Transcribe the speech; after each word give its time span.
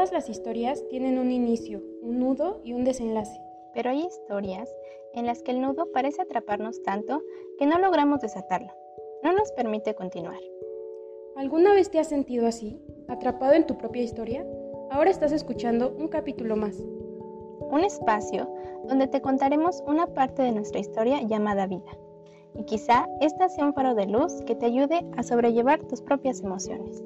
Todas 0.00 0.12
las 0.12 0.30
historias 0.30 0.82
tienen 0.88 1.18
un 1.18 1.30
inicio, 1.30 1.82
un 2.00 2.20
nudo 2.20 2.62
y 2.64 2.72
un 2.72 2.84
desenlace. 2.84 3.38
Pero 3.74 3.90
hay 3.90 4.00
historias 4.06 4.74
en 5.12 5.26
las 5.26 5.42
que 5.42 5.50
el 5.50 5.60
nudo 5.60 5.92
parece 5.92 6.22
atraparnos 6.22 6.82
tanto 6.82 7.20
que 7.58 7.66
no 7.66 7.78
logramos 7.78 8.22
desatarlo. 8.22 8.72
No 9.22 9.34
nos 9.34 9.52
permite 9.52 9.94
continuar. 9.94 10.40
¿Alguna 11.36 11.74
vez 11.74 11.90
te 11.90 11.98
has 11.98 12.08
sentido 12.08 12.46
así, 12.46 12.80
atrapado 13.08 13.52
en 13.52 13.66
tu 13.66 13.76
propia 13.76 14.02
historia? 14.02 14.46
Ahora 14.90 15.10
estás 15.10 15.32
escuchando 15.32 15.94
un 15.98 16.08
capítulo 16.08 16.56
más. 16.56 16.82
Un 17.70 17.84
espacio 17.84 18.50
donde 18.88 19.06
te 19.06 19.20
contaremos 19.20 19.82
una 19.86 20.06
parte 20.06 20.40
de 20.40 20.52
nuestra 20.52 20.80
historia 20.80 21.20
llamada 21.20 21.66
vida. 21.66 21.92
Y 22.54 22.64
quizá 22.64 23.06
esta 23.20 23.50
sea 23.50 23.66
un 23.66 23.74
faro 23.74 23.94
de 23.94 24.06
luz 24.06 24.32
que 24.46 24.54
te 24.54 24.64
ayude 24.64 25.04
a 25.18 25.22
sobrellevar 25.22 25.86
tus 25.88 26.00
propias 26.00 26.40
emociones. 26.40 27.04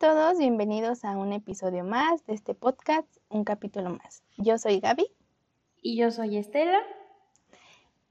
Todos, 0.00 0.38
bienvenidos 0.38 1.04
a 1.04 1.10
un 1.18 1.34
episodio 1.34 1.84
más 1.84 2.24
de 2.24 2.32
este 2.32 2.54
podcast, 2.54 3.06
un 3.28 3.44
capítulo 3.44 3.90
más. 3.90 4.22
Yo 4.38 4.56
soy 4.56 4.80
Gaby. 4.80 5.06
Y 5.82 5.98
yo 5.98 6.10
soy 6.10 6.38
Estela. 6.38 6.78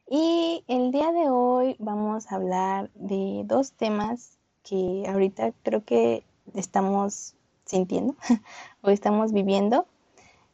Y 0.08 0.64
el 0.68 0.92
día 0.92 1.12
de 1.12 1.32
hoy 1.32 1.76
vamos 1.80 2.32
a 2.32 2.36
hablar 2.36 2.92
de 2.94 3.42
dos 3.46 3.72
temas 3.72 4.38
que 4.62 5.04
ahorita 5.08 5.52
creo 5.64 5.84
que 5.84 6.24
estamos 6.54 7.34
sintiendo 7.66 8.16
o 8.84 8.92
estamos 8.92 9.34
viviendo 9.34 9.88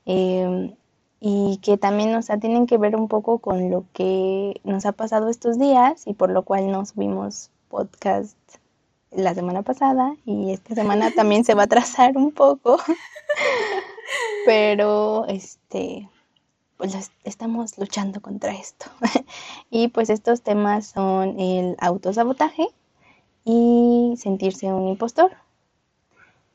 em, 0.06 0.74
y 1.20 1.58
que 1.58 1.76
también 1.76 2.14
nos 2.14 2.28
tienen 2.40 2.66
que 2.66 2.78
ver 2.78 2.96
un 2.96 3.10
poco 3.10 3.40
con 3.40 3.70
lo 3.70 3.84
que 3.92 4.62
nos 4.64 4.86
ha 4.86 4.94
pasado 4.94 5.28
estos 5.28 5.60
días 5.60 6.08
y 6.08 6.14
por 6.14 6.30
lo 6.30 6.44
cual 6.44 6.72
nos 6.72 6.92
subimos 6.92 7.52
podcast 7.68 8.38
la 9.12 9.34
semana 9.34 9.62
pasada 9.62 10.16
y 10.26 10.52
esta 10.52 10.76
semana 10.76 11.12
también 11.12 11.44
se 11.44 11.54
va 11.54 11.64
a 11.64 11.66
atrasar 11.66 12.18
un 12.18 12.32
poco. 12.32 12.78
Pero 14.46 15.26
este 15.28 16.10
pues 16.78 17.12
estamos 17.24 17.78
luchando 17.78 18.22
contra 18.22 18.54
esto. 18.54 18.88
y 19.70 19.88
pues 19.90 20.10
estos 20.10 20.42
temas 20.42 20.88
son 20.88 21.40
el 21.40 21.76
autosabotaje 21.80 22.68
y 23.46 24.16
sentirse 24.18 24.68
un 24.68 24.90
impostor. 24.90 25.32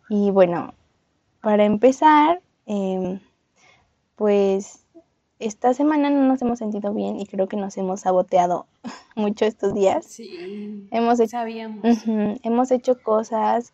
Y 0.08 0.30
bueno, 0.30 0.74
para 1.40 1.64
empezar, 1.64 2.42
em, 2.66 3.20
pues 4.16 4.79
esta 5.40 5.74
semana 5.74 6.10
no 6.10 6.22
nos 6.22 6.40
hemos 6.42 6.58
sentido 6.58 6.94
bien 6.94 7.18
y 7.18 7.26
creo 7.26 7.48
que 7.48 7.56
nos 7.56 7.76
hemos 7.76 8.00
saboteado 8.00 8.66
mucho 9.16 9.44
estos 9.44 9.74
días. 9.74 10.04
Sí, 10.04 10.88
hemos 10.90 11.18
hecho, 11.18 11.30
sabíamos. 11.30 11.84
hemos 12.42 12.70
hecho 12.70 13.02
cosas 13.02 13.72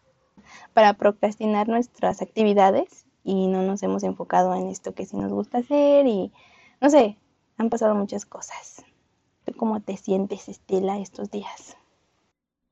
para 0.72 0.94
procrastinar 0.94 1.68
nuestras 1.68 2.22
actividades 2.22 3.06
y 3.24 3.48
no 3.48 3.62
nos 3.62 3.82
hemos 3.82 4.04
enfocado 4.04 4.54
en 4.54 4.68
esto 4.68 4.94
que 4.94 5.04
sí 5.04 5.16
nos 5.16 5.32
gusta 5.32 5.58
hacer 5.58 6.06
y 6.06 6.32
no 6.80 6.88
sé, 6.88 7.18
han 7.58 7.70
pasado 7.70 7.94
muchas 7.94 8.24
cosas. 8.24 8.84
¿Cómo 9.56 9.80
te 9.80 9.96
sientes, 9.96 10.48
Estela, 10.48 10.98
estos 10.98 11.30
días? 11.30 11.76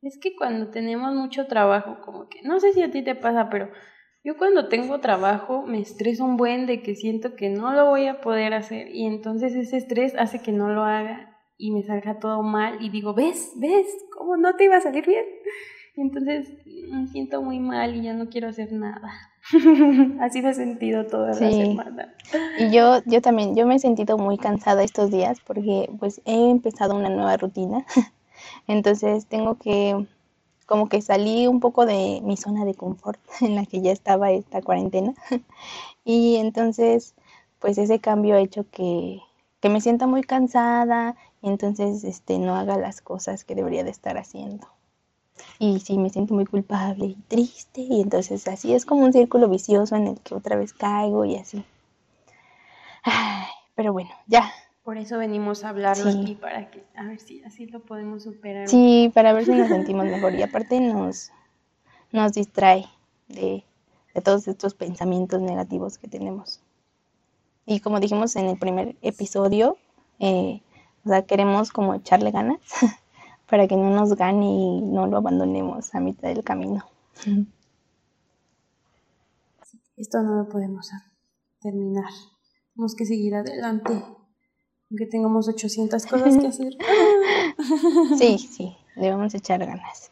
Es 0.02 0.18
que 0.18 0.36
cuando 0.36 0.68
tenemos 0.68 1.14
mucho 1.14 1.46
trabajo, 1.46 1.98
como 2.04 2.28
que, 2.28 2.42
no 2.42 2.60
sé 2.60 2.72
si 2.72 2.82
a 2.82 2.90
ti 2.90 3.02
te 3.02 3.14
pasa, 3.14 3.48
pero 3.48 3.70
yo 4.24 4.38
cuando 4.38 4.68
tengo 4.68 5.00
trabajo 5.00 5.64
me 5.66 5.80
estreso 5.80 6.24
un 6.24 6.38
buen 6.38 6.66
de 6.66 6.82
que 6.82 6.96
siento 6.96 7.36
que 7.36 7.50
no 7.50 7.72
lo 7.74 7.90
voy 7.90 8.06
a 8.06 8.22
poder 8.22 8.54
hacer 8.54 8.88
y 8.94 9.04
entonces 9.04 9.54
ese 9.54 9.76
estrés 9.76 10.14
hace 10.16 10.40
que 10.40 10.50
no 10.50 10.70
lo 10.70 10.84
haga 10.84 11.38
y 11.58 11.70
me 11.70 11.82
salga 11.82 12.18
todo 12.18 12.42
mal 12.42 12.78
y 12.80 12.88
digo, 12.88 13.14
¿ves? 13.14 13.52
¿Ves? 13.56 13.86
¿Cómo 14.16 14.36
no 14.36 14.56
te 14.56 14.64
iba 14.64 14.76
a 14.76 14.80
salir 14.80 15.06
bien? 15.06 15.24
Y 15.96 16.00
entonces 16.00 16.48
me 16.90 17.06
siento 17.06 17.42
muy 17.42 17.60
mal 17.60 17.94
y 17.94 18.02
ya 18.02 18.14
no 18.14 18.28
quiero 18.28 18.48
hacer 18.48 18.72
nada. 18.72 19.12
Así 20.20 20.42
me 20.42 20.50
he 20.50 20.54
sentido 20.54 21.06
toda 21.06 21.28
la 21.28 21.34
semana. 21.34 22.14
Y 22.58 22.74
yo, 22.74 23.02
yo 23.04 23.20
también, 23.20 23.54
yo 23.54 23.66
me 23.66 23.76
he 23.76 23.78
sentido 23.78 24.18
muy 24.18 24.38
cansada 24.38 24.82
estos 24.82 25.10
días 25.10 25.38
porque 25.46 25.88
pues 25.98 26.22
he 26.24 26.50
empezado 26.50 26.96
una 26.96 27.10
nueva 27.10 27.36
rutina. 27.36 27.84
Entonces 28.66 29.26
tengo 29.26 29.56
que 29.56 30.06
como 30.66 30.88
que 30.88 31.02
salí 31.02 31.46
un 31.46 31.60
poco 31.60 31.86
de 31.86 32.20
mi 32.22 32.36
zona 32.36 32.64
de 32.64 32.74
confort 32.74 33.20
en 33.40 33.54
la 33.54 33.66
que 33.66 33.80
ya 33.80 33.92
estaba 33.92 34.30
esta 34.30 34.62
cuarentena. 34.62 35.14
y 36.04 36.36
entonces, 36.36 37.14
pues 37.58 37.78
ese 37.78 37.98
cambio 38.00 38.36
ha 38.36 38.40
hecho 38.40 38.66
que, 38.70 39.20
que 39.60 39.68
me 39.68 39.80
sienta 39.80 40.06
muy 40.06 40.22
cansada 40.22 41.16
y 41.42 41.48
entonces 41.48 42.04
este, 42.04 42.38
no 42.38 42.56
haga 42.56 42.76
las 42.76 43.00
cosas 43.00 43.44
que 43.44 43.54
debería 43.54 43.84
de 43.84 43.90
estar 43.90 44.16
haciendo. 44.18 44.66
Y 45.58 45.80
sí, 45.80 45.98
me 45.98 46.10
siento 46.10 46.34
muy 46.34 46.46
culpable 46.46 47.06
y 47.06 47.14
triste 47.28 47.80
y 47.80 48.00
entonces 48.00 48.46
así 48.48 48.74
es 48.74 48.86
como 48.86 49.04
un 49.04 49.12
círculo 49.12 49.48
vicioso 49.48 49.96
en 49.96 50.06
el 50.06 50.20
que 50.20 50.34
otra 50.34 50.56
vez 50.56 50.72
caigo 50.72 51.24
y 51.24 51.36
así. 51.36 51.64
Pero 53.74 53.92
bueno, 53.92 54.10
ya, 54.26 54.52
por 54.84 54.98
eso 54.98 55.16
venimos 55.16 55.64
a 55.64 55.70
hablarlo 55.70 56.10
aquí, 56.10 56.34
para 56.34 56.70
que, 56.70 56.84
a 56.94 57.04
ver 57.04 57.18
si 57.18 57.42
así 57.42 57.66
lo 57.66 57.80
podemos 57.80 58.22
superar. 58.22 58.68
Sí, 58.68 59.10
para 59.14 59.32
ver 59.32 59.46
si 59.46 59.52
nos 59.52 59.68
sentimos 59.68 60.04
mejor. 60.04 60.34
Y 60.34 60.42
aparte 60.42 60.78
nos, 60.78 61.30
nos 62.12 62.32
distrae 62.34 62.84
de, 63.28 63.64
todos 64.22 64.46
estos 64.46 64.74
pensamientos 64.74 65.40
negativos 65.40 65.96
que 65.96 66.06
tenemos. 66.06 66.60
Y 67.64 67.80
como 67.80 67.98
dijimos 67.98 68.36
en 68.36 68.46
el 68.46 68.58
primer 68.58 68.94
episodio, 69.00 69.78
eh, 70.18 70.60
o 71.06 71.08
sea, 71.08 71.22
queremos 71.24 71.72
como 71.72 71.94
echarle 71.94 72.30
ganas 72.30 72.60
para 73.48 73.66
que 73.66 73.76
no 73.76 73.88
nos 73.88 74.14
gane 74.14 74.44
y 74.44 74.82
no 74.82 75.06
lo 75.06 75.16
abandonemos 75.16 75.94
a 75.94 76.00
mitad 76.00 76.28
del 76.28 76.44
camino. 76.44 76.84
Esto 79.96 80.22
no 80.22 80.42
lo 80.42 80.48
podemos 80.50 80.90
terminar. 81.60 82.10
Tenemos 82.74 82.94
que 82.94 83.06
seguir 83.06 83.34
adelante 83.34 84.02
aunque 84.90 85.06
tengamos 85.06 85.48
800 85.48 86.06
cosas 86.06 86.36
que 86.36 86.46
hacer. 86.46 86.76
sí, 88.18 88.38
sí, 88.38 88.76
le 88.96 89.10
vamos 89.10 89.34
a 89.34 89.38
echar 89.38 89.64
ganas. 89.64 90.10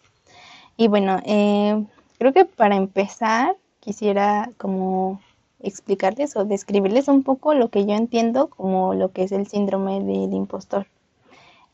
Y 0.76 0.88
bueno, 0.88 1.20
eh, 1.24 1.84
creo 2.18 2.32
que 2.32 2.44
para 2.44 2.76
empezar 2.76 3.56
quisiera 3.80 4.50
como 4.58 5.20
explicarles 5.60 6.36
o 6.36 6.44
describirles 6.44 7.08
un 7.08 7.22
poco 7.22 7.54
lo 7.54 7.68
que 7.68 7.86
yo 7.86 7.94
entiendo 7.94 8.48
como 8.48 8.94
lo 8.94 9.12
que 9.12 9.24
es 9.24 9.32
el 9.32 9.46
síndrome 9.46 10.02
del 10.02 10.32
impostor. 10.32 10.86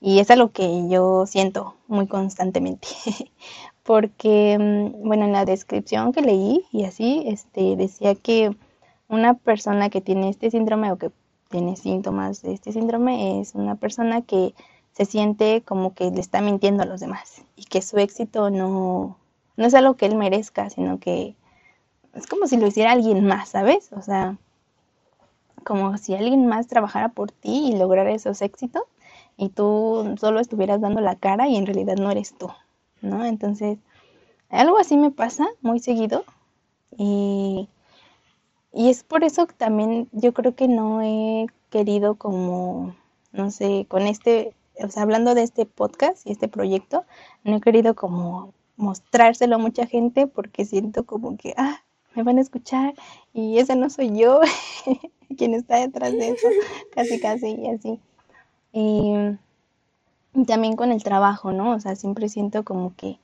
Y 0.01 0.21
es 0.21 0.31
algo 0.31 0.51
que 0.51 0.89
yo 0.89 1.27
siento 1.27 1.75
muy 1.89 2.07
constantemente. 2.07 2.89
Porque, 3.83 4.57
mm, 4.59 5.07
bueno, 5.07 5.25
en 5.25 5.33
la 5.33 5.45
descripción 5.45 6.13
que 6.13 6.23
leí 6.23 6.65
y 6.73 6.85
así, 6.85 7.25
este, 7.27 7.77
decía 7.77 8.15
que 8.15 8.55
una 9.09 9.35
persona 9.35 9.89
que 9.89 10.01
tiene 10.01 10.29
este 10.29 10.51
síndrome 10.51 10.93
o 10.93 10.99
que 10.99 11.11
tiene 11.49 11.77
síntomas 11.77 12.43
de 12.43 12.53
este 12.53 12.73
síndrome 12.73 13.41
es 13.41 13.55
una 13.55 13.75
persona 13.75 14.23
que 14.23 14.55
se 14.93 15.05
siente 15.05 15.63
como 15.63 15.95
que 15.95 16.11
le 16.11 16.21
está 16.21 16.41
mintiendo 16.41 16.83
a 16.83 16.87
los 16.87 17.01
demás 17.01 17.43
y 17.57 17.65
que 17.65 17.83
su 17.83 17.99
éxito 17.99 18.51
no, 18.51 19.17
no 19.57 19.65
es 19.65 19.75
algo 19.75 19.95
que 19.95 20.07
él 20.07 20.17
merezca, 20.17 20.71
sino 20.71 20.99
que 20.99 21.37
es 22.15 22.27
como 22.27 22.47
si 22.47 22.57
lo 22.57 22.67
hiciera 22.67 22.93
alguien 22.93 23.25
más, 23.25 23.51
¿sabes? 23.51 23.93
O 23.93 24.03
sea, 24.03 24.37
como 25.65 25.97
si 25.99 26.15
alguien 26.15 26.47
más 26.47 26.67
trabajara 26.67 27.11
por 27.11 27.31
ti 27.31 27.71
y 27.73 27.77
lograra 27.77 28.11
esos 28.11 28.43
éxitos 28.43 28.83
y 29.37 29.51
tú 29.51 30.15
solo 30.19 30.41
estuvieras 30.41 30.81
dando 30.81 31.01
la 31.01 31.15
cara 31.15 31.49
y 31.49 31.57
en 31.57 31.67
realidad 31.67 31.97
no 31.97 32.11
eres 32.11 32.37
tú, 32.37 32.51
¿no? 33.01 33.25
Entonces, 33.25 33.79
algo 34.51 34.79
así 34.79 34.97
me 34.97 35.11
pasa 35.11 35.47
muy 35.61 35.79
seguido 35.79 36.25
y 36.97 37.69
y 38.79 38.91
es 38.91 39.03
por 39.03 39.25
eso 39.25 39.49
que 39.49 39.55
también 39.55 40.09
yo 40.13 40.33
creo 40.33 40.55
que 40.55 40.69
no 40.69 41.03
he 41.03 41.47
querido 41.69 42.15
como, 42.15 42.95
no 43.33 43.51
sé, 43.51 43.87
con 43.89 44.07
este, 44.07 44.55
o 44.81 44.89
sea, 44.89 45.03
hablando 45.03 45.35
de 45.35 45.43
este 45.43 45.67
podcast 45.67 46.25
y 46.25 46.31
este 46.31 46.47
proyecto, 46.47 47.05
no 47.43 47.57
he 47.57 47.61
querido 47.61 47.97
como 47.97 48.55
mostrárselo 48.77 49.57
a 49.57 49.59
mucha 49.59 49.85
gente 49.85 50.29
porque 50.29 50.65
siento 50.65 51.05
como 51.05 51.37
que, 51.37 51.55
ah, 51.57 51.83
me 52.15 52.23
van 52.23 52.39
a 52.39 52.41
escuchar 52.41 52.95
y 53.35 53.59
ese 53.59 53.75
no 53.75 53.91
soy 53.91 54.17
yo 54.17 54.39
quien 55.37 55.55
está 55.55 55.79
detrás 55.79 56.13
de 56.13 56.29
eso, 56.29 56.47
casi, 56.95 57.19
casi 57.19 57.49
y 57.55 57.67
así. 57.67 58.01
Y 58.73 59.13
también 60.47 60.77
con 60.77 60.93
el 60.93 61.03
trabajo, 61.03 61.51
¿no? 61.51 61.73
O 61.73 61.81
sea, 61.81 61.97
siempre 61.97 62.29
siento 62.29 62.63
como 62.63 62.95
que 62.95 63.19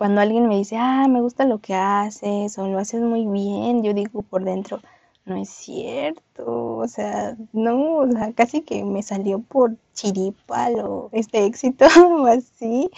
cuando 0.00 0.22
alguien 0.22 0.48
me 0.48 0.56
dice, 0.56 0.78
ah, 0.78 1.08
me 1.10 1.20
gusta 1.20 1.44
lo 1.44 1.58
que 1.58 1.74
haces 1.74 2.56
o 2.56 2.66
lo 2.66 2.78
haces 2.78 3.02
muy 3.02 3.26
bien, 3.26 3.82
yo 3.82 3.92
digo 3.92 4.22
por 4.22 4.44
dentro, 4.44 4.80
no 5.26 5.36
es 5.36 5.50
cierto, 5.50 6.78
o 6.78 6.88
sea, 6.88 7.36
no, 7.52 7.96
o 7.96 8.10
sea, 8.10 8.32
casi 8.32 8.62
que 8.62 8.82
me 8.82 9.02
salió 9.02 9.40
por 9.40 9.76
chiripa 9.92 10.70
o 10.70 11.10
este 11.12 11.44
éxito 11.44 11.84
o 12.18 12.24
así. 12.24 12.88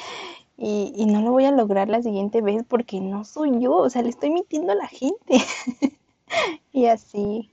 Y, 0.56 0.92
y, 0.94 1.06
no 1.06 1.22
lo 1.22 1.32
voy 1.32 1.44
a 1.44 1.50
lograr 1.50 1.88
la 1.88 2.02
siguiente 2.02 2.40
vez 2.40 2.62
porque 2.68 3.00
no 3.00 3.24
soy 3.24 3.60
yo, 3.60 3.72
o 3.72 3.90
sea, 3.90 4.02
le 4.02 4.10
estoy 4.10 4.30
mintiendo 4.30 4.70
a 4.70 4.76
la 4.76 4.86
gente. 4.86 5.38
y 6.72 6.86
así. 6.86 7.50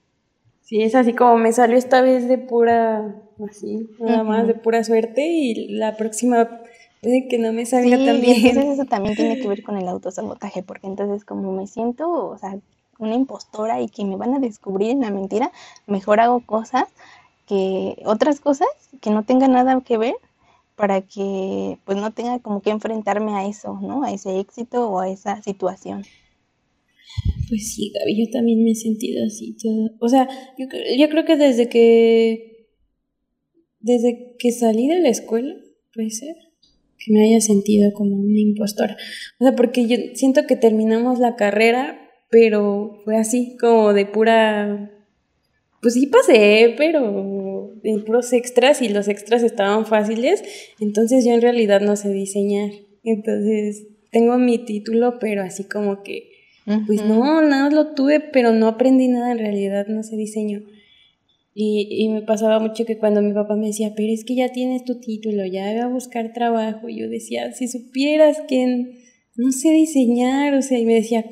Sí, 0.61 0.83
es 0.83 0.93
así 0.93 1.13
como 1.13 1.37
me 1.37 1.53
salió 1.53 1.75
esta 1.75 2.01
vez 2.03 2.27
de 2.27 2.37
pura, 2.37 3.15
así, 3.49 3.89
nada 3.99 4.23
más 4.23 4.45
de 4.45 4.53
pura 4.53 4.83
suerte 4.83 5.25
y 5.25 5.69
la 5.69 5.97
próxima 5.97 6.61
que 7.01 7.37
no 7.39 7.53
me 7.53 7.65
salga 7.65 7.97
sí, 7.97 8.05
tan 8.05 8.21
bien. 8.21 8.45
Entonces 8.45 8.73
eso 8.73 8.85
también 8.85 9.15
tiene 9.15 9.39
que 9.39 9.47
ver 9.47 9.63
con 9.63 9.77
el 9.77 9.87
autosabotaje, 9.87 10.63
porque 10.63 10.87
entonces 10.87 11.25
como 11.25 11.51
me 11.53 11.67
siento, 11.67 12.09
o 12.09 12.37
sea, 12.37 12.59
una 12.97 13.15
impostora 13.15 13.81
y 13.81 13.87
que 13.87 14.03
me 14.03 14.17
van 14.17 14.35
a 14.35 14.39
descubrir 14.39 14.91
en 14.91 15.01
la 15.01 15.11
mentira, 15.11 15.51
mejor 15.87 16.19
hago 16.19 16.41
cosas 16.41 16.85
que 17.47 17.95
otras 18.05 18.41
cosas 18.41 18.67
que 19.01 19.09
no 19.09 19.23
tengan 19.23 19.53
nada 19.53 19.81
que 19.81 19.97
ver 19.97 20.15
para 20.75 21.01
que 21.01 21.77
pues 21.85 21.97
no 21.97 22.11
tenga 22.11 22.39
como 22.39 22.61
que 22.61 22.69
enfrentarme 22.69 23.33
a 23.33 23.47
eso, 23.47 23.79
¿no? 23.81 24.03
A 24.03 24.11
ese 24.11 24.39
éxito 24.39 24.89
o 24.89 24.99
a 24.99 25.09
esa 25.09 25.41
situación. 25.41 26.03
Pues 27.49 27.73
sí, 27.73 27.91
Gaby, 27.93 28.25
yo 28.25 28.31
también 28.31 28.63
me 28.63 28.71
he 28.71 28.75
sentido 28.75 29.25
así 29.25 29.57
todo. 29.61 29.89
O 29.99 30.07
sea, 30.07 30.29
yo, 30.57 30.67
yo 30.97 31.09
creo 31.09 31.25
que 31.25 31.35
desde 31.35 31.67
que 31.67 32.49
desde 33.79 34.35
que 34.37 34.51
salí 34.51 34.87
de 34.87 34.99
la 34.99 35.09
escuela, 35.09 35.55
puede 35.93 36.11
ser, 36.11 36.35
que 37.03 37.13
me 37.13 37.23
haya 37.23 37.41
sentido 37.41 37.91
como 37.93 38.17
una 38.17 38.39
impostora. 38.39 38.97
O 39.39 39.45
sea, 39.45 39.55
porque 39.55 39.87
yo 39.87 39.97
siento 40.13 40.45
que 40.45 40.55
terminamos 40.55 41.19
la 41.19 41.35
carrera, 41.35 41.99
pero 42.29 42.99
fue 43.03 43.17
así, 43.17 43.57
como 43.59 43.93
de 43.93 44.05
pura... 44.05 44.91
Pues 45.81 45.93
sí 45.93 46.07
pasé, 46.07 46.75
pero 46.77 47.71
de 47.81 47.99
puros 47.99 48.33
extras 48.33 48.81
y 48.81 48.89
los 48.89 49.07
extras 49.07 49.43
estaban 49.43 49.85
fáciles, 49.85 50.43
entonces 50.81 51.23
yo 51.23 51.31
en 51.31 51.41
realidad 51.41 51.79
no 51.79 51.95
sé 51.95 52.09
diseñar. 52.09 52.71
Entonces 53.03 53.87
tengo 54.11 54.37
mi 54.37 54.57
título, 54.57 55.19
pero 55.19 55.41
así 55.41 55.63
como 55.63 56.03
que, 56.03 56.31
pues 56.85 57.03
no, 57.05 57.41
nada 57.41 57.69
lo 57.69 57.93
tuve, 57.93 58.19
pero 58.19 58.51
no 58.51 58.67
aprendí 58.67 59.07
nada 59.07 59.31
en 59.31 59.39
realidad, 59.39 59.87
no 59.87 60.03
sé 60.03 60.17
diseño. 60.17 60.63
Y, 61.53 62.07
me 62.09 62.21
pasaba 62.21 62.59
mucho 62.59 62.85
que 62.85 62.97
cuando 62.97 63.21
mi 63.21 63.33
papá 63.33 63.55
me 63.55 63.67
decía, 63.67 63.93
pero 63.95 64.13
es 64.13 64.23
que 64.23 64.35
ya 64.35 64.49
tienes 64.49 64.85
tu 64.85 64.99
título, 64.99 65.45
ya 65.45 65.71
voy 65.71 65.81
a 65.81 65.87
buscar 65.87 66.31
trabajo, 66.31 66.87
y 66.87 66.99
yo 66.99 67.09
decía, 67.09 67.51
si 67.51 67.67
supieras 67.67 68.37
que 68.47 68.93
no 69.35 69.51
sé 69.51 69.71
diseñar, 69.71 70.53
o 70.53 70.61
sea, 70.61 70.79
y 70.79 70.85
me 70.85 70.93
decía, 70.93 71.25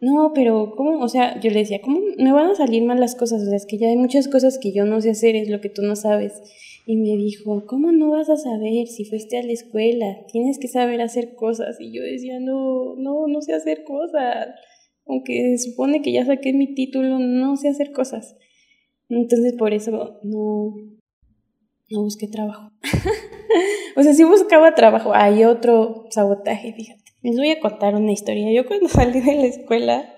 no, 0.00 0.32
pero 0.34 0.74
¿cómo? 0.76 1.00
O 1.00 1.08
sea, 1.08 1.40
yo 1.40 1.50
le 1.50 1.60
decía, 1.60 1.80
¿cómo 1.80 2.00
me 2.18 2.32
van 2.32 2.50
a 2.50 2.54
salir 2.54 2.82
mal 2.84 3.00
las 3.00 3.14
cosas? 3.14 3.42
O 3.42 3.46
sea, 3.46 3.56
es 3.56 3.66
que 3.66 3.78
ya 3.78 3.88
hay 3.88 3.96
muchas 3.96 4.28
cosas 4.28 4.58
que 4.58 4.72
yo 4.72 4.84
no 4.84 5.00
sé 5.00 5.10
hacer, 5.10 5.34
es 5.34 5.48
lo 5.48 5.60
que 5.60 5.70
tú 5.70 5.82
no 5.82 5.96
sabes. 5.96 6.42
Y 6.86 6.96
me 6.96 7.16
dijo, 7.16 7.64
¿cómo 7.66 7.92
no 7.92 8.10
vas 8.10 8.28
a 8.28 8.36
saber 8.36 8.86
si 8.88 9.06
fuiste 9.06 9.38
a 9.38 9.42
la 9.42 9.52
escuela? 9.52 10.18
Tienes 10.30 10.58
que 10.58 10.68
saber 10.68 11.00
hacer 11.00 11.34
cosas. 11.34 11.80
Y 11.80 11.92
yo 11.92 12.02
decía, 12.02 12.38
no, 12.40 12.96
no, 12.96 13.26
no 13.26 13.40
sé 13.40 13.54
hacer 13.54 13.84
cosas. 13.84 14.48
Aunque 15.06 15.56
se 15.56 15.70
supone 15.70 16.02
que 16.02 16.12
ya 16.12 16.26
saqué 16.26 16.52
mi 16.52 16.74
título, 16.74 17.18
no 17.18 17.56
sé 17.56 17.68
hacer 17.68 17.92
cosas. 17.92 18.36
Entonces 19.14 19.54
por 19.56 19.72
eso 19.72 20.18
no, 20.22 20.74
no 21.90 22.02
busqué 22.02 22.26
trabajo. 22.26 22.70
o 23.96 24.02
sea, 24.02 24.12
sí 24.12 24.24
buscaba 24.24 24.74
trabajo. 24.74 25.12
Hay 25.14 25.44
otro 25.44 26.06
sabotaje, 26.10 26.72
fíjate. 26.72 27.02
Les 27.22 27.36
voy 27.36 27.50
a 27.50 27.60
contar 27.60 27.94
una 27.94 28.12
historia. 28.12 28.52
Yo 28.52 28.66
cuando 28.66 28.88
salí 28.90 29.20
de 29.20 29.34
la 29.34 29.46
escuela, 29.46 30.14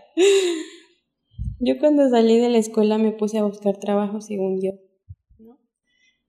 yo 1.60 1.78
cuando 1.78 2.08
salí 2.08 2.38
de 2.38 2.48
la 2.48 2.58
escuela 2.58 2.98
me 2.98 3.12
puse 3.12 3.38
a 3.38 3.44
buscar 3.44 3.78
trabajo 3.78 4.20
según 4.20 4.60
yo. 4.62 4.72
¿no? 5.38 5.58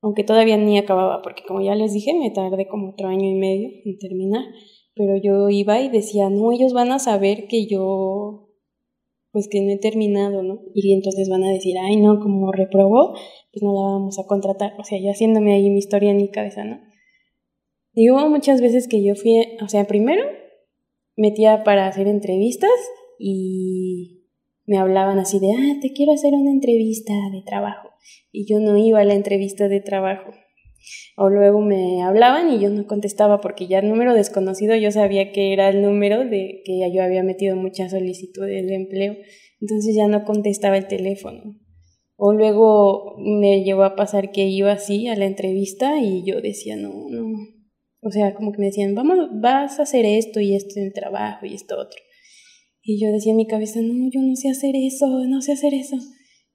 Aunque 0.01 0.23
todavía 0.23 0.57
ni 0.57 0.77
acababa, 0.77 1.21
porque 1.21 1.43
como 1.47 1.61
ya 1.61 1.75
les 1.75 1.93
dije, 1.93 2.13
me 2.13 2.31
tardé 2.31 2.67
como 2.67 2.89
otro 2.89 3.07
año 3.07 3.29
y 3.29 3.35
medio 3.35 3.69
en 3.85 3.97
terminar. 3.97 4.43
Pero 4.93 5.15
yo 5.15 5.49
iba 5.49 5.79
y 5.79 5.89
decía, 5.89 6.29
no, 6.29 6.51
ellos 6.51 6.73
van 6.73 6.91
a 6.91 6.99
saber 6.99 7.47
que 7.47 7.67
yo 7.67 8.46
pues 9.31 9.47
que 9.49 9.61
no 9.61 9.71
he 9.71 9.77
terminado, 9.77 10.43
¿no? 10.43 10.61
Y 10.73 10.93
entonces 10.93 11.29
van 11.29 11.43
a 11.43 11.51
decir, 11.51 11.75
ay, 11.79 11.97
no, 11.97 12.19
como 12.19 12.51
reprobó, 12.51 13.13
pues 13.51 13.61
no 13.61 13.73
la 13.73 13.81
vamos 13.81 14.19
a 14.19 14.25
contratar. 14.25 14.73
O 14.79 14.83
sea, 14.83 14.99
ya 14.99 15.11
haciéndome 15.11 15.53
ahí 15.53 15.69
mi 15.69 15.79
historia 15.79 16.11
en 16.11 16.17
mi 16.17 16.29
cabeza, 16.29 16.63
¿no? 16.63 16.79
Y 17.93 18.09
hubo 18.09 18.29
muchas 18.29 18.61
veces 18.61 18.87
que 18.87 19.03
yo 19.03 19.15
fui, 19.15 19.57
o 19.63 19.67
sea, 19.67 19.85
primero 19.85 20.23
metía 21.15 21.63
para 21.63 21.87
hacer 21.87 22.07
entrevistas 22.07 22.69
y 23.17 24.23
me 24.67 24.77
hablaban 24.77 25.17
así 25.17 25.39
de, 25.39 25.47
ah, 25.51 25.79
te 25.81 25.93
quiero 25.93 26.11
hacer 26.11 26.33
una 26.33 26.51
entrevista 26.51 27.13
de 27.31 27.41
trabajo. 27.41 27.89
Y 28.31 28.45
yo 28.45 28.59
no 28.59 28.77
iba 28.77 28.99
a 28.99 29.05
la 29.05 29.15
entrevista 29.15 29.67
de 29.67 29.81
trabajo. 29.81 30.31
O 31.15 31.29
luego 31.29 31.61
me 31.61 32.03
hablaban 32.03 32.53
y 32.53 32.59
yo 32.59 32.69
no 32.69 32.85
contestaba 32.85 33.41
porque 33.41 33.67
ya 33.67 33.79
el 33.79 33.89
número 33.89 34.13
desconocido 34.13 34.75
yo 34.75 34.91
sabía 34.91 35.31
que 35.31 35.53
era 35.53 35.69
el 35.69 35.81
número 35.81 36.25
de 36.25 36.61
que 36.63 36.79
yo 36.93 37.03
había 37.03 37.23
metido 37.23 37.55
muchas 37.55 37.91
solicitudes 37.91 38.67
de 38.67 38.75
empleo. 38.75 39.15
Entonces 39.59 39.95
ya 39.95 40.07
no 40.07 40.23
contestaba 40.23 40.77
el 40.77 40.87
teléfono. 40.87 41.55
O 42.15 42.33
luego 42.33 43.15
me 43.19 43.63
llegó 43.63 43.83
a 43.83 43.95
pasar 43.95 44.31
que 44.31 44.45
iba 44.47 44.71
así 44.71 45.07
a 45.07 45.15
la 45.15 45.25
entrevista 45.25 45.99
y 46.01 46.23
yo 46.25 46.41
decía, 46.41 46.75
no, 46.75 47.09
no. 47.09 47.25
O 48.01 48.11
sea, 48.11 48.33
como 48.33 48.51
que 48.51 48.59
me 48.59 48.67
decían, 48.67 48.95
vamos, 48.95 49.17
vas 49.41 49.79
a 49.79 49.83
hacer 49.83 50.05
esto 50.05 50.39
y 50.39 50.55
esto 50.55 50.79
en 50.79 50.87
el 50.87 50.93
trabajo 50.93 51.45
y 51.45 51.53
esto 51.53 51.75
otro. 51.75 51.99
Y 52.81 52.99
yo 52.99 53.11
decía 53.11 53.31
en 53.31 53.37
mi 53.37 53.47
cabeza, 53.47 53.81
no, 53.81 54.09
yo 54.09 54.21
no 54.21 54.35
sé 54.35 54.49
hacer 54.49 54.75
eso, 54.75 55.07
no 55.27 55.41
sé 55.41 55.51
hacer 55.53 55.73
eso. 55.73 55.97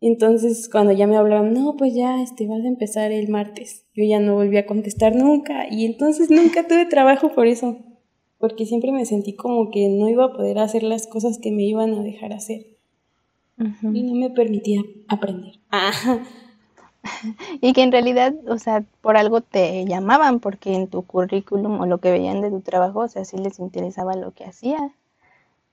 Entonces, 0.04 0.68
cuando 0.68 0.92
ya 0.92 1.06
me 1.06 1.16
hablaban, 1.16 1.54
no, 1.54 1.76
pues 1.76 1.94
ya, 1.94 2.20
este, 2.20 2.48
vas 2.48 2.64
a 2.64 2.66
empezar 2.66 3.12
el 3.12 3.28
martes. 3.28 3.84
Yo 3.94 4.02
ya 4.04 4.18
no 4.18 4.34
volví 4.34 4.56
a 4.56 4.66
contestar 4.66 5.14
nunca. 5.14 5.68
Y 5.70 5.86
entonces 5.86 6.28
nunca 6.28 6.66
tuve 6.68 6.86
trabajo 6.86 7.32
por 7.32 7.46
eso. 7.46 7.78
Porque 8.38 8.66
siempre 8.66 8.90
me 8.90 9.06
sentí 9.06 9.36
como 9.36 9.70
que 9.70 9.88
no 9.88 10.08
iba 10.08 10.24
a 10.24 10.32
poder 10.32 10.58
hacer 10.58 10.82
las 10.82 11.06
cosas 11.06 11.38
que 11.38 11.52
me 11.52 11.62
iban 11.62 11.94
a 11.94 12.02
dejar 12.02 12.32
hacer. 12.32 12.66
Y 13.56 14.02
no 14.02 14.14
me 14.14 14.28
permitía 14.30 14.82
aprender. 15.06 15.60
y 17.60 17.72
que 17.72 17.82
en 17.84 17.92
realidad, 17.92 18.34
o 18.48 18.58
sea, 18.58 18.84
por 19.02 19.16
algo 19.16 19.40
te 19.40 19.84
llamaban, 19.84 20.40
porque 20.40 20.74
en 20.74 20.88
tu 20.88 21.02
currículum 21.02 21.78
o 21.78 21.86
lo 21.86 21.98
que 21.98 22.10
veían 22.10 22.40
de 22.40 22.50
tu 22.50 22.60
trabajo, 22.60 23.00
o 23.00 23.08
sea, 23.08 23.24
sí 23.24 23.36
les 23.36 23.60
interesaba 23.60 24.16
lo 24.16 24.32
que 24.32 24.46
hacías. 24.46 24.90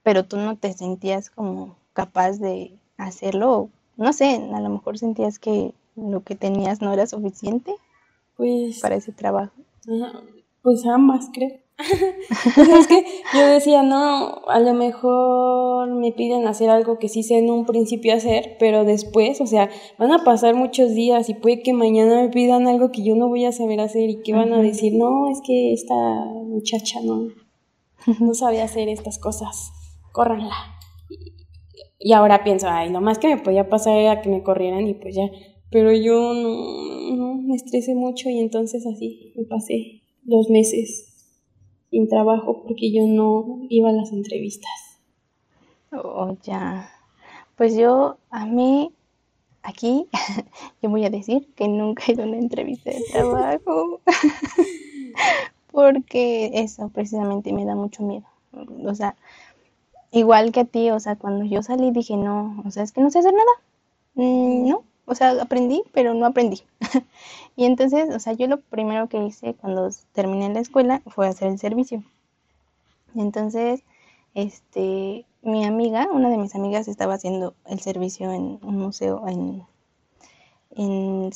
Pero 0.04 0.24
tú 0.24 0.36
no 0.36 0.56
te 0.56 0.72
sentías 0.72 1.30
como 1.30 1.74
capaz 1.94 2.38
de 2.38 2.70
hacerlo 2.96 3.70
no 4.00 4.14
sé, 4.14 4.42
a 4.54 4.60
lo 4.60 4.70
mejor 4.70 4.96
sentías 4.96 5.38
que 5.38 5.74
lo 5.94 6.22
que 6.22 6.34
tenías 6.34 6.80
no 6.80 6.90
era 6.92 7.06
suficiente 7.06 7.74
pues, 8.34 8.80
para 8.80 8.96
ese 8.96 9.12
trabajo. 9.12 9.52
Pues 10.62 10.86
ambas, 10.86 11.28
creo. 11.32 11.50
es 12.78 12.86
que 12.86 13.04
yo 13.34 13.46
decía, 13.46 13.82
no, 13.82 14.40
a 14.48 14.58
lo 14.60 14.72
mejor 14.72 15.90
me 15.90 16.12
piden 16.12 16.46
hacer 16.46 16.70
algo 16.70 16.98
que 16.98 17.10
sí 17.10 17.22
sé 17.22 17.38
en 17.38 17.50
un 17.50 17.66
principio 17.66 18.14
hacer, 18.14 18.56
pero 18.58 18.84
después, 18.84 19.42
o 19.42 19.46
sea, 19.46 19.68
van 19.98 20.12
a 20.12 20.24
pasar 20.24 20.54
muchos 20.54 20.94
días 20.94 21.28
y 21.28 21.34
puede 21.34 21.62
que 21.62 21.74
mañana 21.74 22.22
me 22.22 22.30
pidan 22.30 22.68
algo 22.68 22.92
que 22.92 23.02
yo 23.02 23.16
no 23.16 23.28
voy 23.28 23.44
a 23.44 23.52
saber 23.52 23.80
hacer 23.80 24.08
y 24.08 24.22
que 24.22 24.32
van 24.32 24.54
a 24.54 24.62
decir, 24.62 24.94
no, 24.94 25.30
es 25.30 25.40
que 25.44 25.74
esta 25.74 25.94
muchacha 25.94 27.00
no, 27.02 27.28
no 28.18 28.32
sabe 28.32 28.62
hacer 28.62 28.88
estas 28.88 29.18
cosas, 29.18 29.72
córranla. 30.12 30.79
Y 32.00 32.14
ahora 32.14 32.42
pienso, 32.42 32.66
ay, 32.68 32.90
lo 32.90 33.00
más 33.00 33.18
que 33.18 33.28
me 33.28 33.40
podía 33.40 33.68
pasar 33.68 33.96
era 33.96 34.22
que 34.22 34.30
me 34.30 34.42
corrieran 34.42 34.88
y 34.88 34.94
pues 34.94 35.14
ya. 35.14 35.30
Pero 35.70 35.92
yo 35.92 36.32
no, 36.34 37.34
me 37.34 37.54
estresé 37.54 37.94
mucho 37.94 38.28
y 38.30 38.38
entonces 38.40 38.86
así 38.86 39.32
me 39.36 39.44
pasé 39.44 40.02
dos 40.22 40.48
meses 40.50 41.06
sin 41.90 42.08
trabajo 42.08 42.62
porque 42.62 42.90
yo 42.90 43.06
no 43.06 43.60
iba 43.68 43.90
a 43.90 43.92
las 43.92 44.12
entrevistas. 44.12 44.70
Oh, 45.92 46.36
ya. 46.42 46.90
Pues 47.56 47.76
yo, 47.76 48.16
a 48.30 48.46
mí, 48.46 48.92
aquí, 49.62 50.06
yo 50.82 50.88
voy 50.88 51.04
a 51.04 51.10
decir 51.10 51.52
que 51.54 51.68
nunca 51.68 52.04
he 52.08 52.12
ido 52.12 52.24
a 52.24 52.26
una 52.26 52.38
entrevista 52.38 52.90
de 52.90 53.02
trabajo. 53.12 54.00
porque 55.70 56.50
eso 56.54 56.88
precisamente 56.88 57.52
me 57.52 57.64
da 57.64 57.74
mucho 57.74 58.02
miedo. 58.02 58.26
O 58.84 58.94
sea, 58.94 59.16
igual 60.12 60.52
que 60.52 60.60
a 60.60 60.64
ti, 60.64 60.90
o 60.90 61.00
sea, 61.00 61.16
cuando 61.16 61.44
yo 61.44 61.62
salí 61.62 61.90
dije, 61.90 62.16
no, 62.16 62.62
o 62.66 62.70
sea, 62.70 62.82
es 62.82 62.92
que 62.92 63.00
no 63.00 63.10
sé 63.10 63.20
hacer 63.20 63.32
nada. 63.32 63.50
Mm, 64.14 64.68
no, 64.68 64.84
o 65.06 65.14
sea, 65.14 65.30
aprendí, 65.42 65.82
pero 65.92 66.14
no 66.14 66.26
aprendí. 66.26 66.62
y 67.56 67.64
entonces, 67.64 68.14
o 68.14 68.18
sea, 68.20 68.32
yo 68.34 68.46
lo 68.46 68.60
primero 68.60 69.08
que 69.08 69.24
hice 69.24 69.54
cuando 69.54 69.90
terminé 70.12 70.48
la 70.50 70.60
escuela 70.60 71.02
fue 71.06 71.28
hacer 71.28 71.48
el 71.48 71.58
servicio. 71.58 72.04
Y 73.14 73.20
entonces, 73.20 73.82
este, 74.34 75.26
mi 75.42 75.64
amiga, 75.64 76.08
una 76.12 76.30
de 76.30 76.38
mis 76.38 76.54
amigas 76.54 76.88
estaba 76.88 77.14
haciendo 77.14 77.54
el 77.66 77.80
servicio 77.80 78.32
en 78.32 78.58
un 78.62 78.78
museo 78.78 79.26
en, 79.28 79.64
en 80.76 81.32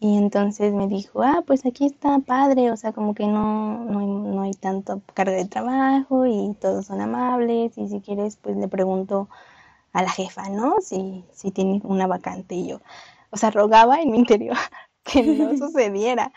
y 0.00 0.16
entonces 0.18 0.72
me 0.74 0.88
dijo, 0.88 1.22
ah, 1.22 1.42
pues 1.46 1.64
aquí 1.66 1.86
está 1.86 2.18
padre, 2.20 2.70
o 2.70 2.76
sea, 2.76 2.92
como 2.92 3.14
que 3.14 3.26
no, 3.26 3.84
no, 3.84 4.00
hay, 4.00 4.06
no 4.06 4.42
hay 4.42 4.52
tanto 4.52 5.00
carga 5.14 5.32
de 5.36 5.46
trabajo 5.46 6.26
y 6.26 6.54
todos 6.60 6.86
son 6.86 7.00
amables 7.00 7.78
y 7.78 7.88
si 7.88 8.00
quieres, 8.00 8.36
pues 8.36 8.56
le 8.56 8.68
pregunto 8.68 9.28
a 9.92 10.02
la 10.02 10.10
jefa, 10.10 10.48
¿no? 10.50 10.76
Si, 10.80 11.24
si 11.32 11.50
tiene 11.52 11.80
una 11.84 12.06
vacante 12.06 12.54
y 12.54 12.68
yo, 12.68 12.80
o 13.30 13.36
sea, 13.36 13.50
rogaba 13.50 14.00
en 14.00 14.10
mi 14.10 14.18
interior 14.18 14.56
que 15.04 15.22
no 15.22 15.56
sucediera, 15.58 16.32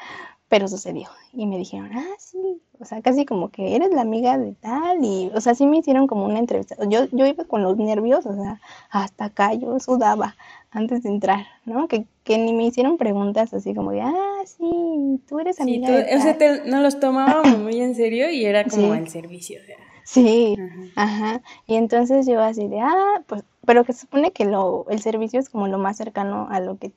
pero 0.49 0.67
sucedió. 0.67 1.09
Y 1.33 1.45
me 1.45 1.57
dijeron, 1.57 1.91
ah, 1.93 2.15
sí, 2.19 2.61
o 2.79 2.85
sea, 2.85 3.01
casi 3.01 3.25
como 3.25 3.49
que 3.49 3.75
eres 3.75 3.91
la 3.91 4.01
amiga 4.01 4.37
de 4.37 4.53
tal. 4.53 5.03
Y, 5.03 5.31
o 5.35 5.41
sea, 5.41 5.55
sí 5.55 5.65
me 5.67 5.77
hicieron 5.77 6.07
como 6.07 6.25
una 6.25 6.39
entrevista. 6.39 6.75
Yo, 6.89 7.05
yo 7.11 7.25
iba 7.25 7.43
con 7.45 7.63
los 7.63 7.77
nervios, 7.77 8.25
o 8.25 8.33
sea, 8.33 8.61
hasta 8.89 9.25
acá 9.25 9.53
yo 9.53 9.79
sudaba 9.79 10.35
antes 10.71 11.03
de 11.03 11.09
entrar, 11.09 11.45
¿no? 11.65 11.87
Que, 11.87 12.05
que 12.23 12.37
ni 12.37 12.53
me 12.53 12.65
hicieron 12.65 12.97
preguntas 12.97 13.53
así 13.53 13.73
como 13.73 13.91
de, 13.91 14.01
ah, 14.01 14.41
sí, 14.45 15.21
tú 15.27 15.39
eres 15.39 15.59
amiga 15.59 15.89
de 15.89 16.03
tal. 16.03 16.17
O 16.19 16.21
sea, 16.21 16.37
te, 16.37 16.69
no 16.69 16.81
los 16.81 16.99
tomábamos 16.99 17.57
muy 17.59 17.81
en 17.81 17.95
serio 17.95 18.29
y 18.29 18.45
era 18.45 18.63
como 18.65 18.93
el 18.93 19.07
servicio, 19.09 19.59
o 19.61 19.65
sea. 19.65 19.77
Sí, 20.03 20.57
ajá. 20.95 21.41
Y 21.65 21.75
entonces 21.75 22.25
yo 22.27 22.41
así 22.41 22.67
de, 22.67 22.79
ah, 22.79 23.21
pues, 23.27 23.43
pero 23.65 23.83
que 23.83 23.91
se 23.91 24.01
supone 24.01 24.31
que 24.31 24.45
lo, 24.45 24.85
el 24.89 25.01
servicio 25.01 25.39
es 25.39 25.49
como 25.49 25.67
lo 25.67 25.77
más 25.77 25.97
cercano 25.97 26.47
a 26.49 26.61
lo 26.61 26.77
que 26.77 26.93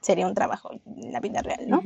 sería 0.00 0.26
un 0.26 0.34
trabajo 0.34 0.70
en 0.72 1.12
la 1.12 1.20
vida 1.20 1.42
real, 1.42 1.68
¿no? 1.68 1.82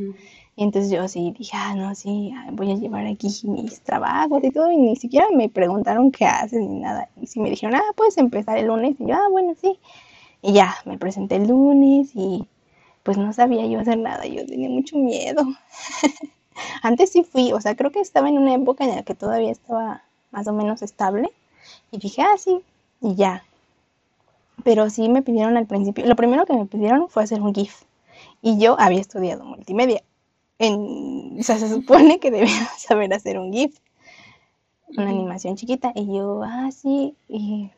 Y 0.56 0.62
entonces 0.62 0.90
yo 0.90 1.06
sí 1.08 1.34
dije, 1.36 1.56
ah, 1.56 1.74
no, 1.74 1.94
sí, 1.94 2.32
voy 2.52 2.70
a 2.70 2.76
llevar 2.76 3.06
aquí 3.06 3.28
mis 3.44 3.80
trabajos 3.80 4.42
y 4.44 4.50
todo, 4.50 4.70
y 4.70 4.76
ni 4.76 4.96
siquiera 4.96 5.26
me 5.34 5.48
preguntaron 5.48 6.12
qué 6.12 6.24
haces 6.24 6.60
ni 6.60 6.78
nada. 6.80 7.08
Y 7.20 7.26
sí 7.26 7.40
me 7.40 7.50
dijeron, 7.50 7.74
ah, 7.74 7.92
puedes 7.96 8.16
empezar 8.18 8.56
el 8.56 8.68
lunes, 8.68 8.94
y 9.00 9.06
yo, 9.06 9.14
ah, 9.14 9.28
bueno, 9.30 9.54
sí. 9.60 9.78
Y 10.44 10.52
ya, 10.52 10.76
me 10.84 10.98
presenté 10.98 11.36
el 11.36 11.48
lunes 11.48 12.10
y 12.14 12.46
pues 13.02 13.16
no 13.16 13.32
sabía 13.32 13.66
yo 13.66 13.80
hacer 13.80 13.96
nada, 13.96 14.26
yo 14.26 14.44
tenía 14.44 14.68
mucho 14.68 14.98
miedo. 14.98 15.42
Antes 16.82 17.12
sí 17.12 17.24
fui, 17.24 17.52
o 17.54 17.60
sea, 17.62 17.74
creo 17.74 17.90
que 17.90 18.00
estaba 18.00 18.28
en 18.28 18.36
una 18.36 18.54
época 18.54 18.84
en 18.84 18.94
la 18.94 19.02
que 19.04 19.14
todavía 19.14 19.50
estaba 19.50 20.02
más 20.32 20.46
o 20.46 20.52
menos 20.52 20.82
estable, 20.82 21.30
y 21.90 21.96
dije, 21.96 22.20
ah, 22.20 22.36
sí, 22.36 22.60
y 23.00 23.14
ya. 23.14 23.42
Pero 24.64 24.90
sí 24.90 25.08
me 25.08 25.22
pidieron 25.22 25.56
al 25.56 25.66
principio, 25.66 26.04
lo 26.04 26.14
primero 26.14 26.44
que 26.44 26.52
me 26.52 26.66
pidieron 26.66 27.08
fue 27.08 27.22
hacer 27.22 27.40
un 27.40 27.54
GIF 27.54 27.84
y 28.42 28.58
yo 28.58 28.78
había 28.78 29.00
estudiado 29.00 29.46
multimedia. 29.46 30.02
En, 30.58 31.38
o 31.40 31.42
sea, 31.42 31.56
se 31.56 31.70
supone 31.70 32.20
que 32.20 32.30
debía 32.30 32.68
saber 32.78 33.14
hacer 33.14 33.38
un 33.38 33.50
GIF, 33.50 33.78
una 34.88 35.08
animación 35.08 35.56
chiquita. 35.56 35.92
Y 35.94 36.18
yo, 36.18 36.42
ah, 36.44 36.70
sí. 36.70 37.14
Y, 37.28 37.70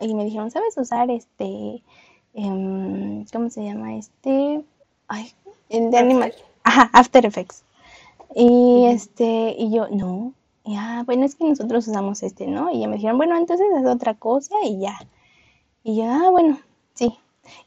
me 0.00 0.24
dijeron, 0.24 0.50
¿sabes 0.50 0.76
usar 0.76 1.10
este, 1.10 1.82
em, 2.34 3.24
¿cómo 3.32 3.50
se 3.50 3.64
llama? 3.64 3.96
Este, 3.96 4.64
ay, 5.08 5.32
el 5.68 5.90
de 5.90 5.98
animación. 5.98 6.46
Ajá, 6.64 6.90
After 6.92 7.24
Effects. 7.24 7.62
Y 8.34 8.84
este, 8.86 9.54
y 9.58 9.72
yo, 9.72 9.88
no. 9.88 10.32
Y 10.64 10.74
ah, 10.76 11.04
bueno, 11.06 11.24
es 11.24 11.36
que 11.36 11.44
nosotros 11.44 11.86
usamos 11.88 12.22
este, 12.22 12.46
¿no? 12.46 12.72
Y 12.72 12.80
ya 12.80 12.88
me 12.88 12.96
dijeron, 12.96 13.18
bueno, 13.18 13.36
entonces 13.36 13.66
es 13.78 13.86
otra 13.86 14.14
cosa 14.14 14.54
y 14.64 14.80
ya. 14.80 14.98
Y 15.84 15.96
ya, 15.96 16.22
ah, 16.26 16.30
bueno, 16.30 16.58
sí. 16.94 17.16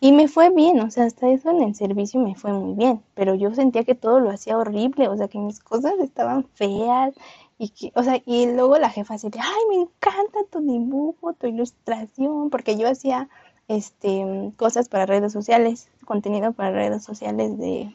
Y 0.02 0.12
me 0.12 0.28
fue 0.28 0.50
bien, 0.50 0.80
o 0.82 0.92
sea, 0.92 1.06
hasta 1.06 1.30
eso 1.30 1.50
en 1.52 1.64
el 1.64 1.76
servicio 1.76 2.20
me 2.20 2.36
fue 2.36 2.52
muy 2.52 2.74
bien, 2.76 3.02
pero 3.16 3.36
yo 3.36 3.54
sentía 3.56 3.86
que 3.86 3.96
todo 3.96 4.20
lo 4.20 4.30
hacía 4.30 4.58
horrible, 4.58 5.08
o 5.08 5.16
sea, 5.18 5.30
que 5.30 5.40
mis 5.40 5.60
cosas 5.62 5.94
estaban 6.00 6.44
feas 6.54 7.14
y 7.60 7.70
que, 7.70 7.92
o 7.96 8.04
sea, 8.04 8.22
y 8.25 8.48
luego 8.48 8.80
la 8.80 8.89
jefa 8.89 9.16
así 9.16 9.30
de, 9.30 9.39
ay, 9.39 9.62
me 9.70 9.75
encanta 9.84 10.39
tu 10.51 10.62
dibujo, 10.62 11.34
tu 11.34 11.48
ilustración, 11.48 12.50
porque 12.50 12.78
yo 12.78 12.89
hacía, 12.89 13.30
este, 13.68 14.54
cosas 14.58 14.89
para 14.89 15.06
redes 15.06 15.34
sociales, 15.34 15.89
contenido 16.06 16.54
para 16.54 16.72
redes 16.72 17.04
sociales 17.04 17.58
de, 17.60 17.94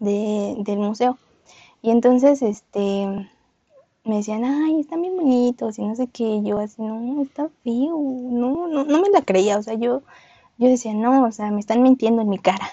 de 0.00 0.56
del 0.60 0.78
museo. 0.78 1.18
Y 1.82 1.90
entonces, 1.90 2.42
este, 2.42 3.30
me 4.04 4.16
decían, 4.16 4.44
ay, 4.44 4.80
están 4.80 5.02
bien 5.02 5.16
bonitos 5.16 5.78
y 5.78 5.84
no 5.86 5.94
sé 5.96 6.08
qué, 6.08 6.42
yo 6.42 6.58
así, 6.58 6.82
no, 6.82 7.22
está 7.22 7.48
feo, 7.64 7.98
no, 7.98 8.68
no, 8.68 8.84
no 8.84 9.00
me 9.02 9.10
la 9.10 9.22
creía, 9.22 9.58
o 9.58 9.62
sea, 9.62 9.74
yo 9.74 10.02
yo 10.58 10.68
decía, 10.68 10.94
no, 10.94 11.24
o 11.26 11.32
sea, 11.32 11.50
me 11.52 11.60
están 11.60 11.82
mintiendo 11.82 12.22
en 12.22 12.30
mi 12.30 12.38
cara. 12.38 12.68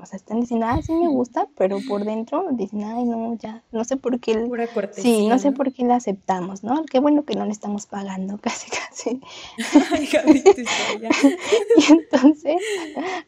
O 0.00 0.06
sea, 0.06 0.16
están 0.16 0.40
diciendo, 0.40 0.66
ah, 0.68 0.80
sí 0.80 0.92
me 0.92 1.08
gusta, 1.08 1.48
pero 1.56 1.78
por 1.88 2.04
dentro 2.04 2.46
dicen, 2.52 2.84
ay, 2.84 3.04
no, 3.04 3.34
ya, 3.34 3.62
no 3.72 3.84
sé 3.84 3.96
por 3.96 4.20
qué. 4.20 4.48
sí, 4.92 5.26
no 5.26 5.38
sé 5.38 5.52
por 5.52 5.72
qué 5.72 5.84
la 5.84 5.96
aceptamos, 5.96 6.62
¿no? 6.62 6.84
Qué 6.84 7.00
bueno 7.00 7.24
que 7.24 7.34
no 7.34 7.44
le 7.44 7.52
estamos 7.52 7.86
pagando, 7.86 8.38
casi, 8.42 8.70
casi. 8.70 9.20
Ay, 9.92 10.08
y 11.76 11.92
entonces, 11.92 12.56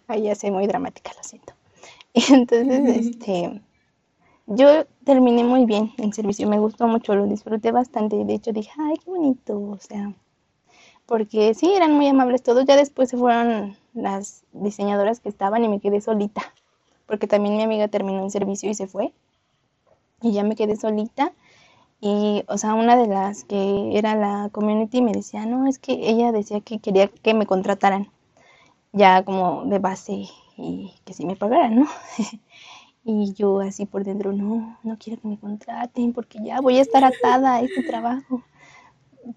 ay, 0.06 0.22
ya 0.22 0.34
sé, 0.34 0.50
muy 0.50 0.66
dramática, 0.66 1.10
lo 1.16 1.22
siento. 1.22 1.54
Y 2.12 2.22
entonces, 2.32 3.06
este, 3.06 3.60
yo 4.46 4.84
terminé 5.04 5.44
muy 5.44 5.64
bien 5.64 5.92
en 5.98 6.12
servicio, 6.12 6.48
me 6.48 6.58
gustó 6.58 6.86
mucho, 6.86 7.14
lo 7.14 7.26
disfruté 7.26 7.72
bastante. 7.72 8.24
De 8.24 8.34
hecho, 8.34 8.52
dije, 8.52 8.70
ay, 8.78 8.96
qué 9.04 9.10
bonito, 9.10 9.60
o 9.60 9.78
sea, 9.78 10.12
porque 11.06 11.54
sí, 11.54 11.72
eran 11.72 11.94
muy 11.94 12.06
amables 12.08 12.42
todos. 12.42 12.64
Ya 12.64 12.76
después 12.76 13.08
se 13.10 13.16
fueron 13.16 13.76
las 13.94 14.44
diseñadoras 14.52 15.20
que 15.20 15.28
estaban 15.28 15.64
y 15.64 15.68
me 15.68 15.80
quedé 15.80 16.00
solita, 16.00 16.54
porque 17.10 17.26
también 17.26 17.56
mi 17.56 17.62
amiga 17.64 17.88
terminó 17.88 18.22
un 18.22 18.30
servicio 18.30 18.70
y 18.70 18.74
se 18.74 18.86
fue. 18.86 19.12
Y 20.22 20.32
ya 20.32 20.44
me 20.44 20.54
quedé 20.54 20.76
solita. 20.76 21.32
Y, 22.00 22.44
o 22.46 22.56
sea, 22.56 22.74
una 22.74 22.96
de 22.96 23.08
las 23.08 23.42
que 23.44 23.98
era 23.98 24.14
la 24.14 24.48
community 24.52 25.02
me 25.02 25.12
decía, 25.12 25.44
no, 25.44 25.66
es 25.66 25.80
que 25.80 25.92
ella 25.92 26.30
decía 26.30 26.60
que 26.60 26.78
quería 26.78 27.08
que 27.08 27.34
me 27.34 27.46
contrataran, 27.46 28.08
ya 28.92 29.24
como 29.24 29.64
de 29.66 29.80
base 29.80 30.28
y 30.56 30.94
que 31.04 31.12
sí 31.14 31.26
me 31.26 31.36
pagaran, 31.36 31.80
¿no? 31.80 31.88
y 33.04 33.34
yo 33.34 33.60
así 33.60 33.86
por 33.86 34.04
dentro, 34.04 34.32
no, 34.32 34.78
no 34.84 34.96
quiero 34.98 35.20
que 35.20 35.28
me 35.28 35.38
contraten 35.38 36.12
porque 36.12 36.38
ya 36.44 36.60
voy 36.60 36.78
a 36.78 36.82
estar 36.82 37.04
atada 37.04 37.56
a 37.56 37.62
este 37.62 37.82
trabajo 37.82 38.44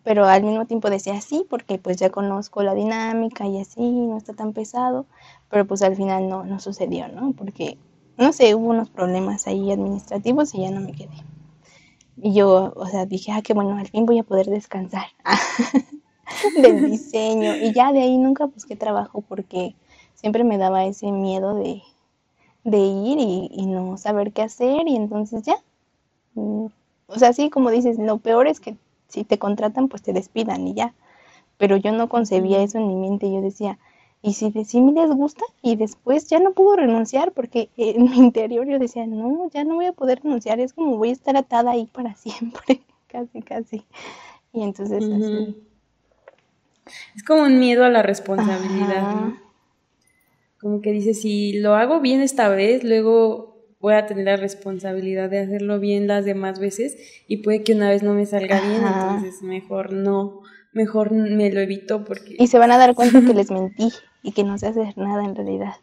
pero 0.03 0.25
al 0.25 0.44
mismo 0.44 0.65
tiempo 0.65 0.89
decía 0.89 1.20
sí, 1.22 1.46
porque 1.50 1.77
pues 1.77 1.98
ya 1.98 2.10
conozco 2.10 2.63
la 2.63 2.74
dinámica 2.74 3.48
y 3.48 3.60
así, 3.60 3.82
no 3.82 4.18
está 4.18 4.34
tan 4.34 4.53
pesado, 4.53 5.06
pero 5.53 5.67
pues 5.67 5.83
al 5.83 5.95
final 5.95 6.27
no, 6.29 6.43
no 6.43 6.60
sucedió, 6.60 7.07
¿no? 7.10 7.33
Porque, 7.33 7.77
no 8.17 8.33
sé, 8.33 8.55
hubo 8.55 8.72
unos 8.72 8.89
problemas 8.89 9.45
ahí 9.45 9.72
administrativos 9.72 10.55
y 10.55 10.62
ya 10.62 10.72
no 10.72 10.81
me 10.81 10.93
quedé. 10.93 11.13
Y 12.17 12.33
yo, 12.33 12.74
o 12.75 12.88
sea, 12.88 13.05
dije, 13.05 13.31
ah, 13.31 13.43
qué 13.43 13.53
bueno, 13.53 13.77
al 13.77 13.88
fin 13.88 14.07
voy 14.07 14.17
a 14.17 14.24
poder 14.24 14.48
descansar 14.48 15.05
del 16.60 16.89
diseño. 16.89 17.55
Y 17.55 17.72
ya 17.72 17.93
de 17.93 18.01
ahí 18.01 18.17
nunca 18.17 18.45
busqué 18.45 18.75
trabajo 18.75 19.22
porque 19.22 19.75
siempre 20.15 20.43
me 20.43 20.57
daba 20.57 20.86
ese 20.86 21.12
miedo 21.12 21.53
de, 21.53 21.83
de 22.63 22.79
ir 22.79 23.19
y, 23.19 23.51
y 23.51 23.67
no 23.67 23.95
saber 23.98 24.33
qué 24.33 24.41
hacer 24.41 24.88
y 24.88 24.95
entonces 24.95 25.43
ya. 25.43 25.57
Mm, 26.33 26.65
o 27.05 27.19
sea, 27.19 27.31
sí, 27.31 27.51
como 27.51 27.69
dices, 27.69 28.00
lo 28.00 28.17
peor 28.17 28.48
es 28.48 28.60
que 28.60 28.75
si 29.07 29.24
te 29.24 29.38
contratan, 29.38 29.88
pues 29.88 30.01
te 30.01 30.13
despidan 30.13 30.67
y 30.67 30.74
ya. 30.74 30.95
Pero 31.60 31.77
yo 31.77 31.91
no 31.91 32.10
concebía 32.10 32.63
eso 32.63 32.79
en 32.79 32.88
mi 32.88 32.95
mente, 32.95 33.31
yo 33.31 33.39
decía, 33.39 33.77
y 34.25 34.34
si 34.34 34.51
sí 34.63 34.80
me 34.80 34.94
les 34.94 35.12
gusta 35.12 35.44
y 35.62 35.75
después 35.75 36.30
ya 36.30 36.39
no 36.39 36.53
puedo 36.53 36.77
renunciar 36.77 37.34
porque 37.34 37.70
en 37.75 38.03
mi 38.06 38.18
interior 38.18 38.65
yo 38.65 38.80
decía, 38.80 39.06
no, 39.06 39.50
ya 39.53 39.65
no 39.65 39.75
voy 39.75 39.86
a 39.86 39.92
poder 39.92 40.22
renunciar, 40.24 40.62
es 40.62 40.72
como 40.72 40.98
voy 40.98 41.10
a 41.10 41.12
estar 41.12 41.36
atada 41.36 41.72
ahí 41.72 41.88
para 41.88 42.15
siempre, 42.15 42.80
casi, 43.08 43.42
casi. 43.42 43.84
Y 44.53 44.63
entonces 44.63 45.03
así. 45.03 45.58
Es 47.15 47.24
como 47.24 47.44
un 47.44 47.60
miedo 47.60 47.84
a 47.84 47.89
la 47.89 48.01
responsabilidad. 48.01 49.34
Como 50.62 50.82
que 50.82 50.94
dices, 50.94 51.22
si 51.22 51.60
lo 51.60 51.75
hago 51.75 52.00
bien 52.00 52.22
esta 52.22 52.48
vez, 52.48 52.86
luego 52.86 53.58
voy 53.82 53.96
a 53.96 54.06
tener 54.06 54.24
la 54.24 54.38
responsabilidad 54.38 55.30
de 55.30 55.39
hacerlo 55.39 55.82
bien 55.82 56.08
las 56.08 56.24
demás 56.24 56.60
veces 56.60 56.98
y 57.27 57.38
puede 57.38 57.63
que 57.63 57.74
una 57.74 57.89
vez 57.89 58.03
no 58.03 58.13
me 58.13 58.25
salga 58.25 58.62
bien, 58.62 58.84
entonces 58.86 59.42
mejor 59.42 59.92
no, 59.92 60.44
mejor 60.72 61.12
me 61.12 61.51
lo 61.51 61.60
evito 61.60 62.06
porque... 62.06 62.38
Y 62.39 62.48
se 62.48 62.58
van 62.58 62.72
a 62.72 62.77
dar 62.77 62.96
cuenta 62.96 63.20
que 63.20 63.34
les 63.34 63.51
mentí 63.51 63.92
y 64.24 64.32
que 64.32 64.44
no 64.44 64.58
sé 64.58 64.68
hacer 64.68 64.98
nada 64.98 65.24
en 65.24 65.36
realidad. 65.36 65.75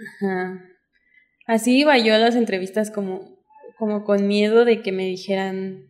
Ajá. 0.00 0.64
Así 1.46 1.80
iba 1.80 1.98
yo 1.98 2.14
a 2.14 2.18
las 2.18 2.36
entrevistas 2.36 2.90
como, 2.90 3.36
como 3.78 4.04
con 4.04 4.26
miedo 4.26 4.64
de 4.64 4.80
que 4.80 4.92
me 4.92 5.04
dijeran, 5.04 5.88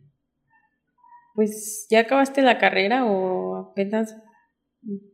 pues 1.35 1.87
ya 1.89 2.01
acabaste 2.01 2.41
la 2.41 2.57
carrera 2.57 3.05
o 3.05 3.55
apenas 3.55 4.17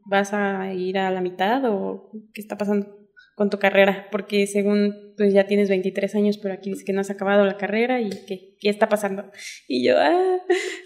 vas 0.06 0.34
a 0.34 0.74
ir 0.74 0.98
a 0.98 1.12
la 1.12 1.22
mitad 1.22 1.64
o 1.66 2.10
qué 2.34 2.42
está 2.42 2.58
pasando 2.58 2.96
con 3.36 3.50
tu 3.50 3.60
carrera, 3.60 4.08
porque 4.12 4.48
según 4.48 5.05
pues 5.18 5.34
ya 5.34 5.48
tienes 5.48 5.70
23 5.70 6.16
años, 6.16 6.38
pero 6.38 6.54
aquí 6.54 6.70
dices 6.70 6.86
que 6.86 6.94
no 6.94 7.02
has 7.02 7.10
acabado 7.10 7.46
la 7.46 7.58
carrera 7.58 8.02
y 8.02 8.10
que 8.10 8.56
qué 8.60 8.70
está 8.70 8.90
pasando. 8.90 9.26
Y 9.68 9.86
yo, 9.86 9.96
ah, 9.98 10.40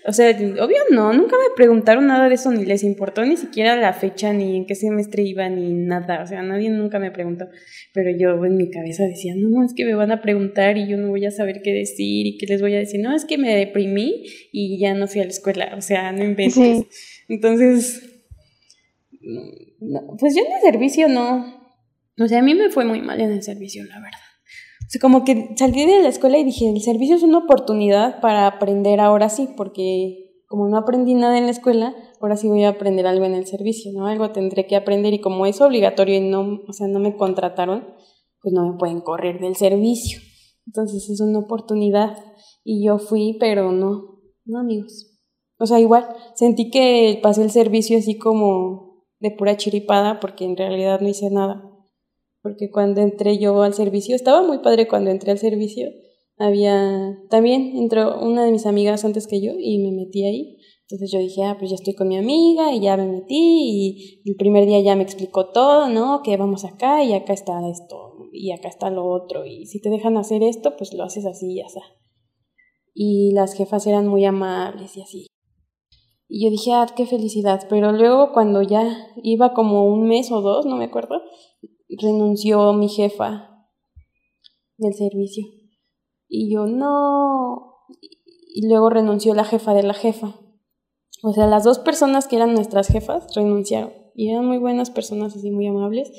o 0.06 0.14
sea, 0.14 0.32
obvio 0.32 0.78
no, 0.92 1.14
nunca 1.14 1.36
me 1.38 1.56
preguntaron 1.56 2.08
nada 2.08 2.28
de 2.28 2.36
eso, 2.36 2.52
ni 2.52 2.66
les 2.66 2.84
importó 2.84 3.26
ni 3.26 3.38
siquiera 3.38 3.76
la 3.76 3.94
fecha, 3.94 4.34
ni 4.34 4.58
en 4.58 4.66
qué 4.66 4.76
semestre 4.76 5.24
iba, 5.24 5.48
ni 5.50 5.74
nada, 5.74 6.24
o 6.24 6.28
sea, 6.28 6.42
nadie 6.42 6.70
nunca 6.70 7.00
me 7.00 7.12
preguntó, 7.12 7.48
pero 7.94 8.10
yo 8.12 8.44
en 8.46 8.58
mi 8.58 8.70
cabeza 8.70 9.04
decía, 9.06 9.34
no, 9.36 9.64
es 9.64 9.74
que 9.74 9.86
me 9.86 9.94
van 9.94 10.12
a 10.12 10.22
preguntar 10.22 10.78
y 10.78 10.88
yo 10.88 10.98
no 10.98 11.10
voy 11.10 11.26
a 11.26 11.32
saber 11.32 11.62
qué 11.62 11.74
decir 11.74 12.28
y 12.28 12.38
qué 12.38 12.46
les 12.48 12.62
voy 12.62 12.76
a 12.76 12.80
decir, 12.80 13.02
no, 13.02 13.16
es 13.16 13.26
que 13.26 13.38
me 13.38 13.56
deprimí 13.56 14.24
y 14.52 14.80
ya 14.80 14.94
no 14.94 15.08
fui 15.08 15.22
a 15.22 15.26
la 15.26 15.30
escuela, 15.30 15.74
o 15.78 15.82
sea, 15.82 16.12
no 16.12 16.24
inventes. 16.24 16.86
Entonces, 17.28 18.02
pues 20.20 20.36
yo 20.36 20.42
en 20.46 20.54
el 20.54 20.62
servicio 20.62 21.08
no, 21.08 21.59
o 22.20 22.28
sea, 22.28 22.40
a 22.40 22.42
mí 22.42 22.54
me 22.56 22.70
fue 22.70 22.86
muy 22.86 23.02
mal 23.02 23.22
en 23.22 23.32
el 23.32 23.44
servicio, 23.44 23.84
la 23.86 24.00
verdad. 24.00 24.20
O 24.82 24.90
sea, 24.90 25.02
como 25.02 25.24
que 25.24 25.54
salí 25.56 25.86
de 25.86 26.02
la 26.02 26.10
escuela 26.10 26.38
y 26.38 26.44
dije, 26.44 26.68
el 26.70 26.82
servicio 26.82 27.16
es 27.16 27.24
una 27.24 27.38
oportunidad 27.38 28.22
para 28.22 28.48
aprender 28.48 29.00
ahora 29.00 29.30
sí, 29.30 29.48
porque 29.56 30.30
como 30.48 30.68
no 30.68 30.78
aprendí 30.78 31.14
nada 31.14 31.38
en 31.38 31.46
la 31.46 31.52
escuela, 31.52 31.96
ahora 32.20 32.36
sí 32.36 32.48
voy 32.48 32.64
a 32.64 32.70
aprender 32.70 33.06
algo 33.06 33.24
en 33.24 33.36
el 33.36 33.46
servicio, 33.46 33.92
¿no? 33.94 34.08
Algo 34.08 34.32
tendré 34.32 34.66
que 34.66 34.76
aprender 34.76 35.14
y 35.14 35.22
como 35.22 35.46
es 35.46 35.62
obligatorio 35.62 36.16
y 36.16 36.22
no, 36.22 36.62
o 36.68 36.74
sea, 36.74 36.88
no 36.88 37.00
me 37.00 37.16
contrataron, 37.16 37.88
pues 38.42 38.52
no 38.52 38.72
me 38.72 38.78
pueden 38.78 39.02
correr 39.02 39.40
del 39.40 39.56
servicio. 39.56 40.20
Entonces 40.66 41.08
es 41.08 41.22
una 41.22 41.40
oportunidad 41.40 42.18
y 42.64 42.84
yo 42.84 42.98
fui, 42.98 43.38
pero 43.40 43.72
no, 43.72 44.22
no 44.46 44.60
amigos. 44.60 45.20
O 45.60 45.68
sea, 45.68 45.80
igual 45.80 46.08
sentí 46.34 46.72
que 46.72 47.20
pasé 47.22 47.44
el 47.44 47.52
servicio 47.52 47.98
así 48.00 48.18
como 48.18 49.06
de 49.20 49.30
pura 49.32 49.56
chiripada 49.56 50.20
porque 50.20 50.46
en 50.46 50.58
realidad 50.58 51.00
no 51.00 51.10
hice 51.10 51.30
nada. 51.30 51.69
Porque 52.42 52.70
cuando 52.72 53.02
entré 53.02 53.38
yo 53.38 53.62
al 53.62 53.74
servicio, 53.74 54.16
estaba 54.16 54.42
muy 54.42 54.60
padre 54.60 54.88
cuando 54.88 55.12
entré 55.12 55.32
al 55.32 55.38
servicio. 55.38 55.90
Había, 56.38 57.18
también 57.30 57.76
entró 57.76 58.22
una 58.22 58.46
de 58.46 58.52
mis 58.52 58.66
amigas 58.66 59.04
antes 59.04 59.28
que 59.28 59.42
yo 59.42 59.52
y 59.58 59.80
me 59.80 59.92
metí 59.92 60.24
ahí. 60.24 60.58
Entonces 60.84 61.12
yo 61.12 61.20
dije, 61.20 61.44
ah, 61.44 61.56
pues 61.60 61.70
ya 61.70 61.76
estoy 61.76 61.94
con 61.94 62.08
mi 62.08 62.18
amiga 62.18 62.74
y 62.74 62.80
ya 62.80 62.98
me 62.98 63.06
metí 63.06 63.36
y 63.36 64.22
el 64.26 64.36
primer 64.38 64.66
día 64.66 64.80
ya 64.80 64.96
me 64.96 65.04
explicó 65.04 65.52
todo, 65.52 65.90
¿no? 65.90 66.22
Que 66.24 66.38
vamos 66.38 66.66
acá 66.66 67.04
y 67.04 67.14
acá 67.14 67.34
está 67.34 67.60
esto 67.70 68.10
y 68.32 68.52
acá 68.52 68.70
está 68.70 68.90
lo 68.90 69.06
otro 69.06 69.46
y 69.46 69.66
si 69.66 69.82
te 69.82 69.90
dejan 69.90 70.18
hacer 70.18 70.42
esto, 70.44 70.76
pues 70.78 70.94
lo 70.94 71.04
haces 71.04 71.26
así 71.26 71.54
y 71.54 71.60
está. 71.62 71.82
Y 72.94 73.34
las 73.34 73.54
jefas 73.54 73.86
eran 73.86 74.08
muy 74.08 74.26
amables 74.26 74.98
y 74.98 75.02
así. 75.02 75.28
Y 76.28 76.44
yo 76.44 76.52
dije, 76.52 76.72
ah, 76.74 76.88
qué 76.96 77.06
felicidad. 77.06 77.66
Pero 77.70 77.92
luego 77.92 78.32
cuando 78.34 78.62
ya 78.62 79.08
iba 79.24 79.54
como 79.54 79.86
un 79.86 80.08
mes 80.08 80.32
o 80.32 80.42
dos, 80.42 80.66
no 80.66 80.76
me 80.76 80.86
acuerdo, 80.86 81.22
renunció 81.98 82.74
mi 82.74 82.90
jefa 82.90 83.68
del 84.78 84.94
servicio. 84.94 85.46
Y 86.28 86.54
yo, 86.54 86.68
no. 86.68 87.86
Y 88.54 88.68
luego 88.68 88.90
renunció 88.90 89.34
la 89.34 89.44
jefa 89.44 89.74
de 89.74 89.84
la 89.84 89.94
jefa. 89.94 90.36
O 91.24 91.34
sea, 91.34 91.48
las 91.48 91.64
dos 91.64 91.80
personas 91.80 92.28
que 92.28 92.36
eran 92.36 92.54
nuestras 92.54 92.88
jefas 92.88 93.28
renunciaron. 93.36 93.92
Y 94.16 94.30
eran 94.30 94.46
muy 94.46 94.58
buenas 94.58 94.90
personas, 94.90 95.36
así 95.36 95.52
muy 95.52 95.68
amables. 95.68 96.12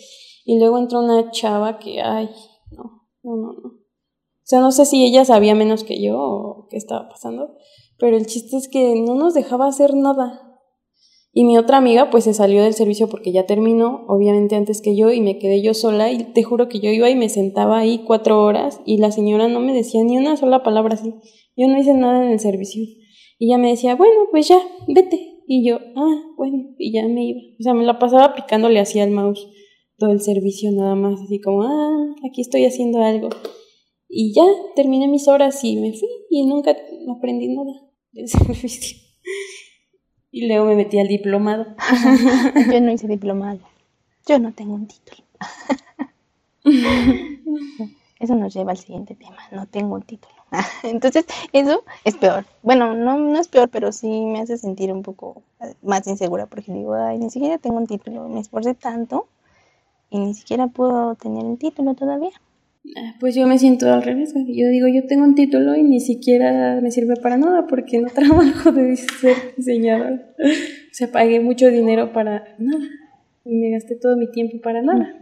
Y 0.45 0.59
luego 0.59 0.79
entró 0.79 1.01
una 1.01 1.31
chava 1.31 1.79
que, 1.79 2.01
ay, 2.01 2.31
no, 2.71 3.07
no, 3.23 3.37
no, 3.37 3.53
no. 3.53 3.69
O 3.69 4.51
sea, 4.51 4.61
no 4.61 4.73
sé 4.73 4.85
si 4.85 5.05
ella 5.05 5.25
sabía 5.25 5.55
menos 5.55 5.85
que 5.85 6.03
yo 6.03 6.19
o 6.19 6.67
qué 6.69 6.77
estaba 6.77 7.09
pasando. 7.09 7.55
Pero 7.99 8.17
el 8.17 8.27
chiste 8.27 8.57
es 8.57 8.69
que 8.69 9.01
no 9.01 9.15
nos 9.15 9.35
dejaba 9.35 9.67
hacer 9.67 9.95
nada. 9.95 10.50
Y 11.33 11.45
mi 11.45 11.57
otra 11.57 11.79
amiga 11.79 12.11
pues 12.11 12.25
se 12.25 12.35
salió 12.35 12.63
del 12.65 12.75
servicio 12.75 13.09
porque 13.09 13.31
ya 13.31 13.47
terminó, 13.47 14.05
obviamente 14.09 14.57
antes 14.57 14.81
que 14.83 14.97
yo, 14.97 15.13
y 15.13 15.21
me 15.21 15.39
quedé 15.39 15.63
yo 15.63 15.75
sola 15.75 16.11
y 16.11 16.25
te 16.33 16.43
juro 16.43 16.69
que 16.69 16.81
yo 16.81 16.91
iba 16.91 17.09
y 17.09 17.15
me 17.15 17.29
sentaba 17.29 17.79
ahí 17.79 18.03
cuatro 18.05 18.43
horas 18.43 18.81
y 18.85 18.99
la 18.99 19.13
señora 19.13 19.47
no 19.49 19.61
me 19.61 19.73
decía 19.73 20.03
ni 20.03 20.19
una 20.19 20.37
sola 20.37 20.63
palabra 20.63 20.95
así. 20.95 21.15
Yo 21.57 21.69
no 21.69 21.79
hice 21.79 21.95
nada 21.95 22.25
en 22.25 22.33
el 22.33 22.41
servicio. 22.41 22.83
Y 23.39 23.47
ella 23.47 23.59
me 23.59 23.71
decía, 23.71 23.95
bueno, 23.95 24.23
pues 24.31 24.49
ya, 24.49 24.61
vete. 24.89 25.43
Y 25.47 25.67
yo, 25.67 25.79
ah, 25.97 26.23
bueno, 26.37 26.75
y 26.79 26.93
ya 26.93 27.07
me 27.07 27.25
iba. 27.25 27.41
O 27.59 27.63
sea, 27.63 27.75
me 27.75 27.85
la 27.85 27.99
pasaba 27.99 28.35
picándole 28.35 28.81
así 28.81 29.01
al 29.01 29.11
mouse 29.11 29.47
todo 30.01 30.13
el 30.13 30.21
servicio 30.21 30.73
nada 30.73 30.95
más, 30.95 31.21
así 31.21 31.41
como, 31.41 31.63
ah, 31.63 32.15
aquí 32.29 32.41
estoy 32.41 32.65
haciendo 32.65 33.03
algo. 33.03 33.29
Y 34.09 34.33
ya 34.35 34.43
terminé 34.75 35.07
mis 35.07 35.29
horas 35.29 35.63
y 35.63 35.77
me 35.77 35.93
fui 35.93 36.09
y 36.31 36.45
nunca 36.47 36.77
aprendí 37.17 37.55
nada 37.55 37.73
del 38.13 38.27
servicio. 38.29 39.10
Y 40.33 40.47
luego 40.47 40.67
me 40.67 40.77
metí 40.77 40.99
al 40.99 41.09
diplomado. 41.09 41.67
Yo 42.73 42.81
no 42.81 42.93
hice 42.93 43.09
diplomado. 43.09 43.61
Yo 44.27 44.39
no 44.39 44.53
tengo 44.53 44.75
un 44.75 44.87
título. 44.87 45.25
Eso 48.21 48.35
nos 48.37 48.53
lleva 48.53 48.73
al 48.73 48.79
siguiente 48.79 49.15
tema. 49.15 49.39
No 49.51 49.67
tengo 49.67 49.95
un 49.95 50.03
título. 50.03 50.35
Entonces, 50.83 51.25
eso 51.53 51.85
es 52.05 52.17
peor. 52.17 52.45
Bueno, 52.63 52.95
no, 52.95 53.19
no 53.19 53.39
es 53.39 53.49
peor, 53.49 53.69
pero 53.71 53.93
sí 53.93 54.27
me 54.27 54.41
hace 54.41 54.59
sentir 54.59 54.93
un 54.93 55.03
poco 55.03 55.43
más 55.83 56.07
insegura 56.07 56.47
porque 56.47 56.73
digo, 56.73 56.95
ay, 56.95 57.19
ni 57.19 57.31
siquiera 57.31 57.59
tengo 57.59 57.79
un 57.79 57.87
título. 57.87 58.29
Me 58.29 58.41
esforcé 58.41 58.75
tanto 58.75 59.27
y 60.11 60.19
ni 60.19 60.35
siquiera 60.35 60.67
puedo 60.67 61.15
tener 61.15 61.47
el 61.47 61.57
título 61.59 61.95
todavía. 61.95 62.33
Ah, 62.97 63.15
pues 63.21 63.35
yo 63.35 63.47
me 63.47 63.59
siento 63.59 63.93
al 63.93 64.03
revés. 64.03 64.35
Yo 64.35 64.69
digo, 64.69 64.89
yo 64.89 65.07
tengo 65.07 65.25
un 65.25 65.35
título 65.35 65.77
y 65.77 65.83
ni 65.83 66.01
siquiera 66.01 66.81
me 66.81 66.91
sirve 66.91 67.17
para 67.17 67.37
nada 67.37 67.67
porque 67.67 68.01
no 68.01 68.09
trabajo 68.15 68.73
de 68.73 68.97
ser 68.97 69.37
diseñador. 69.57 70.21
O 70.39 70.93
sea, 70.93 71.11
pagué 71.11 71.41
mucho 71.41 71.69
dinero 71.69 72.13
para 72.13 72.57
nada 72.59 72.89
y 73.45 73.55
me 73.57 73.71
gasté 73.71 73.97
todo 73.97 74.17
mi 74.17 74.31
tiempo 74.31 74.61
para 74.61 74.83
nada. 74.83 75.19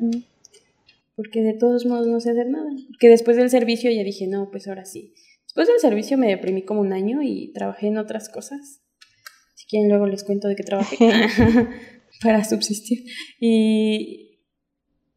Porque 1.16 1.42
de 1.42 1.54
todos 1.54 1.87
modos 1.87 2.06
no 2.06 2.20
sé 2.20 2.30
hacer 2.30 2.48
nada. 2.48 2.70
Porque 2.88 3.08
después 3.08 3.37
del 3.37 3.50
servicio 3.50 3.90
ya 3.90 4.02
dije, 4.02 4.26
no, 4.26 4.50
pues 4.50 4.68
ahora 4.68 4.84
sí. 4.84 5.14
Después 5.44 5.68
del 5.68 5.80
servicio 5.80 6.18
me 6.18 6.28
deprimí 6.28 6.62
como 6.62 6.80
un 6.80 6.92
año 6.92 7.22
y 7.22 7.52
trabajé 7.52 7.88
en 7.88 7.99
otras 7.99 8.28
cosas. 8.28 8.80
Si 9.54 9.66
quieren 9.66 9.88
luego 9.88 10.06
les 10.06 10.23
cuento 10.25 10.47
de 10.49 10.56
qué 10.56 10.62
trabajé 10.62 10.97
para 12.23 12.45
subsistir. 12.45 13.04
Y, 13.40 14.27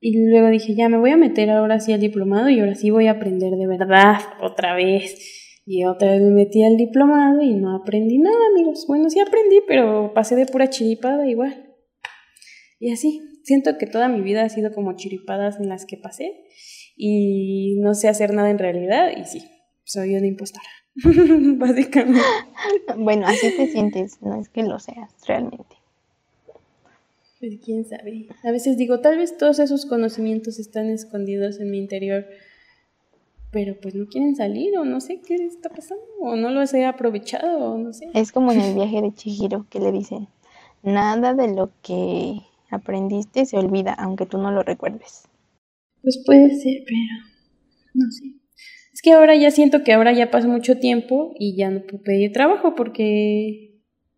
y 0.04 0.18
luego 0.18 0.50
dije, 0.50 0.74
ya 0.74 0.90
me 0.90 0.98
voy 0.98 1.12
a 1.12 1.18
meter 1.18 1.52
ahora 1.52 1.80
sí 1.80 1.94
al 1.94 2.00
diplomado 2.00 2.50
y 2.50 2.60
ahora 2.60 2.74
sí 2.74 2.90
voy 2.90 3.06
a 3.06 3.12
aprender 3.12 3.54
de 3.54 3.68
verdad 3.68 4.18
otra 4.42 4.74
vez. 4.74 5.62
Y 5.64 5.86
otra 5.86 6.14
vez 6.14 6.22
me 6.22 6.32
metí 6.32 6.64
al 6.64 6.76
diplomado 6.76 7.44
y 7.44 7.54
no 7.54 7.76
aprendí 7.76 8.18
nada, 8.18 8.36
amigos. 8.52 8.86
Bueno, 8.88 9.12
sí 9.12 9.20
aprendí, 9.20 9.62
pero 9.68 10.12
pasé 10.16 10.36
de 10.36 10.48
pura 10.48 10.72
chiripada 10.72 11.28
igual. 11.28 11.76
Y 12.80 12.92
así, 12.92 13.22
siento 13.44 13.78
que 13.78 13.86
toda 13.86 14.08
mi 14.08 14.22
vida 14.22 14.44
ha 14.44 14.50
sido 14.50 14.74
como 14.74 14.96
chiripadas 14.96 15.60
en 15.60 15.70
las 15.70 15.86
que 15.86 15.98
pasé 15.98 16.46
y 16.98 17.76
no 17.80 17.94
sé 17.94 18.08
hacer 18.08 18.34
nada 18.34 18.50
en 18.50 18.58
realidad 18.58 19.12
y 19.16 19.26
sí, 19.26 19.44
soy 19.84 20.16
una 20.16 20.26
impostora, 20.26 20.66
básicamente. 20.96 22.22
Bueno, 22.98 23.28
así 23.28 23.56
te 23.56 23.68
sientes, 23.68 24.20
no 24.24 24.42
es 24.42 24.50
que 24.50 24.64
lo 24.64 24.80
seas 24.80 25.14
realmente. 25.28 25.81
Pues 27.42 27.58
quién 27.66 27.86
sabe. 27.86 28.28
A 28.44 28.52
veces 28.52 28.78
digo, 28.78 29.00
tal 29.00 29.18
vez 29.18 29.36
todos 29.36 29.58
esos 29.58 29.88
conocimientos 29.88 30.60
están 30.60 30.92
escondidos 30.92 31.60
en 31.60 31.72
mi 31.72 31.80
interior, 31.80 32.28
pero 33.52 33.76
pues 33.82 33.96
no 33.96 34.06
quieren 34.06 34.36
salir 34.36 34.78
o 34.78 34.86
no 34.86 35.02
sé 35.02 35.22
qué 35.26 35.34
está 35.34 35.70
pasando 35.70 36.04
o 36.20 36.36
no 36.36 36.52
los 36.52 36.72
he 36.76 36.86
aprovechado 36.86 37.72
o 37.74 37.78
no 37.80 37.94
sé. 37.94 38.12
Es 38.14 38.32
como 38.32 38.52
en 38.52 38.62
el 38.62 38.76
viaje 38.76 39.02
de 39.02 39.12
Chihiro 39.12 39.66
que 39.72 39.80
le 39.80 39.92
dicen, 39.92 40.28
nada 40.84 41.34
de 41.34 41.52
lo 41.52 41.72
que 41.82 42.42
aprendiste 42.70 43.48
se 43.48 43.58
olvida 43.58 43.92
aunque 43.94 44.28
tú 44.28 44.38
no 44.38 44.52
lo 44.52 44.62
recuerdes. 44.62 45.24
Pues 46.04 46.22
puede 46.24 46.56
ser, 46.60 46.84
pero 46.86 47.00
no 47.96 48.12
sé. 48.12 48.36
Es 48.94 49.02
que 49.02 49.14
ahora 49.14 49.36
ya 49.36 49.50
siento 49.50 49.84
que 49.84 49.94
ahora 49.94 50.14
ya 50.14 50.30
pasó 50.30 50.48
mucho 50.48 50.78
tiempo 50.78 51.34
y 51.40 51.56
ya 51.56 51.72
no 51.72 51.82
puedo 51.82 52.04
pedir 52.04 52.34
trabajo 52.34 52.76
porque 52.76 53.71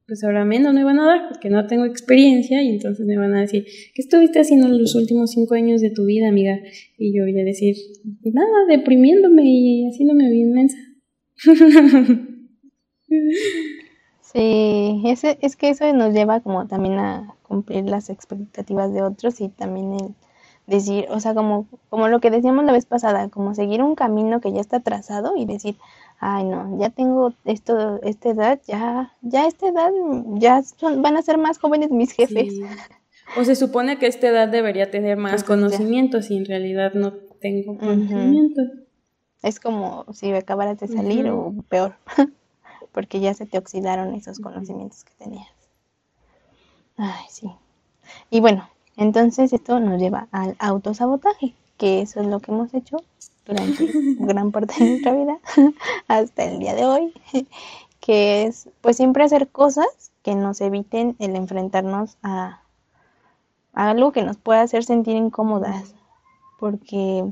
pues 0.07 0.23
ahora 0.23 0.45
menos 0.45 0.73
me 0.73 0.83
van 0.83 0.99
a 0.99 1.05
dar 1.05 1.29
porque 1.29 1.49
no 1.49 1.65
tengo 1.67 1.85
experiencia 1.85 2.61
y 2.61 2.69
entonces 2.69 3.05
me 3.05 3.17
van 3.17 3.33
a 3.35 3.41
decir, 3.41 3.65
¿qué 3.93 4.01
estuviste 4.01 4.39
haciendo 4.39 4.67
en 4.67 4.79
los 4.79 4.95
últimos 4.95 5.31
cinco 5.31 5.55
años 5.55 5.81
de 5.81 5.91
tu 5.91 6.05
vida, 6.05 6.27
amiga? 6.27 6.59
Y 6.97 7.17
yo 7.17 7.23
voy 7.23 7.39
a 7.39 7.43
decir, 7.43 7.75
nada, 8.23 8.65
deprimiéndome 8.69 9.43
y 9.45 9.87
haciéndome 9.87 10.29
bien 10.29 10.51
mensa. 10.51 10.77
Sí, 14.33 15.03
ese, 15.05 15.37
es 15.41 15.55
que 15.55 15.69
eso 15.69 15.93
nos 15.93 16.11
lleva 16.11 16.39
como 16.39 16.65
también 16.67 16.97
a 16.97 17.35
cumplir 17.43 17.83
las 17.85 18.09
expectativas 18.09 18.91
de 18.91 19.03
otros 19.03 19.39
y 19.41 19.49
también 19.49 19.93
el 19.93 20.15
decir, 20.65 21.05
o 21.09 21.19
sea, 21.19 21.35
como, 21.35 21.67
como 21.89 22.07
lo 22.07 22.19
que 22.19 22.31
decíamos 22.31 22.65
la 22.65 22.71
vez 22.71 22.85
pasada, 22.85 23.29
como 23.29 23.53
seguir 23.53 23.83
un 23.83 23.93
camino 23.95 24.41
que 24.41 24.51
ya 24.51 24.61
está 24.61 24.79
trazado 24.79 25.35
y 25.35 25.45
decir, 25.45 25.77
ay 26.23 26.45
no, 26.45 26.79
ya 26.79 26.89
tengo 26.89 27.33
esto, 27.43 28.01
esta 28.01 28.29
edad, 28.29 28.62
ya, 28.65 29.13
ya 29.21 29.45
esta 29.45 29.67
edad, 29.67 29.91
ya 30.36 30.62
van 30.97 31.17
a 31.17 31.21
ser 31.21 31.38
más 31.38 31.59
jóvenes 31.59 31.91
mis 31.91 32.13
jefes. 32.13 32.55
O 33.38 33.43
se 33.43 33.55
supone 33.55 33.99
que 33.99 34.07
esta 34.07 34.27
edad 34.29 34.47
debería 34.47 34.89
tener 34.89 35.17
más 35.17 35.43
conocimientos 35.43 36.29
y 36.29 36.38
en 36.38 36.45
realidad 36.45 36.93
no 36.93 37.13
tengo 37.41 37.77
conocimiento. 37.77 38.62
Es 39.41 39.59
como 39.59 40.05
si 40.13 40.31
acabaras 40.31 40.79
de 40.79 40.88
salir 40.88 41.29
o 41.29 41.53
peor, 41.67 41.95
porque 42.93 43.19
ya 43.19 43.33
se 43.33 43.45
te 43.45 43.57
oxidaron 43.57 44.13
esos 44.13 44.39
conocimientos 44.39 45.03
que 45.03 45.13
tenías. 45.17 45.49
Ay, 46.95 47.25
sí. 47.29 47.51
Y 48.29 48.39
bueno, 48.39 48.69
entonces 48.95 49.51
esto 49.51 49.79
nos 49.81 49.99
lleva 49.99 50.27
al 50.31 50.55
autosabotaje, 50.59 51.53
que 51.84 52.00
eso 52.00 52.22
es 52.22 52.28
lo 52.28 52.39
que 52.39 52.50
hemos 52.50 52.74
hecho 52.74 52.96
durante 53.46 53.91
gran 54.19 54.54
parte 54.54 54.74
de 54.80 54.89
nuestra 54.91 55.12
vida 55.12 55.38
hasta 56.08 56.46
el 56.46 56.60
día 56.60 56.76
de 56.76 56.86
hoy, 56.86 57.13
que 58.00 58.43
es 58.46 58.69
pues 58.80 58.96
siempre 58.96 59.26
hacer 59.26 59.50
cosas 59.50 60.13
que 60.22 60.34
nos 60.34 60.62
eviten 60.62 61.17
el 61.19 61.36
enfrentarnos 61.36 62.15
a, 62.24 62.62
algo 63.74 64.13
que 64.13 64.24
nos 64.24 64.38
pueda 64.38 64.62
hacer 64.62 64.86
sentir 64.86 65.17
incómodas, 65.17 65.93
porque, 66.58 67.30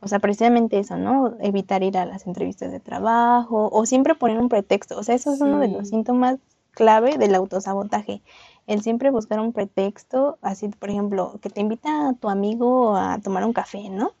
o 0.00 0.08
sea, 0.08 0.18
precisamente 0.18 0.80
eso, 0.80 0.96
¿no? 0.96 1.36
Evitar 1.38 1.84
ir 1.84 1.96
a 1.96 2.06
las 2.06 2.26
entrevistas 2.26 2.72
de 2.72 2.80
trabajo 2.80 3.68
o 3.70 3.86
siempre 3.86 4.16
poner 4.16 4.40
un 4.40 4.48
pretexto, 4.48 4.98
o 4.98 5.04
sea, 5.04 5.14
eso 5.14 5.32
es 5.32 5.40
uno 5.40 5.60
de 5.60 5.68
los 5.68 5.90
síntomas 5.90 6.38
clave 6.72 7.18
del 7.18 7.36
autosabotaje, 7.36 8.20
el 8.66 8.82
siempre 8.82 9.10
buscar 9.10 9.40
un 9.40 9.52
pretexto, 9.52 10.38
así, 10.42 10.68
por 10.68 10.90
ejemplo, 10.90 11.38
que 11.42 11.50
te 11.50 11.60
invita 11.60 12.10
a 12.10 12.12
tu 12.14 12.28
amigo 12.28 12.96
a 12.96 13.18
tomar 13.18 13.44
un 13.44 13.52
café, 13.52 13.88
¿no? 13.88 14.12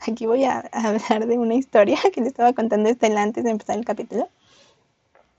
Aquí 0.00 0.26
voy 0.26 0.44
a 0.44 0.60
hablar 0.72 1.26
de 1.26 1.38
una 1.38 1.54
historia 1.54 1.98
que 2.12 2.20
le 2.20 2.28
estaba 2.28 2.52
contando 2.52 2.88
Estela 2.88 3.22
antes 3.22 3.44
de 3.44 3.50
empezar 3.50 3.78
el 3.78 3.84
capítulo. 3.84 4.28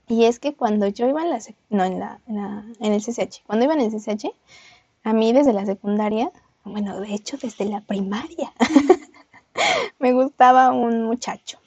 Y 0.08 0.24
es 0.24 0.38
que 0.38 0.54
cuando 0.54 0.86
yo 0.86 1.06
iba 1.06 1.22
en 1.22 1.30
la, 1.30 1.38
no, 1.68 1.84
en, 1.84 2.00
la, 2.00 2.20
en, 2.26 2.92
el 2.92 3.02
CCH, 3.02 3.42
cuando 3.46 3.66
iba 3.66 3.74
en 3.74 3.80
el 3.80 3.92
a 5.04 5.12
mí 5.12 5.32
desde 5.32 5.52
la 5.52 5.66
secundaria, 5.66 6.32
bueno, 6.64 7.00
de 7.00 7.14
hecho 7.14 7.36
desde 7.36 7.66
la 7.66 7.82
primaria, 7.82 8.52
me 9.98 10.12
gustaba 10.12 10.72
un 10.72 11.04
muchacho. 11.04 11.58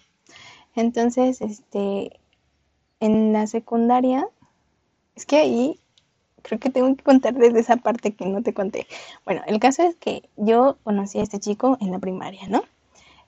Entonces, 0.75 1.41
este, 1.41 2.19
en 2.99 3.34
la 3.34 3.45
secundaria, 3.47 4.27
es 5.15 5.25
que 5.25 5.38
ahí 5.38 5.79
creo 6.41 6.60
que 6.60 6.69
tengo 6.69 6.95
que 6.95 7.04
contarles 7.04 7.54
de 7.54 7.60
esa 7.60 7.77
parte 7.77 8.13
que 8.13 8.25
no 8.25 8.41
te 8.41 8.54
conté. 8.54 8.88
Bueno, 9.25 9.41
el 9.47 9.60
caso 9.60 9.84
es 9.84 9.95
que 9.95 10.30
yo 10.38 10.77
conocí 10.84 11.19
a 11.19 11.23
este 11.23 11.39
chico 11.39 11.77
en 11.82 11.91
la 11.91 11.99
primaria, 11.99 12.47
¿no? 12.47 12.63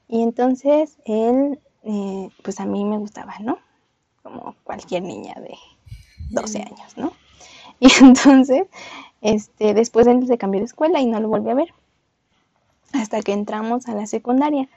Y 0.07 0.21
entonces 0.21 0.97
él, 1.05 1.59
eh, 1.83 2.29
pues 2.43 2.59
a 2.59 2.65
mí 2.65 2.85
me 2.85 2.97
gustaba, 2.97 3.35
¿no? 3.39 3.57
Como 4.21 4.55
cualquier 4.63 5.03
niña 5.03 5.33
de 5.35 5.55
12 6.29 6.59
años, 6.59 6.97
¿no? 6.97 7.13
Y 7.79 7.87
entonces, 8.01 8.67
este, 9.21 9.73
después 9.73 10.07
él 10.07 10.25
se 10.27 10.37
cambió 10.37 10.61
de 10.61 10.65
escuela 10.65 11.01
y 11.01 11.05
no 11.05 11.19
lo 11.19 11.27
volví 11.27 11.49
a 11.49 11.55
ver. 11.55 11.73
Hasta 12.93 13.21
que 13.21 13.33
entramos 13.33 13.87
a 13.87 13.95
la 13.95 14.05
secundaria, 14.05 14.69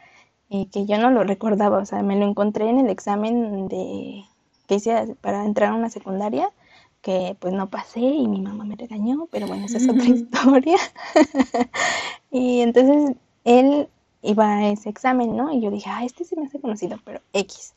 eh, 0.51 0.67
que 0.73 0.87
yo 0.87 0.99
no 0.99 1.11
lo 1.11 1.23
recordaba, 1.23 1.79
o 1.79 1.87
sea, 1.87 2.03
me 2.03 2.17
lo 2.17 2.27
encontré 2.27 2.69
en 2.69 2.79
el 2.79 2.89
examen 2.89 3.69
de 3.69 4.25
que 4.67 4.77
hice 4.77 5.15
para 5.21 5.45
entrar 5.45 5.71
a 5.71 5.75
una 5.75 5.91
secundaria 5.91 6.51
que 7.07 7.37
pues 7.39 7.55
no 7.55 7.71
pasé 7.71 8.01
y 8.01 8.27
mi 8.27 8.41
mamá 8.41 8.65
me 8.65 8.75
regañó, 8.75 9.29
pero 9.31 9.47
bueno, 9.47 9.67
esa 9.67 9.77
es 9.77 9.89
otra 9.89 10.07
historia. 10.07 10.77
y 12.33 12.63
entonces 12.63 13.15
él 13.45 13.89
iba 14.23 14.57
a 14.57 14.69
ese 14.71 14.89
examen, 14.89 15.37
¿no? 15.37 15.53
Y 15.53 15.61
yo 15.61 15.71
dije, 15.71 15.89
ah, 15.89 16.05
este 16.05 16.25
se 16.25 16.35
me 16.35 16.47
hace 16.47 16.59
conocido, 16.59 16.99
pero 17.05 17.21
X. 17.33 17.77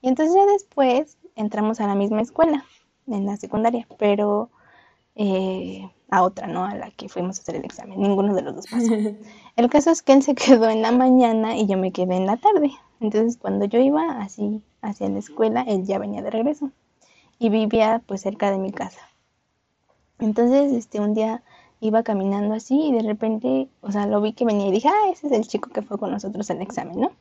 Y 0.00 0.08
entonces 0.08 0.34
ya 0.34 0.46
después 0.50 1.18
entramos 1.36 1.78
a 1.80 1.86
la 1.86 1.94
misma 1.94 2.22
escuela, 2.22 2.64
en 3.06 3.26
la 3.26 3.36
secundaria, 3.36 3.86
pero 3.98 4.48
eh, 5.14 5.86
a 6.08 6.22
otra, 6.22 6.46
¿no? 6.46 6.64
A 6.64 6.74
la 6.74 6.90
que 6.90 7.10
fuimos 7.10 7.38
a 7.38 7.42
hacer 7.42 7.56
el 7.56 7.66
examen. 7.66 8.00
Ninguno 8.00 8.34
de 8.34 8.40
los 8.40 8.56
dos 8.56 8.66
pasó. 8.66 8.94
El 9.56 9.68
caso 9.68 9.90
es 9.90 10.00
que 10.00 10.14
él 10.14 10.22
se 10.22 10.34
quedó 10.34 10.70
en 10.70 10.80
la 10.80 10.90
mañana 10.90 11.54
y 11.54 11.66
yo 11.66 11.76
me 11.76 11.92
quedé 11.92 12.16
en 12.16 12.24
la 12.24 12.38
tarde. 12.38 12.72
Entonces 13.00 13.36
cuando 13.36 13.66
yo 13.66 13.78
iba 13.78 14.22
así 14.22 14.62
hacia 14.80 15.10
la 15.10 15.18
escuela, 15.18 15.66
él 15.68 15.84
ya 15.84 15.98
venía 15.98 16.22
de 16.22 16.30
regreso 16.30 16.72
y 17.44 17.50
vivía 17.50 18.00
pues 18.06 18.22
cerca 18.22 18.50
de 18.50 18.56
mi 18.56 18.72
casa. 18.72 19.00
Entonces, 20.18 20.72
este, 20.72 20.98
un 21.00 21.12
día 21.12 21.42
iba 21.80 22.02
caminando 22.02 22.54
así 22.54 22.88
y 22.88 22.92
de 22.92 23.02
repente, 23.02 23.68
o 23.82 23.92
sea, 23.92 24.06
lo 24.06 24.22
vi 24.22 24.32
que 24.32 24.46
venía 24.46 24.68
y 24.68 24.72
dije, 24.72 24.88
ah, 24.88 25.10
ese 25.12 25.26
es 25.26 25.32
el 25.34 25.46
chico 25.46 25.68
que 25.68 25.82
fue 25.82 25.98
con 25.98 26.10
nosotros 26.10 26.50
al 26.50 26.62
examen, 26.62 26.98
¿no? 26.98 27.12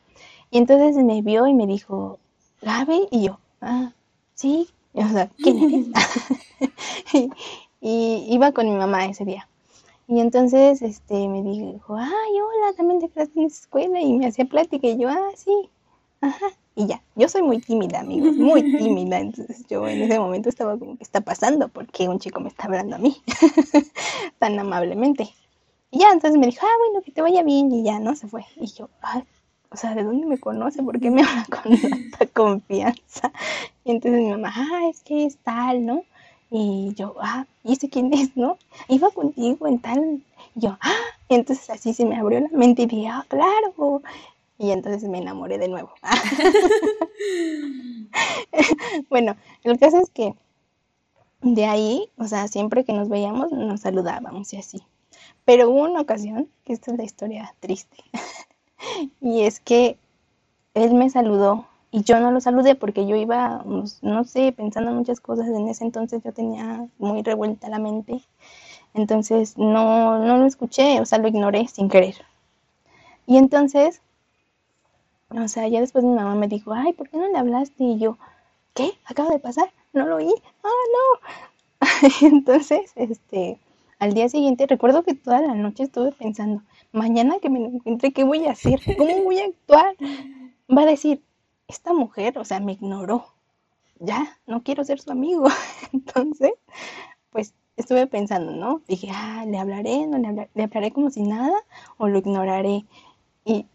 Y 0.50 0.60
entonces 0.60 0.96
me 1.04 1.22
vio 1.22 1.46
y 1.46 1.54
me 1.54 1.68
dijo, 1.68 2.20
Gaby, 2.62 3.10
y 3.12 3.24
yo, 3.24 3.40
ah, 3.60 3.92
sí, 4.34 4.70
o 4.94 5.06
sea, 5.10 5.30
¿quién 5.36 5.58
eres? 5.60 5.88
y, 7.82 8.26
iba 8.30 8.54
con 8.54 8.70
mi 8.70 8.78
mamá 8.78 9.06
ese 9.06 9.26
día. 9.26 9.50
Y 10.08 10.22
entonces 10.22 10.82
este, 10.82 11.28
me 11.28 11.42
dijo, 11.44 11.98
ay, 11.98 12.32
hola, 12.40 12.74
también 12.78 13.02
te 13.02 13.10
quedaste 13.10 13.42
en 13.42 13.48
esa 13.48 13.62
escuela 13.62 14.00
y 14.00 14.14
me 14.14 14.28
hacía 14.28 14.46
plática 14.46 14.88
y 14.88 15.00
yo, 15.00 15.10
ah, 15.10 15.32
sí, 15.36 15.70
ajá 16.22 16.48
y 16.76 16.88
ya. 16.88 17.02
Yo 17.16 17.30
soy 17.30 17.44
muy 17.44 17.60
tímida, 17.60 18.00
amigos, 18.00 18.36
muy 18.36 18.64
tímida. 18.78 19.20
Entonces 19.20 19.66
yo 19.70 19.88
en 19.88 20.02
ese 20.04 20.20
momento 20.20 20.50
estaba 20.50 20.78
como, 20.78 20.98
¿qué 20.98 21.04
está 21.04 21.22
pasando? 21.22 21.68
porque 21.70 22.08
un 22.08 22.20
chico 22.20 22.40
me 22.40 22.50
está 22.50 22.66
hablando 22.66 22.96
a 22.96 23.00
mí 23.00 23.22
tan 24.40 24.58
amablemente? 24.58 25.30
Y 25.92 26.00
ya, 26.00 26.12
entonces 26.12 26.40
me 26.40 26.48
dijo, 26.48 26.66
ah, 26.66 26.76
bueno, 26.80 27.04
que 27.04 27.12
te 27.12 27.22
vaya 27.22 27.44
bien. 27.44 27.72
Y 27.72 27.84
ya, 27.84 28.00
¿no? 28.00 28.16
Se 28.16 28.28
fue. 28.28 28.44
Y 28.56 28.66
yo, 28.68 28.90
ah, 29.04 29.22
o 29.70 29.78
sea, 29.78 29.94
¿de 29.94 30.04
dónde 30.04 30.26
me 30.26 30.40
conoce? 30.40 30.82
¿Por 30.82 31.00
qué 31.00 31.12
me 31.12 31.22
habla 31.22 31.46
con 31.64 31.78
tanta 31.80 32.26
confianza? 32.28 33.32
Y 33.84 33.92
entonces 33.92 34.22
mi 34.22 34.30
mamá, 34.30 34.52
ah, 34.56 34.88
es 34.90 35.04
que 35.04 35.26
es 35.26 35.38
tal, 35.38 35.86
¿no? 35.86 36.04
Y 36.50 36.94
yo, 36.96 37.16
ah, 37.20 37.46
¿y 37.64 37.74
ese 37.74 37.90
quién 37.90 38.14
es, 38.14 38.36
no? 38.38 38.58
Iba 38.88 39.10
contigo 39.10 39.68
en 39.68 39.80
tal. 39.80 40.24
Y 40.56 40.60
yo, 40.60 40.78
ah, 40.82 40.94
y 41.28 41.36
entonces 41.36 41.70
así 41.70 41.94
se 41.94 42.06
me 42.06 42.16
abrió 42.16 42.40
la 42.40 42.50
mente 42.50 42.84
y 42.84 42.86
dije, 42.86 43.08
ah, 43.08 43.26
claro, 43.28 44.02
y 44.64 44.72
entonces 44.72 45.10
me 45.10 45.18
enamoré 45.18 45.58
de 45.58 45.68
nuevo. 45.68 45.92
bueno, 49.10 49.36
el 49.64 49.78
caso 49.78 50.00
es 50.00 50.10
que 50.10 50.36
de 51.42 51.66
ahí, 51.66 52.10
o 52.18 52.28
sea, 52.28 52.48
siempre 52.48 52.86
que 52.86 52.94
nos 52.94 53.10
veíamos 53.10 53.52
nos 53.52 53.82
saludábamos 53.82 54.54
y 54.54 54.58
así. 54.58 54.82
Pero 55.44 55.70
hubo 55.70 55.84
una 55.84 56.00
ocasión, 56.00 56.48
que 56.64 56.72
esta 56.72 56.92
es 56.92 56.98
la 56.98 57.04
historia 57.04 57.54
triste, 57.60 57.98
y 59.20 59.42
es 59.42 59.60
que 59.60 59.98
él 60.76 60.94
me 60.94 61.10
saludó 61.10 61.68
y 61.92 62.04
yo 62.04 62.22
no 62.22 62.32
lo 62.32 62.40
saludé 62.40 62.76
porque 62.76 63.06
yo 63.06 63.18
iba, 63.18 63.64
pues, 63.66 64.02
no 64.02 64.24
sé, 64.24 64.54
pensando 64.54 64.92
en 64.92 64.98
muchas 64.98 65.20
cosas. 65.20 65.48
En 65.48 65.68
ese 65.68 65.84
entonces 65.84 66.24
yo 66.24 66.32
tenía 66.32 66.88
muy 66.98 67.22
revuelta 67.22 67.68
la 67.68 67.80
mente. 67.80 68.22
Entonces 68.94 69.58
no, 69.58 70.20
no 70.20 70.38
lo 70.38 70.46
escuché, 70.46 71.02
o 71.02 71.06
sea, 71.06 71.20
lo 71.20 71.28
ignoré 71.28 71.68
sin 71.68 71.90
querer. 71.90 72.16
Y 73.28 73.38
entonces 73.38 74.02
o 75.36 75.48
sea, 75.48 75.68
ya 75.68 75.80
después 75.80 76.04
mi 76.04 76.14
mamá 76.14 76.36
me 76.36 76.48
dijo, 76.48 76.74
ay, 76.74 76.94
¿por 76.94 77.10
qué 77.10 77.18
no 77.18 77.28
le 77.28 77.38
hablaste? 77.38 77.84
Y 77.84 78.00
yo, 78.00 78.18
¿qué? 78.74 78.92
Acaba 79.06 79.30
de 79.30 79.40
pasar, 79.40 79.72
no 79.94 80.06
lo 80.06 80.18
oí, 80.18 80.34
ah, 80.64 80.70
no. 80.94 81.88
Entonces, 82.22 82.92
este, 82.96 83.60
al 84.00 84.14
día 84.14 84.30
siguiente, 84.30 84.68
recuerdo 84.68 85.04
que 85.04 85.16
toda 85.16 85.42
la 85.42 85.56
noche 85.56 85.84
estuve 85.84 86.12
pensando, 86.12 86.62
mañana 86.92 87.40
que 87.42 87.50
me 87.50 87.60
encuentre, 87.60 88.12
¿qué 88.12 88.24
voy 88.24 88.46
a 88.46 88.52
hacer? 88.52 88.80
¿Cómo 88.98 89.24
voy 89.24 89.40
a 89.40 89.46
actuar? 89.46 89.96
Va 90.70 90.84
a 90.84 90.86
decir, 90.86 91.24
esta 91.68 91.94
mujer, 91.94 92.38
o 92.38 92.46
sea, 92.46 92.60
me 92.60 92.74
ignoró, 92.74 93.26
ya, 94.00 94.38
no 94.48 94.64
quiero 94.64 94.84
ser 94.84 95.00
su 95.00 95.12
amigo. 95.12 95.48
Entonces, 95.94 96.52
pues 97.32 97.54
estuve 97.78 98.08
pensando, 98.08 98.52
¿no? 98.52 98.82
Dije, 98.88 99.10
ah, 99.12 99.46
le 99.48 99.58
hablaré, 99.58 100.06
no 100.08 100.18
le 100.18 100.28
hablaré, 100.28 100.50
le 100.54 100.64
hablaré 100.64 100.92
como 100.92 101.10
si 101.10 101.24
nada 101.24 101.58
o 101.98 102.08
lo 102.08 102.20
ignoraré. 102.20 102.86
Y 103.46 103.66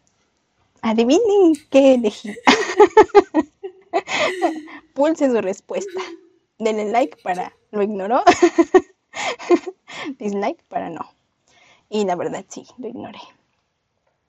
Adivinen 0.82 1.54
qué 1.70 1.94
elegí. 1.94 2.34
Pulse 4.94 5.30
su 5.30 5.40
respuesta. 5.40 6.00
Denle 6.58 6.90
like 6.90 7.16
para 7.22 7.52
lo 7.70 7.82
ignoró. 7.82 8.22
Dislike 10.18 10.62
para 10.68 10.90
no. 10.90 11.10
Y 11.90 12.04
la 12.04 12.16
verdad 12.16 12.44
sí, 12.48 12.66
lo 12.78 12.88
ignoré. 12.88 13.20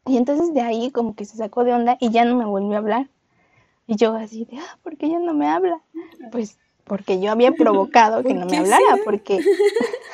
Y 0.06 0.18
entonces 0.18 0.54
de 0.54 0.62
ahí 0.62 0.92
como 0.92 1.16
que 1.16 1.26
se 1.26 1.38
sacó 1.38 1.64
de 1.64 1.74
onda 1.74 1.98
y 2.00 2.10
ya 2.10 2.26
no 2.26 2.36
me 2.36 2.46
volvió 2.46 2.76
a 2.76 2.78
hablar. 2.78 3.10
Y 3.88 3.96
yo 3.96 4.16
así 4.16 4.46
de, 4.46 4.58
ah, 4.58 4.78
¿por 4.84 4.98
qué 4.98 5.10
ya 5.10 5.20
no 5.20 5.34
me 5.34 5.48
habla? 5.48 5.82
Pues 6.32 6.58
porque 6.84 7.20
yo 7.20 7.32
había 7.32 7.52
provocado 7.52 8.24
que 8.24 8.34
no 8.34 8.48
me 8.48 8.58
hablara, 8.58 8.98
porque 9.06 9.40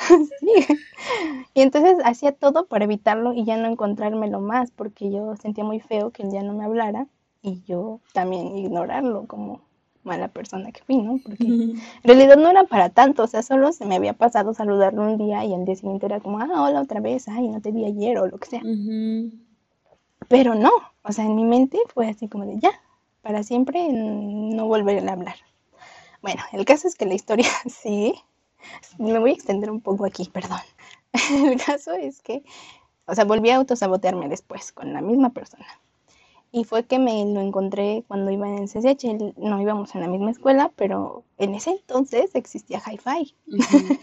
Y 1.53 1.61
entonces 1.61 1.95
hacía 2.03 2.33
todo 2.33 2.65
para 2.65 2.85
evitarlo 2.85 3.33
y 3.33 3.45
ya 3.45 3.55
no 3.57 3.67
encontrármelo 3.67 4.41
más, 4.41 4.71
porque 4.71 5.09
yo 5.09 5.35
sentía 5.37 5.63
muy 5.63 5.79
feo 5.79 6.11
que 6.11 6.23
él 6.23 6.31
ya 6.31 6.43
no 6.43 6.53
me 6.53 6.65
hablara 6.65 7.07
y 7.41 7.61
yo 7.63 8.01
también 8.13 8.57
ignorarlo 8.57 9.25
como 9.25 9.61
mala 10.03 10.27
persona 10.27 10.71
que 10.71 10.83
fui, 10.83 10.97
¿no? 10.97 11.19
Porque 11.23 11.45
en 11.45 11.81
realidad 12.03 12.37
no 12.37 12.49
era 12.49 12.65
para 12.65 12.89
tanto, 12.89 13.23
o 13.23 13.27
sea, 13.27 13.41
solo 13.41 13.71
se 13.71 13.85
me 13.85 13.95
había 13.95 14.13
pasado 14.13 14.53
saludarlo 14.53 15.01
un 15.03 15.17
día 15.17 15.43
y 15.45 15.53
al 15.53 15.65
día 15.65 15.75
siguiente 15.75 16.05
era 16.05 16.19
como, 16.19 16.39
ah, 16.39 16.63
hola 16.63 16.81
otra 16.81 16.99
vez, 16.99 17.27
ay, 17.27 17.47
no 17.47 17.61
te 17.61 17.71
vi 17.71 17.85
ayer 17.85 18.17
o 18.17 18.27
lo 18.27 18.37
que 18.37 18.49
sea. 18.49 18.61
Pero 20.27 20.55
no, 20.55 20.71
o 21.03 21.11
sea, 21.11 21.25
en 21.25 21.35
mi 21.35 21.43
mente 21.43 21.79
fue 21.93 22.07
así 22.07 22.27
como 22.27 22.45
de 22.45 22.59
ya, 22.59 22.71
para 23.21 23.43
siempre 23.43 23.87
no 23.91 24.67
volver 24.67 25.07
a 25.07 25.13
hablar. 25.13 25.35
Bueno, 26.21 26.41
el 26.53 26.65
caso 26.65 26.87
es 26.87 26.95
que 26.95 27.05
la 27.05 27.13
historia 27.13 27.47
sí, 27.67 28.15
me 28.99 29.19
voy 29.19 29.31
a 29.31 29.33
extender 29.33 29.69
un 29.69 29.81
poco 29.81 30.05
aquí, 30.05 30.29
perdón. 30.31 30.59
El 31.45 31.61
caso 31.61 31.93
es 31.93 32.21
que, 32.21 32.43
o 33.05 33.15
sea, 33.15 33.25
volví 33.25 33.49
a 33.49 33.57
autosabotearme 33.57 34.29
después 34.29 34.71
con 34.71 34.93
la 34.93 35.01
misma 35.01 35.31
persona. 35.31 35.65
Y 36.51 36.63
fue 36.63 36.85
que 36.85 36.99
me 36.99 37.25
lo 37.25 37.41
encontré 37.41 38.05
cuando 38.07 38.31
iba 38.31 38.47
en 38.47 38.59
el 38.59 38.69
CCH. 38.69 39.35
No 39.35 39.61
íbamos 39.61 39.93
en 39.93 39.99
la 39.99 40.07
misma 40.07 40.31
escuela, 40.31 40.71
pero 40.77 41.25
en 41.37 41.53
ese 41.53 41.71
entonces 41.71 42.33
existía 42.33 42.79
Hi-Fi, 42.79 43.35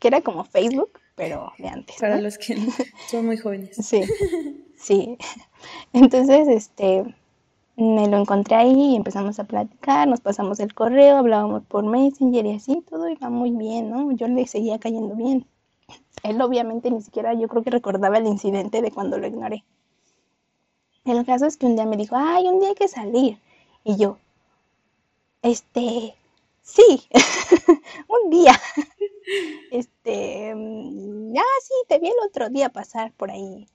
que 0.00 0.08
era 0.08 0.20
como 0.20 0.42
Facebook, 0.42 0.98
pero 1.14 1.52
de 1.58 1.68
antes. 1.68 2.00
Para 2.00 2.20
los 2.20 2.38
que 2.38 2.56
son 3.08 3.26
muy 3.26 3.36
jóvenes. 3.36 3.76
Sí, 3.76 4.02
sí. 4.76 5.16
Entonces, 5.92 6.48
este, 6.48 7.04
me 7.76 8.08
lo 8.08 8.18
encontré 8.18 8.56
ahí 8.56 8.92
y 8.92 8.96
empezamos 8.96 9.38
a 9.38 9.44
platicar, 9.44 10.06
nos 10.08 10.20
pasamos 10.20 10.60
el 10.60 10.74
correo, 10.74 11.16
hablábamos 11.16 11.64
por 11.64 11.84
Messenger 11.84 12.46
y 12.46 12.52
así, 12.52 12.82
todo 12.88 13.08
iba 13.08 13.30
muy 13.30 13.50
bien, 13.50 13.90
¿no? 13.90 14.12
Yo 14.12 14.28
le 14.28 14.46
seguía 14.46 14.78
cayendo 14.78 15.14
bien. 15.14 15.46
Él 16.22 16.40
obviamente 16.40 16.90
ni 16.90 17.02
siquiera 17.02 17.34
yo 17.34 17.48
creo 17.48 17.62
que 17.62 17.70
recordaba 17.70 18.18
el 18.18 18.26
incidente 18.26 18.82
de 18.82 18.92
cuando 18.92 19.18
lo 19.18 19.26
ignoré. 19.26 19.64
El 21.04 21.24
caso 21.24 21.46
es 21.46 21.56
que 21.56 21.66
un 21.66 21.74
día 21.74 21.86
me 21.86 21.96
dijo, 21.96 22.14
ay, 22.16 22.46
un 22.46 22.60
día 22.60 22.68
hay 22.68 22.74
que 22.74 22.88
salir. 22.88 23.38
Y 23.84 23.96
yo, 23.96 24.18
este, 25.42 26.14
sí, 26.62 27.08
un 28.08 28.30
día. 28.30 28.52
este, 29.72 30.54
mm, 30.54 31.34
ya 31.34 31.42
sí, 31.62 31.74
te 31.88 31.98
vi 31.98 32.08
el 32.08 32.26
otro 32.26 32.48
día 32.48 32.68
pasar 32.68 33.12
por 33.12 33.30
ahí. 33.30 33.66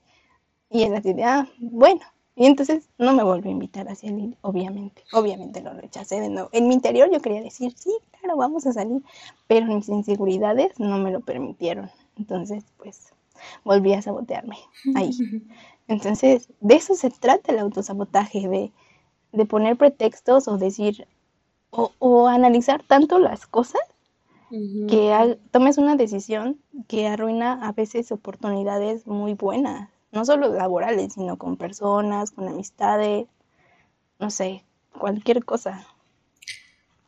Y 0.70 0.82
él 0.84 0.94
así 0.94 1.14
ah, 1.22 1.46
bueno. 1.58 2.00
Y 2.38 2.46
entonces 2.46 2.88
no 2.98 3.12
me 3.14 3.24
volvió 3.24 3.50
a 3.50 3.52
invitar 3.52 3.88
hacia 3.88 4.10
él, 4.10 4.36
obviamente. 4.42 5.02
Obviamente 5.12 5.60
lo 5.60 5.72
rechacé 5.74 6.20
de 6.20 6.30
nuevo. 6.30 6.48
En 6.52 6.68
mi 6.68 6.74
interior 6.74 7.10
yo 7.10 7.20
quería 7.20 7.42
decir, 7.42 7.72
sí, 7.76 7.90
claro, 8.20 8.36
vamos 8.36 8.64
a 8.64 8.72
salir. 8.72 9.02
Pero 9.48 9.66
mis 9.66 9.88
inseguridades 9.88 10.78
no 10.78 10.98
me 10.98 11.10
lo 11.10 11.20
permitieron. 11.20 11.90
Entonces, 12.16 12.64
pues, 12.76 13.12
volví 13.64 13.92
a 13.92 14.02
sabotearme 14.02 14.56
ahí. 14.94 15.10
Entonces, 15.88 16.48
de 16.60 16.76
eso 16.76 16.94
se 16.94 17.10
trata 17.10 17.52
el 17.52 17.58
autosabotaje, 17.58 18.46
de, 18.48 18.72
de 19.32 19.46
poner 19.46 19.76
pretextos 19.76 20.46
o 20.46 20.58
decir, 20.58 21.08
o, 21.70 21.92
o 21.98 22.28
analizar 22.28 22.84
tanto 22.84 23.18
las 23.18 23.46
cosas 23.46 23.82
que 24.86 25.38
tomes 25.50 25.78
una 25.78 25.96
decisión 25.96 26.60
que 26.88 27.06
arruina 27.06 27.66
a 27.66 27.72
veces 27.72 28.10
oportunidades 28.12 29.06
muy 29.06 29.34
buenas, 29.34 29.90
no 30.12 30.24
solo 30.24 30.52
laborales, 30.52 31.14
sino 31.14 31.36
con 31.36 31.56
personas, 31.56 32.30
con 32.30 32.48
amistades, 32.48 33.26
no 34.18 34.30
sé, 34.30 34.64
cualquier 34.98 35.44
cosa. 35.44 35.86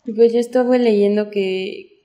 Pues 0.04 0.32
yo 0.32 0.38
estaba 0.38 0.76
leyendo 0.78 1.30
que, 1.30 2.04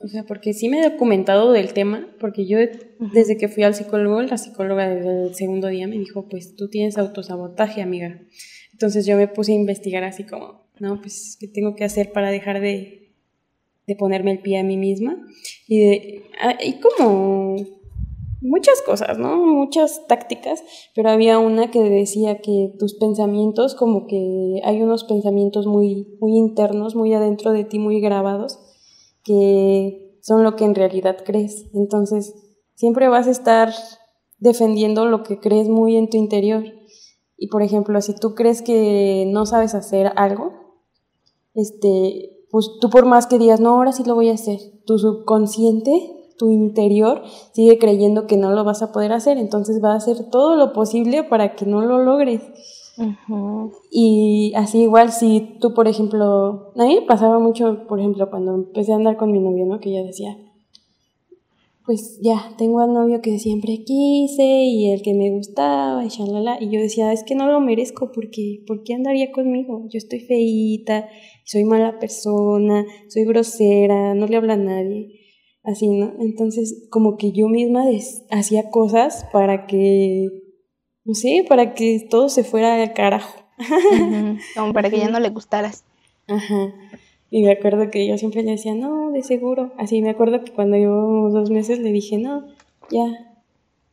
o 0.00 0.08
sea, 0.08 0.24
porque 0.24 0.52
sí 0.52 0.68
me 0.68 0.80
he 0.80 0.90
documentado 0.90 1.52
del 1.52 1.72
tema, 1.72 2.08
porque 2.20 2.46
yo 2.46 2.58
desde 2.98 3.36
que 3.36 3.48
fui 3.48 3.62
al 3.62 3.74
psicólogo, 3.74 4.20
la 4.22 4.38
psicóloga 4.38 4.88
del 4.88 5.34
segundo 5.34 5.68
día 5.68 5.86
me 5.86 5.98
dijo, 5.98 6.28
pues 6.28 6.56
tú 6.56 6.68
tienes 6.68 6.98
autosabotaje, 6.98 7.82
amiga. 7.82 8.20
Entonces 8.72 9.06
yo 9.06 9.16
me 9.16 9.28
puse 9.28 9.52
a 9.52 9.56
investigar 9.56 10.04
así 10.04 10.24
como, 10.24 10.66
no, 10.78 11.00
pues, 11.00 11.36
¿qué 11.40 11.48
tengo 11.48 11.74
que 11.74 11.84
hacer 11.84 12.12
para 12.12 12.30
dejar 12.30 12.60
de, 12.60 13.06
de 13.86 13.96
ponerme 13.96 14.32
el 14.32 14.40
pie 14.40 14.58
a 14.58 14.64
mí 14.64 14.76
misma. 14.76 15.16
Y 15.66 15.80
de, 15.80 16.22
hay 16.40 16.80
como 16.80 17.56
muchas 18.46 18.80
cosas, 18.82 19.18
¿no? 19.18 19.36
Muchas 19.36 20.06
tácticas, 20.06 20.62
pero 20.94 21.10
había 21.10 21.38
una 21.38 21.70
que 21.70 21.82
decía 21.82 22.40
que 22.40 22.72
tus 22.78 22.94
pensamientos, 22.94 23.74
como 23.74 24.06
que 24.06 24.60
hay 24.64 24.82
unos 24.82 25.04
pensamientos 25.04 25.66
muy, 25.66 26.16
muy 26.20 26.36
internos, 26.36 26.94
muy 26.94 27.12
adentro 27.12 27.52
de 27.52 27.64
ti, 27.64 27.78
muy 27.78 28.00
grabados, 28.00 28.58
que 29.24 30.18
son 30.22 30.42
lo 30.42 30.56
que 30.56 30.64
en 30.64 30.74
realidad 30.74 31.18
crees. 31.24 31.66
Entonces, 31.74 32.34
siempre 32.74 33.08
vas 33.08 33.26
a 33.26 33.32
estar 33.32 33.72
defendiendo 34.38 35.06
lo 35.06 35.22
que 35.22 35.40
crees 35.40 35.68
muy 35.68 35.96
en 35.96 36.08
tu 36.08 36.16
interior. 36.16 36.64
Y 37.36 37.48
por 37.48 37.62
ejemplo, 37.62 38.00
si 38.00 38.14
tú 38.14 38.34
crees 38.34 38.62
que 38.62 39.24
no 39.28 39.46
sabes 39.46 39.74
hacer 39.74 40.12
algo, 40.16 40.52
este, 41.54 42.44
pues 42.50 42.70
tú 42.80 42.90
por 42.90 43.06
más 43.06 43.26
que 43.26 43.38
digas, 43.38 43.60
no, 43.60 43.70
ahora 43.70 43.92
sí 43.92 44.04
lo 44.04 44.14
voy 44.14 44.30
a 44.30 44.34
hacer, 44.34 44.58
tu 44.86 44.98
subconsciente, 44.98 46.15
tu 46.38 46.50
interior 46.50 47.22
sigue 47.52 47.78
creyendo 47.78 48.26
que 48.26 48.36
no 48.36 48.52
lo 48.52 48.64
vas 48.64 48.82
a 48.82 48.92
poder 48.92 49.12
hacer, 49.12 49.38
entonces 49.38 49.82
va 49.82 49.92
a 49.92 49.96
hacer 49.96 50.30
todo 50.30 50.56
lo 50.56 50.72
posible 50.72 51.24
para 51.24 51.54
que 51.54 51.66
no 51.66 51.80
lo 51.82 51.98
logres. 51.98 52.42
Y 53.90 54.52
así 54.56 54.82
igual 54.82 55.12
si 55.12 55.58
tú, 55.60 55.74
por 55.74 55.86
ejemplo, 55.86 56.72
a 56.76 56.84
mí 56.84 56.94
me 57.00 57.06
pasaba 57.06 57.38
mucho, 57.38 57.86
por 57.86 58.00
ejemplo, 58.00 58.30
cuando 58.30 58.54
empecé 58.54 58.92
a 58.92 58.96
andar 58.96 59.16
con 59.16 59.32
mi 59.32 59.38
novio, 59.38 59.66
¿no? 59.66 59.80
Que 59.80 59.94
yo 59.94 60.04
decía, 60.04 60.36
pues 61.84 62.18
ya, 62.20 62.52
tengo 62.58 62.80
al 62.80 62.92
novio 62.92 63.20
que 63.20 63.38
siempre 63.38 63.84
quise 63.84 64.42
y 64.42 64.90
el 64.90 65.02
que 65.02 65.14
me 65.14 65.30
gustaba 65.30 66.04
y 66.04 66.08
shalala. 66.08 66.56
Y 66.60 66.70
yo 66.70 66.80
decía, 66.80 67.12
es 67.12 67.22
que 67.22 67.36
no 67.36 67.46
lo 67.46 67.60
merezco 67.60 68.10
porque, 68.12 68.64
¿por 68.66 68.82
qué 68.82 68.94
andaría 68.94 69.30
conmigo? 69.30 69.84
Yo 69.88 69.98
estoy 69.98 70.20
feíta, 70.20 71.08
soy 71.44 71.64
mala 71.64 71.98
persona, 72.00 72.84
soy 73.08 73.24
grosera, 73.24 74.14
no 74.14 74.26
le 74.26 74.36
habla 74.36 74.54
a 74.54 74.56
nadie. 74.56 75.25
Así, 75.66 75.88
¿no? 75.88 76.14
Entonces, 76.20 76.86
como 76.90 77.16
que 77.16 77.32
yo 77.32 77.48
misma 77.48 77.84
hacía 78.30 78.70
cosas 78.70 79.26
para 79.32 79.66
que, 79.66 80.28
no 81.04 81.14
sé, 81.14 81.44
para 81.48 81.74
que 81.74 82.06
todo 82.08 82.28
se 82.28 82.44
fuera 82.44 82.80
al 82.80 82.92
carajo. 82.94 83.42
Como 84.54 84.72
para 84.72 84.90
que 84.90 84.98
ya 84.98 85.08
no 85.08 85.18
le 85.18 85.30
gustaras. 85.30 85.84
Ajá. 86.28 86.72
Y 87.30 87.42
me 87.42 87.50
acuerdo 87.50 87.90
que 87.90 88.06
yo 88.06 88.16
siempre 88.16 88.44
le 88.44 88.52
decía, 88.52 88.76
no, 88.76 89.10
de 89.10 89.24
seguro. 89.24 89.72
Así 89.76 90.00
me 90.02 90.10
acuerdo 90.10 90.44
que 90.44 90.52
cuando 90.52 90.76
llevamos 90.76 91.32
dos 91.32 91.50
meses 91.50 91.80
le 91.80 91.90
dije, 91.90 92.16
no, 92.18 92.46
ya, 92.88 93.34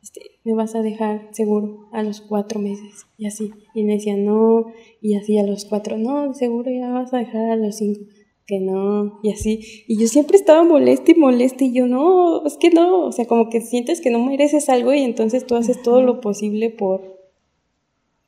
este, 0.00 0.20
me 0.44 0.54
vas 0.54 0.76
a 0.76 0.82
dejar 0.82 1.28
seguro 1.32 1.88
a 1.90 2.04
los 2.04 2.20
cuatro 2.20 2.60
meses. 2.60 3.06
Y 3.18 3.26
así. 3.26 3.52
Y 3.74 3.82
me 3.82 3.94
decía, 3.94 4.16
no, 4.16 4.66
y 5.00 5.16
así 5.16 5.38
a 5.38 5.42
los 5.42 5.64
cuatro, 5.64 5.98
no, 5.98 6.28
de 6.28 6.34
seguro 6.34 6.70
ya 6.70 6.88
vas 6.90 7.12
a 7.12 7.18
dejar 7.18 7.50
a 7.50 7.56
los 7.56 7.78
cinco. 7.78 8.02
Que 8.46 8.60
no, 8.60 9.20
y 9.22 9.30
así. 9.30 9.84
Y 9.88 9.98
yo 9.98 10.06
siempre 10.06 10.36
estaba 10.36 10.64
molesta 10.64 11.10
y 11.10 11.14
molesta 11.14 11.64
y 11.64 11.72
yo, 11.72 11.86
no, 11.86 12.44
es 12.44 12.58
que 12.58 12.70
no. 12.70 13.06
O 13.06 13.12
sea, 13.12 13.26
como 13.26 13.48
que 13.48 13.60
sientes 13.60 14.00
que 14.00 14.10
no 14.10 14.18
mereces 14.18 14.68
algo 14.68 14.92
y 14.92 15.00
entonces 15.00 15.46
tú 15.46 15.54
haces 15.56 15.82
todo 15.82 16.02
lo 16.02 16.20
posible 16.20 16.68
por, 16.70 17.18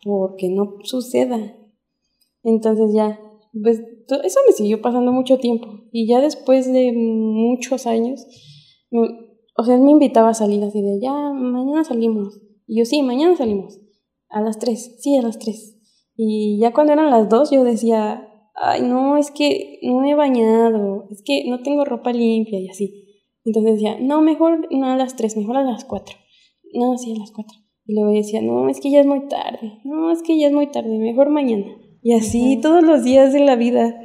por 0.02 0.36
que 0.36 0.48
no 0.48 0.76
suceda. 0.84 1.56
Entonces 2.42 2.94
ya, 2.94 3.20
pues 3.62 3.82
eso 4.08 4.40
me 4.46 4.52
siguió 4.52 4.80
pasando 4.80 5.12
mucho 5.12 5.38
tiempo. 5.38 5.68
Y 5.92 6.06
ya 6.06 6.20
después 6.20 6.72
de 6.72 6.92
muchos 6.92 7.86
años, 7.86 8.26
o 8.90 9.64
sea, 9.64 9.74
él 9.74 9.82
me 9.82 9.90
invitaba 9.90 10.30
a 10.30 10.34
salir 10.34 10.62
así 10.64 10.80
de, 10.80 11.00
ya, 11.00 11.12
mañana 11.12 11.84
salimos. 11.84 12.40
Y 12.66 12.78
yo, 12.78 12.84
sí, 12.84 13.02
mañana 13.02 13.36
salimos. 13.36 13.80
A 14.28 14.40
las 14.40 14.58
tres, 14.58 14.96
sí, 14.98 15.16
a 15.16 15.22
las 15.22 15.38
tres. 15.38 15.76
Y 16.16 16.58
ya 16.58 16.72
cuando 16.72 16.92
eran 16.92 17.10
las 17.10 17.28
dos, 17.28 17.50
yo 17.50 17.64
decía, 17.64 18.25
ay, 18.56 18.82
no, 18.82 19.16
es 19.16 19.30
que 19.30 19.78
no 19.82 20.00
me 20.00 20.10
he 20.10 20.14
bañado, 20.14 21.06
es 21.10 21.22
que 21.22 21.44
no 21.48 21.62
tengo 21.62 21.84
ropa 21.84 22.12
limpia 22.12 22.58
y 22.58 22.68
así. 22.68 23.04
Entonces 23.44 23.74
decía, 23.74 23.98
no, 24.00 24.22
mejor 24.22 24.66
no 24.70 24.86
a 24.86 24.96
las 24.96 25.16
tres, 25.16 25.36
mejor 25.36 25.56
a 25.56 25.62
las 25.62 25.84
cuatro. 25.84 26.16
No, 26.72 26.98
sí, 26.98 27.14
a 27.14 27.18
las 27.18 27.30
cuatro. 27.30 27.58
Y 27.86 27.94
luego 27.94 28.12
decía, 28.12 28.42
no, 28.42 28.68
es 28.68 28.80
que 28.80 28.90
ya 28.90 29.00
es 29.00 29.06
muy 29.06 29.28
tarde. 29.28 29.78
No, 29.84 30.10
es 30.10 30.22
que 30.22 30.38
ya 30.38 30.48
es 30.48 30.52
muy 30.52 30.66
tarde, 30.70 30.98
mejor 30.98 31.30
mañana. 31.30 31.66
Y 32.02 32.12
así 32.14 32.58
todos 32.60 32.82
los 32.82 33.04
días 33.04 33.32
de 33.32 33.40
la 33.40 33.56
vida. 33.56 34.00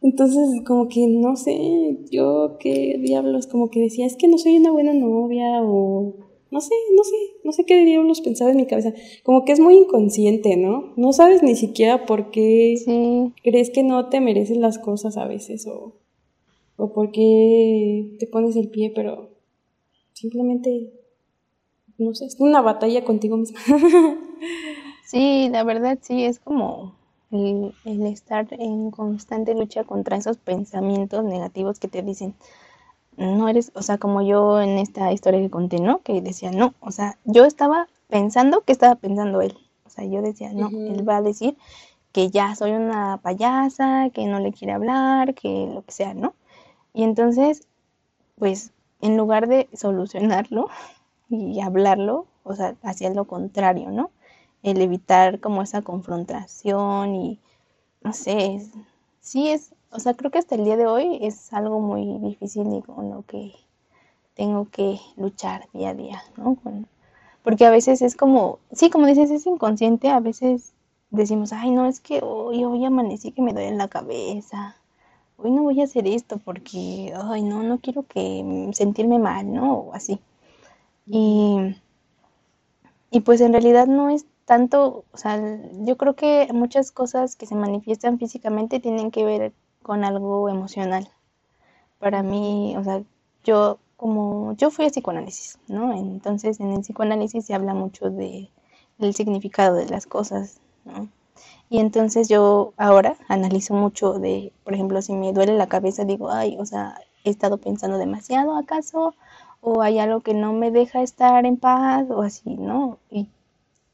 Entonces, 0.00 0.62
como 0.66 0.88
que 0.88 1.06
no 1.08 1.36
sé, 1.36 1.98
yo 2.10 2.56
qué 2.60 2.98
diablos, 3.00 3.46
como 3.46 3.68
que 3.68 3.80
decía, 3.80 4.06
es 4.06 4.16
que 4.16 4.28
no 4.28 4.38
soy 4.38 4.56
una 4.56 4.70
buena 4.70 4.94
novia 4.94 5.62
o 5.62 6.27
no 6.50 6.60
sé, 6.60 6.74
no 6.96 7.04
sé, 7.04 7.16
no 7.44 7.52
sé 7.52 7.64
qué 7.64 7.84
diablos 7.84 8.20
pensaba 8.20 8.50
en 8.50 8.56
mi 8.56 8.66
cabeza. 8.66 8.92
Como 9.22 9.44
que 9.44 9.52
es 9.52 9.60
muy 9.60 9.74
inconsciente, 9.76 10.56
¿no? 10.56 10.92
No 10.96 11.12
sabes 11.12 11.42
ni 11.42 11.56
siquiera 11.56 12.06
por 12.06 12.30
qué 12.30 13.32
crees 13.42 13.70
que 13.70 13.82
no 13.82 14.08
te 14.08 14.20
mereces 14.20 14.56
las 14.56 14.78
cosas 14.78 15.16
a 15.16 15.26
veces 15.26 15.66
o, 15.66 15.94
o 16.76 16.92
por 16.92 17.10
qué 17.10 18.16
te 18.18 18.26
pones 18.26 18.56
el 18.56 18.68
pie, 18.68 18.92
pero 18.94 19.30
simplemente, 20.12 20.92
no 21.98 22.14
sé, 22.14 22.26
es 22.26 22.36
una 22.40 22.62
batalla 22.62 23.04
contigo 23.04 23.36
misma. 23.36 23.60
sí, 25.06 25.48
la 25.50 25.64
verdad 25.64 25.98
sí, 26.00 26.24
es 26.24 26.38
como 26.38 26.98
el, 27.30 27.74
estar 28.06 28.46
en 28.50 28.90
constante 28.90 29.54
lucha 29.54 29.84
contra 29.84 30.16
esos 30.16 30.38
pensamientos 30.38 31.24
negativos 31.24 31.78
que 31.78 31.88
te 31.88 32.02
dicen, 32.02 32.34
no 33.18 33.48
eres, 33.48 33.72
o 33.74 33.82
sea, 33.82 33.98
como 33.98 34.22
yo 34.22 34.60
en 34.60 34.78
esta 34.78 35.12
historia 35.12 35.40
que 35.40 35.50
conté, 35.50 35.80
¿no? 35.80 36.02
Que 36.02 36.20
decía, 36.22 36.50
no, 36.50 36.74
o 36.80 36.90
sea, 36.90 37.18
yo 37.24 37.44
estaba 37.44 37.88
pensando 38.08 38.62
que 38.62 38.72
estaba 38.72 38.94
pensando 38.96 39.42
él. 39.42 39.56
O 39.86 39.90
sea, 39.90 40.04
yo 40.04 40.22
decía, 40.22 40.52
no, 40.52 40.68
él 40.68 41.08
va 41.08 41.18
a 41.18 41.22
decir 41.22 41.56
que 42.12 42.30
ya 42.30 42.54
soy 42.54 42.72
una 42.72 43.18
payasa, 43.18 44.10
que 44.10 44.26
no 44.26 44.40
le 44.40 44.52
quiere 44.52 44.72
hablar, 44.72 45.34
que 45.34 45.70
lo 45.72 45.82
que 45.82 45.92
sea, 45.92 46.14
¿no? 46.14 46.34
Y 46.94 47.02
entonces, 47.04 47.66
pues, 48.38 48.72
en 49.00 49.16
lugar 49.16 49.48
de 49.48 49.68
solucionarlo 49.74 50.68
y 51.28 51.60
hablarlo, 51.60 52.26
o 52.44 52.54
sea, 52.54 52.76
hacía 52.82 53.10
lo 53.10 53.26
contrario, 53.26 53.90
¿no? 53.90 54.10
el 54.62 54.80
evitar 54.80 55.40
como 55.40 55.62
esa 55.62 55.82
confrontación 55.82 57.14
y 57.14 57.38
no 58.02 58.12
sé, 58.12 58.60
sí 59.20 59.48
es, 59.48 59.74
o 59.90 59.98
sea, 60.00 60.14
creo 60.14 60.30
que 60.30 60.38
hasta 60.38 60.54
el 60.54 60.64
día 60.64 60.76
de 60.76 60.86
hoy 60.86 61.18
es 61.22 61.52
algo 61.52 61.80
muy 61.80 62.18
difícil 62.18 62.72
y 62.74 62.82
con 62.82 63.10
lo 63.10 63.22
que 63.22 63.52
tengo 64.34 64.68
que 64.70 65.00
luchar 65.16 65.68
día 65.72 65.90
a 65.90 65.94
día, 65.94 66.22
¿no? 66.36 66.56
porque 67.42 67.64
a 67.64 67.70
veces 67.70 68.02
es 68.02 68.14
como, 68.14 68.58
sí, 68.72 68.90
como 68.90 69.06
dices, 69.06 69.30
es 69.30 69.46
inconsciente, 69.46 70.10
a 70.10 70.20
veces 70.20 70.74
decimos, 71.10 71.52
ay, 71.52 71.70
no, 71.70 71.86
es 71.86 72.00
que 72.00 72.20
hoy, 72.22 72.64
hoy 72.64 72.84
amanecí 72.84 73.32
que 73.32 73.42
me 73.42 73.52
duele 73.52 73.74
la 73.76 73.88
cabeza, 73.88 74.76
hoy 75.38 75.50
no 75.52 75.62
voy 75.62 75.80
a 75.80 75.84
hacer 75.84 76.06
esto 76.06 76.38
porque, 76.38 77.12
ay, 77.16 77.42
no, 77.42 77.62
no 77.62 77.78
quiero 77.78 78.02
que 78.04 78.68
sentirme 78.74 79.18
mal, 79.18 79.52
¿no? 79.52 79.72
O 79.78 79.94
así. 79.94 80.20
Y, 81.06 81.74
y 83.10 83.20
pues 83.20 83.40
en 83.40 83.52
realidad 83.52 83.86
no 83.86 84.10
es 84.10 84.26
tanto, 84.44 85.04
o 85.12 85.16
sea, 85.16 85.40
yo 85.84 85.96
creo 85.96 86.14
que 86.16 86.48
muchas 86.52 86.90
cosas 86.90 87.36
que 87.36 87.46
se 87.46 87.54
manifiestan 87.54 88.18
físicamente 88.18 88.80
tienen 88.80 89.10
que 89.10 89.24
ver 89.24 89.52
con 89.88 90.04
algo 90.04 90.50
emocional. 90.50 91.08
Para 91.98 92.22
mí, 92.22 92.76
o 92.76 92.84
sea, 92.84 93.02
yo 93.42 93.78
como 93.96 94.52
yo 94.54 94.70
fui 94.70 94.84
a 94.84 94.90
psicoanálisis, 94.90 95.58
¿no? 95.66 95.94
Entonces, 95.94 96.60
en 96.60 96.72
el 96.72 96.82
psicoanálisis 96.82 97.46
se 97.46 97.54
habla 97.54 97.72
mucho 97.72 98.10
de 98.10 98.50
el 98.98 99.14
significado 99.14 99.76
de 99.76 99.88
las 99.88 100.06
cosas, 100.06 100.60
¿no? 100.84 101.08
Y 101.70 101.78
entonces 101.80 102.28
yo 102.28 102.74
ahora 102.76 103.16
analizo 103.28 103.74
mucho 103.74 104.18
de, 104.18 104.52
por 104.64 104.74
ejemplo, 104.74 105.00
si 105.02 105.14
me 105.14 105.32
duele 105.32 105.54
la 105.56 105.68
cabeza, 105.68 106.04
digo, 106.04 106.30
ay, 106.30 106.58
o 106.60 106.66
sea, 106.66 107.00
he 107.24 107.30
estado 107.30 107.56
pensando 107.58 107.96
demasiado 107.98 108.56
acaso, 108.56 109.14
o 109.62 109.82
hay 109.82 109.98
algo 110.00 110.20
que 110.20 110.34
no 110.34 110.52
me 110.52 110.70
deja 110.70 111.02
estar 111.02 111.46
en 111.46 111.56
paz, 111.56 112.06
o 112.10 112.22
así, 112.22 112.56
¿no? 112.56 112.98
Y 113.10 113.28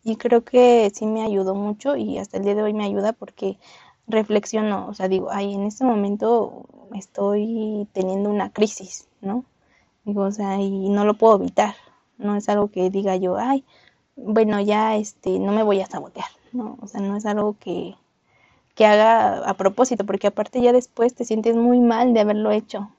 y 0.04 0.16
creo 0.16 0.44
que 0.44 0.90
sí 0.94 1.07
me 1.07 1.22
ayudó 1.22 1.54
mucho 1.54 1.96
y 1.96 2.18
hasta 2.18 2.37
el 2.37 2.44
día 2.44 2.54
de 2.54 2.62
hoy 2.62 2.74
me 2.74 2.85
ayuda 2.85 3.12
porque 3.12 3.59
reflexiono, 4.06 4.86
o 4.88 4.94
sea, 4.94 5.08
digo, 5.08 5.28
ay, 5.30 5.54
en 5.54 5.64
este 5.64 5.84
momento 5.84 6.66
estoy 6.94 7.88
teniendo 7.92 8.30
una 8.30 8.50
crisis, 8.50 9.08
¿no? 9.20 9.44
Digo, 10.04 10.22
o 10.22 10.32
sea, 10.32 10.60
y 10.60 10.88
no 10.90 11.04
lo 11.04 11.14
puedo 11.14 11.36
evitar, 11.36 11.74
no 12.18 12.36
es 12.36 12.48
algo 12.48 12.68
que 12.68 12.90
diga 12.90 13.16
yo, 13.16 13.36
ay, 13.36 13.64
bueno, 14.16 14.60
ya 14.60 14.96
este, 14.96 15.38
no 15.38 15.52
me 15.52 15.62
voy 15.62 15.80
a 15.80 15.86
sabotear, 15.86 16.28
¿no? 16.52 16.76
O 16.80 16.86
sea, 16.86 17.00
no 17.00 17.16
es 17.16 17.26
algo 17.26 17.56
que, 17.58 17.96
que 18.74 18.86
haga 18.86 19.48
a 19.48 19.54
propósito, 19.54 20.04
porque 20.04 20.26
aparte 20.26 20.60
ya 20.60 20.72
después 20.72 21.14
te 21.14 21.24
sientes 21.24 21.56
muy 21.56 21.80
mal 21.80 22.12
de 22.12 22.20
haberlo 22.20 22.50
hecho, 22.50 22.90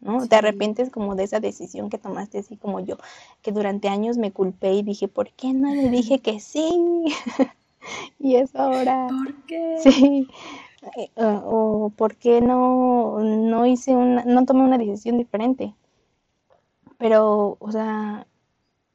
¿no? 0.00 0.26
Te 0.26 0.36
arrepientes 0.36 0.90
como 0.90 1.14
de 1.14 1.24
esa 1.24 1.40
decisión 1.40 1.90
que 1.90 1.98
tomaste, 1.98 2.38
así 2.38 2.56
como 2.56 2.80
yo, 2.80 2.96
que 3.42 3.52
durante 3.52 3.88
años 3.88 4.18
me 4.18 4.32
culpé 4.32 4.72
y 4.74 4.82
dije, 4.82 5.08
¿por 5.08 5.30
qué 5.30 5.52
no 5.52 5.72
le 5.72 5.88
dije 5.90 6.18
que 6.18 6.40
sí? 6.40 7.04
y 8.18 8.36
eso 8.36 8.58
ahora... 8.58 9.08
¿Por 9.08 9.34
qué? 9.44 9.76
Sí. 9.82 10.28
Eh, 10.96 11.10
o, 11.16 11.92
por 11.94 12.16
qué 12.16 12.40
no, 12.40 13.18
no 13.20 13.66
hice 13.66 13.94
una, 13.94 14.24
no 14.24 14.46
tomé 14.46 14.62
una 14.62 14.78
decisión 14.78 15.18
diferente. 15.18 15.74
Pero, 16.96 17.58
o 17.60 17.70
sea, 17.72 18.26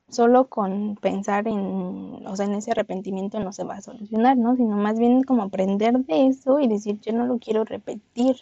solo 0.09 0.47
con 0.47 0.95
pensar 0.95 1.47
en, 1.47 2.25
o 2.25 2.35
sea, 2.35 2.47
en 2.47 2.55
ese 2.55 2.71
arrepentimiento 2.71 3.39
no 3.39 3.51
se 3.53 3.63
va 3.63 3.75
a 3.75 3.81
solucionar, 3.81 4.35
¿no? 4.37 4.55
Sino 4.55 4.75
más 4.77 4.97
bien 4.97 5.23
como 5.23 5.43
aprender 5.43 5.93
de 5.99 6.27
eso 6.27 6.59
y 6.59 6.67
decir, 6.67 6.99
yo 7.01 7.13
no 7.13 7.27
lo 7.27 7.37
quiero 7.37 7.63
repetir. 7.65 8.37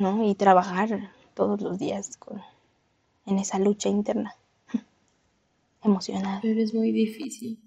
¿no? 0.00 0.26
Y 0.26 0.34
trabajar 0.34 1.10
todos 1.34 1.60
los 1.60 1.78
días 1.78 2.16
con, 2.16 2.40
en 3.26 3.38
esa 3.38 3.58
lucha 3.58 3.88
interna 3.88 4.34
emocional. 5.84 6.40
Pero 6.42 6.60
es 6.60 6.74
muy 6.74 6.90
difícil. 6.90 7.58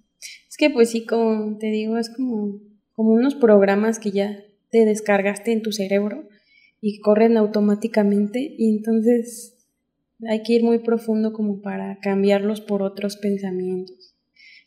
Es 0.50 0.58
que 0.58 0.70
pues 0.70 0.92
sí, 0.92 1.06
como 1.06 1.58
te 1.58 1.68
digo, 1.68 1.98
es 1.98 2.10
como, 2.10 2.62
como 2.94 3.12
unos 3.12 3.36
programas 3.36 4.00
que 4.00 4.12
ya 4.12 4.44
te 4.70 4.86
descargaste 4.86 5.52
en 5.52 5.62
tu 5.62 5.72
cerebro 5.72 6.28
y 6.82 7.00
corren 7.00 7.38
automáticamente 7.38 8.56
y 8.58 8.76
entonces 8.76 9.68
hay 10.28 10.44
que 10.44 10.54
ir 10.54 10.64
muy 10.64 10.80
profundo 10.80 11.34
como 11.34 11.62
para 11.62 12.00
cambiarlos 12.00 12.62
por 12.62 12.82
otros 12.82 13.18
pensamientos. 13.18 14.14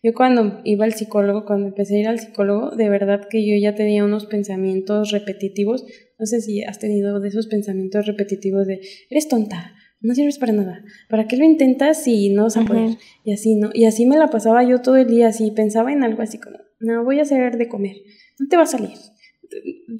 Yo 0.02 0.12
cuando 0.14 0.60
iba 0.64 0.84
al 0.84 0.94
psicólogo, 0.94 1.44
cuando 1.44 1.68
empecé 1.68 1.96
a 1.96 2.00
ir 2.00 2.08
al 2.08 2.20
psicólogo, 2.20 2.76
de 2.76 2.88
verdad 2.88 3.26
que 3.28 3.46
yo 3.46 3.54
ya 3.60 3.74
tenía 3.74 4.04
unos 4.04 4.26
pensamientos 4.26 5.10
repetitivos. 5.10 5.84
No 6.18 6.26
sé 6.26 6.40
si 6.40 6.62
has 6.62 6.78
tenido 6.78 7.18
de 7.20 7.28
esos 7.28 7.46
pensamientos 7.46 8.06
repetitivos 8.06 8.66
de, 8.66 8.80
eres 9.10 9.28
tonta, 9.28 9.74
no 10.06 10.14
sirves 10.14 10.38
para 10.38 10.52
nada. 10.52 10.84
¿Para 11.08 11.26
qué 11.26 11.36
lo 11.36 11.44
intentas 11.44 12.02
si 12.02 12.30
no 12.30 12.44
vas 12.44 12.56
a 12.56 12.64
poder? 12.64 12.96
Y 13.24 13.32
así, 13.32 13.56
¿no? 13.56 13.70
Y 13.74 13.84
así 13.84 14.06
me 14.06 14.16
la 14.16 14.28
pasaba 14.28 14.62
yo 14.62 14.80
todo 14.80 14.96
el 14.96 15.08
día, 15.08 15.28
así 15.28 15.50
pensaba 15.50 15.92
en 15.92 16.04
algo 16.04 16.22
así 16.22 16.38
como, 16.38 16.56
no, 16.78 17.04
voy 17.04 17.18
a 17.18 17.22
hacer 17.22 17.58
de 17.58 17.68
comer, 17.68 17.96
no 18.38 18.46
te 18.48 18.56
va 18.56 18.62
a 18.62 18.66
salir, 18.66 18.96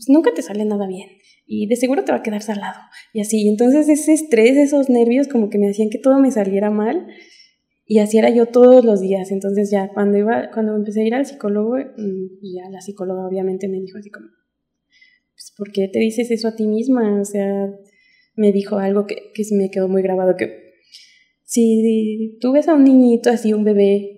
nunca 0.08 0.32
te 0.34 0.42
sale 0.42 0.64
nada 0.64 0.86
bien 0.86 1.08
y 1.46 1.66
de 1.66 1.76
seguro 1.76 2.04
te 2.04 2.12
va 2.12 2.18
a 2.18 2.22
quedar 2.22 2.42
salado. 2.42 2.78
Y 3.12 3.20
así, 3.20 3.48
entonces 3.48 3.88
ese 3.88 4.12
estrés, 4.12 4.56
esos 4.56 4.90
nervios 4.90 5.28
como 5.28 5.48
que 5.48 5.58
me 5.58 5.70
hacían 5.70 5.90
que 5.90 5.98
todo 5.98 6.18
me 6.18 6.30
saliera 6.30 6.70
mal 6.70 7.06
y 7.86 8.00
así 8.00 8.18
era 8.18 8.30
yo 8.30 8.46
todos 8.46 8.84
los 8.84 9.00
días. 9.00 9.30
Entonces 9.30 9.70
ya 9.70 9.88
cuando 9.92 10.18
iba, 10.18 10.50
cuando 10.52 10.74
empecé 10.74 11.02
a 11.02 11.06
ir 11.06 11.14
al 11.14 11.26
psicólogo, 11.26 11.76
mm, 11.76 12.26
ya 12.42 12.68
la 12.70 12.80
psicóloga 12.80 13.26
obviamente 13.26 13.68
me 13.68 13.80
dijo 13.80 13.98
así 13.98 14.10
como, 14.10 14.26
pues, 15.34 15.52
¿por 15.56 15.70
qué 15.70 15.88
te 15.88 16.00
dices 16.00 16.30
eso 16.30 16.48
a 16.48 16.56
ti 16.56 16.66
misma? 16.66 17.20
O 17.20 17.24
sea, 17.24 17.70
me 18.36 18.52
dijo 18.52 18.78
algo 18.78 19.06
que, 19.06 19.32
que 19.34 19.42
me 19.52 19.70
quedó 19.70 19.88
muy 19.88 20.02
grabado, 20.02 20.36
que 20.36 20.74
si 21.44 22.38
tú 22.40 22.52
ves 22.52 22.68
a 22.68 22.74
un 22.74 22.84
niñito 22.84 23.30
así, 23.30 23.52
un 23.52 23.64
bebé, 23.64 24.16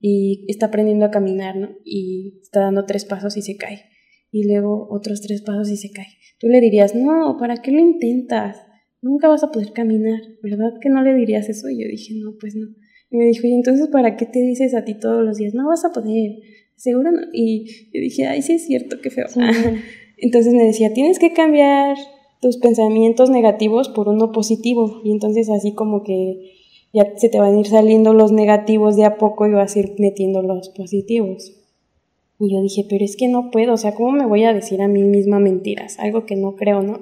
y 0.00 0.46
está 0.48 0.66
aprendiendo 0.66 1.04
a 1.04 1.10
caminar, 1.10 1.56
¿no? 1.56 1.76
Y 1.84 2.40
está 2.42 2.60
dando 2.60 2.86
tres 2.86 3.04
pasos 3.04 3.36
y 3.36 3.42
se 3.42 3.56
cae. 3.56 3.84
Y 4.32 4.44
luego 4.48 4.88
otros 4.90 5.20
tres 5.20 5.42
pasos 5.42 5.70
y 5.70 5.76
se 5.76 5.90
cae. 5.90 6.06
Tú 6.38 6.48
le 6.48 6.60
dirías, 6.60 6.94
no, 6.94 7.36
¿para 7.38 7.60
qué 7.60 7.70
lo 7.70 7.80
intentas? 7.80 8.56
Nunca 9.02 9.28
vas 9.28 9.44
a 9.44 9.50
poder 9.50 9.72
caminar, 9.72 10.20
¿verdad 10.42 10.72
que 10.80 10.88
no 10.88 11.02
le 11.02 11.14
dirías 11.14 11.48
eso? 11.48 11.68
Y 11.68 11.82
yo 11.82 11.88
dije, 11.88 12.14
no, 12.14 12.34
pues 12.40 12.54
no. 12.54 12.68
Y 13.10 13.16
me 13.16 13.26
dijo, 13.26 13.46
¿y 13.46 13.52
entonces 13.52 13.88
para 13.88 14.16
qué 14.16 14.24
te 14.24 14.40
dices 14.40 14.74
a 14.74 14.84
ti 14.84 14.94
todos 14.94 15.24
los 15.24 15.36
días? 15.36 15.52
No 15.52 15.68
vas 15.68 15.84
a 15.84 15.92
poder, 15.92 16.38
seguro 16.76 17.10
no. 17.10 17.20
Y 17.32 17.90
yo 17.92 18.00
dije, 18.00 18.26
ay, 18.26 18.40
sí 18.40 18.54
es 18.54 18.66
cierto, 18.66 19.00
qué 19.02 19.10
feo. 19.10 19.26
entonces 20.16 20.54
me 20.54 20.64
decía, 20.64 20.94
tienes 20.94 21.18
que 21.18 21.32
cambiar 21.32 21.96
tus 22.40 22.56
pensamientos 22.56 23.30
negativos 23.30 23.88
por 23.88 24.08
uno 24.08 24.32
positivo. 24.32 25.00
Y 25.04 25.12
entonces 25.12 25.50
así 25.50 25.72
como 25.72 26.02
que 26.02 26.52
ya 26.92 27.16
se 27.16 27.28
te 27.28 27.38
van 27.38 27.56
a 27.56 27.60
ir 27.60 27.66
saliendo 27.66 28.12
los 28.12 28.32
negativos 28.32 28.96
de 28.96 29.04
a 29.04 29.18
poco 29.18 29.46
y 29.46 29.52
vas 29.52 29.76
a 29.76 29.78
ir 29.80 29.94
metiendo 29.98 30.42
los 30.42 30.70
positivos. 30.70 31.52
Y 32.38 32.52
yo 32.52 32.62
dije, 32.62 32.86
pero 32.88 33.04
es 33.04 33.16
que 33.16 33.28
no 33.28 33.50
puedo, 33.50 33.74
o 33.74 33.76
sea, 33.76 33.94
¿cómo 33.94 34.12
me 34.12 34.26
voy 34.26 34.44
a 34.44 34.54
decir 34.54 34.80
a 34.80 34.88
mí 34.88 35.02
misma 35.02 35.38
mentiras? 35.38 35.98
Algo 35.98 36.24
que 36.24 36.36
no 36.36 36.56
creo, 36.56 36.82
¿no? 36.82 37.00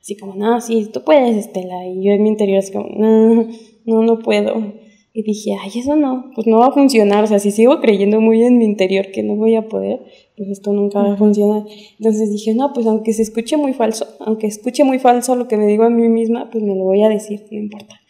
Así 0.00 0.16
como, 0.16 0.34
no, 0.34 0.58
sí, 0.62 0.88
tú 0.90 1.04
puedes, 1.04 1.36
Estela. 1.36 1.86
Y 1.86 2.02
yo 2.02 2.12
en 2.12 2.22
mi 2.22 2.30
interior 2.30 2.58
es 2.58 2.70
como, 2.70 2.88
no, 2.96 3.46
no, 3.84 4.02
no 4.02 4.18
puedo. 4.20 4.72
Y 5.12 5.22
dije, 5.24 5.56
ay, 5.60 5.70
eso 5.74 5.96
no, 5.96 6.30
pues 6.34 6.46
no 6.46 6.58
va 6.58 6.66
a 6.66 6.72
funcionar. 6.72 7.24
O 7.24 7.26
sea, 7.26 7.40
si 7.40 7.50
sigo 7.50 7.80
creyendo 7.80 8.20
muy 8.20 8.44
en 8.44 8.58
mi 8.58 8.64
interior 8.64 9.10
que 9.10 9.24
no 9.24 9.34
voy 9.34 9.56
a 9.56 9.68
poder, 9.68 10.00
pues 10.36 10.48
esto 10.50 10.72
nunca 10.72 11.02
va 11.02 11.14
a 11.14 11.16
funcionar. 11.16 11.64
Entonces 11.98 12.30
dije, 12.30 12.54
no, 12.54 12.72
pues 12.72 12.86
aunque 12.86 13.12
se 13.12 13.22
escuche 13.22 13.56
muy 13.56 13.72
falso, 13.72 14.06
aunque 14.20 14.46
escuche 14.46 14.84
muy 14.84 15.00
falso 15.00 15.34
lo 15.34 15.48
que 15.48 15.56
me 15.56 15.66
digo 15.66 15.82
a 15.82 15.90
mí 15.90 16.08
misma, 16.08 16.48
pues 16.50 16.62
me 16.62 16.76
lo 16.76 16.84
voy 16.84 17.02
a 17.02 17.08
decir, 17.08 17.44
no 17.50 17.58
importa. 17.58 18.00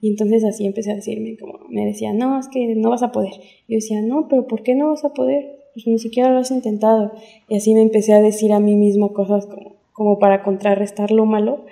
Y 0.00 0.10
entonces 0.10 0.44
así 0.44 0.66
empecé 0.66 0.92
a 0.92 0.96
decirme, 0.96 1.36
como 1.36 1.60
me 1.68 1.86
decía, 1.86 2.12
no, 2.12 2.38
es 2.38 2.48
que 2.48 2.74
no 2.74 2.90
vas 2.90 3.02
a 3.02 3.12
poder. 3.12 3.32
Y 3.66 3.72
yo 3.72 3.76
decía, 3.76 4.02
no, 4.02 4.26
pero 4.28 4.46
¿por 4.46 4.62
qué 4.62 4.74
no 4.74 4.88
vas 4.88 5.04
a 5.04 5.12
poder? 5.12 5.58
Pues 5.74 5.86
ni 5.86 5.98
siquiera 5.98 6.30
lo 6.30 6.38
has 6.38 6.50
intentado. 6.50 7.12
Y 7.48 7.56
así 7.56 7.72
me 7.72 7.82
empecé 7.82 8.14
a 8.14 8.20
decir 8.20 8.52
a 8.52 8.60
mí 8.60 8.74
misma 8.74 9.12
cosas 9.12 9.46
como, 9.46 9.76
como 9.92 10.18
para 10.18 10.42
contrarrestar 10.42 11.12
lo 11.12 11.24
malo 11.24 11.64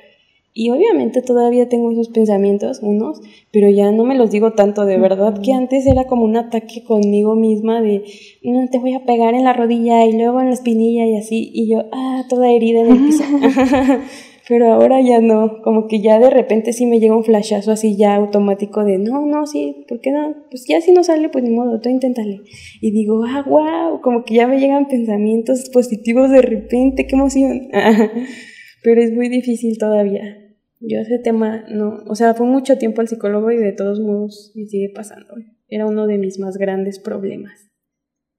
y 0.58 0.70
obviamente 0.70 1.20
todavía 1.20 1.68
tengo 1.68 1.90
esos 1.90 2.08
pensamientos, 2.08 2.80
unos, 2.80 3.20
pero 3.52 3.68
ya 3.68 3.92
no 3.92 4.04
me 4.04 4.14
los 4.14 4.30
digo 4.30 4.54
tanto, 4.54 4.86
de 4.86 4.96
verdad 4.96 5.38
que 5.42 5.52
antes 5.52 5.86
era 5.86 6.04
como 6.04 6.24
un 6.24 6.34
ataque 6.34 6.82
conmigo 6.82 7.34
misma 7.34 7.82
de, 7.82 8.04
no, 8.42 8.66
te 8.70 8.78
voy 8.78 8.94
a 8.94 9.04
pegar 9.04 9.34
en 9.34 9.44
la 9.44 9.52
rodilla 9.52 10.06
y 10.06 10.16
luego 10.16 10.40
en 10.40 10.46
la 10.46 10.54
espinilla 10.54 11.04
y 11.04 11.14
así, 11.18 11.50
y 11.52 11.70
yo, 11.70 11.84
ah, 11.92 12.24
toda 12.30 12.50
herida 12.50 12.80
en 12.80 12.90
el 12.90 13.04
piso. 13.04 13.24
pero 14.48 14.72
ahora 14.72 15.02
ya 15.02 15.20
no, 15.20 15.60
como 15.62 15.88
que 15.88 16.00
ya 16.00 16.18
de 16.18 16.30
repente 16.30 16.72
sí 16.72 16.86
me 16.86 17.00
llega 17.00 17.14
un 17.14 17.24
flashazo 17.24 17.70
así 17.70 17.94
ya 17.98 18.14
automático 18.14 18.82
de, 18.82 18.96
no, 18.96 19.26
no, 19.26 19.46
sí, 19.46 19.84
¿por 19.86 20.00
qué 20.00 20.10
no? 20.10 20.36
Pues 20.48 20.64
ya 20.66 20.80
si 20.80 20.90
no 20.90 21.04
sale, 21.04 21.28
pues 21.28 21.44
ni 21.44 21.50
modo, 21.50 21.82
tú 21.82 21.90
inténtale. 21.90 22.40
Y 22.80 22.92
digo, 22.92 23.22
ah, 23.28 23.44
wow, 23.46 24.00
como 24.00 24.24
que 24.24 24.36
ya 24.36 24.46
me 24.46 24.58
llegan 24.58 24.88
pensamientos 24.88 25.68
positivos 25.68 26.30
de 26.30 26.40
repente, 26.40 27.06
qué 27.06 27.14
emoción. 27.14 27.68
pero 28.82 29.02
es 29.02 29.12
muy 29.12 29.28
difícil 29.28 29.76
todavía. 29.76 30.45
Yo 30.80 31.00
ese 31.00 31.18
tema 31.18 31.64
no, 31.68 32.02
o 32.06 32.14
sea, 32.14 32.34
fue 32.34 32.46
mucho 32.46 32.76
tiempo 32.76 33.00
al 33.00 33.08
psicólogo 33.08 33.50
y 33.50 33.56
de 33.56 33.72
todos 33.72 34.00
modos 34.00 34.52
me 34.54 34.66
sigue 34.66 34.90
pasando. 34.94 35.34
Era 35.68 35.86
uno 35.86 36.06
de 36.06 36.18
mis 36.18 36.38
más 36.38 36.58
grandes 36.58 36.98
problemas. 36.98 37.70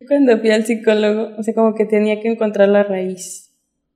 Cuando 0.08 0.38
fui 0.40 0.52
al 0.52 0.64
psicólogo, 0.64 1.36
o 1.38 1.44
sea, 1.44 1.54
como 1.54 1.74
que 1.74 1.86
tenía 1.86 2.20
que 2.22 2.30
encontrar 2.30 2.70
la 2.70 2.84
raíz 2.84 3.56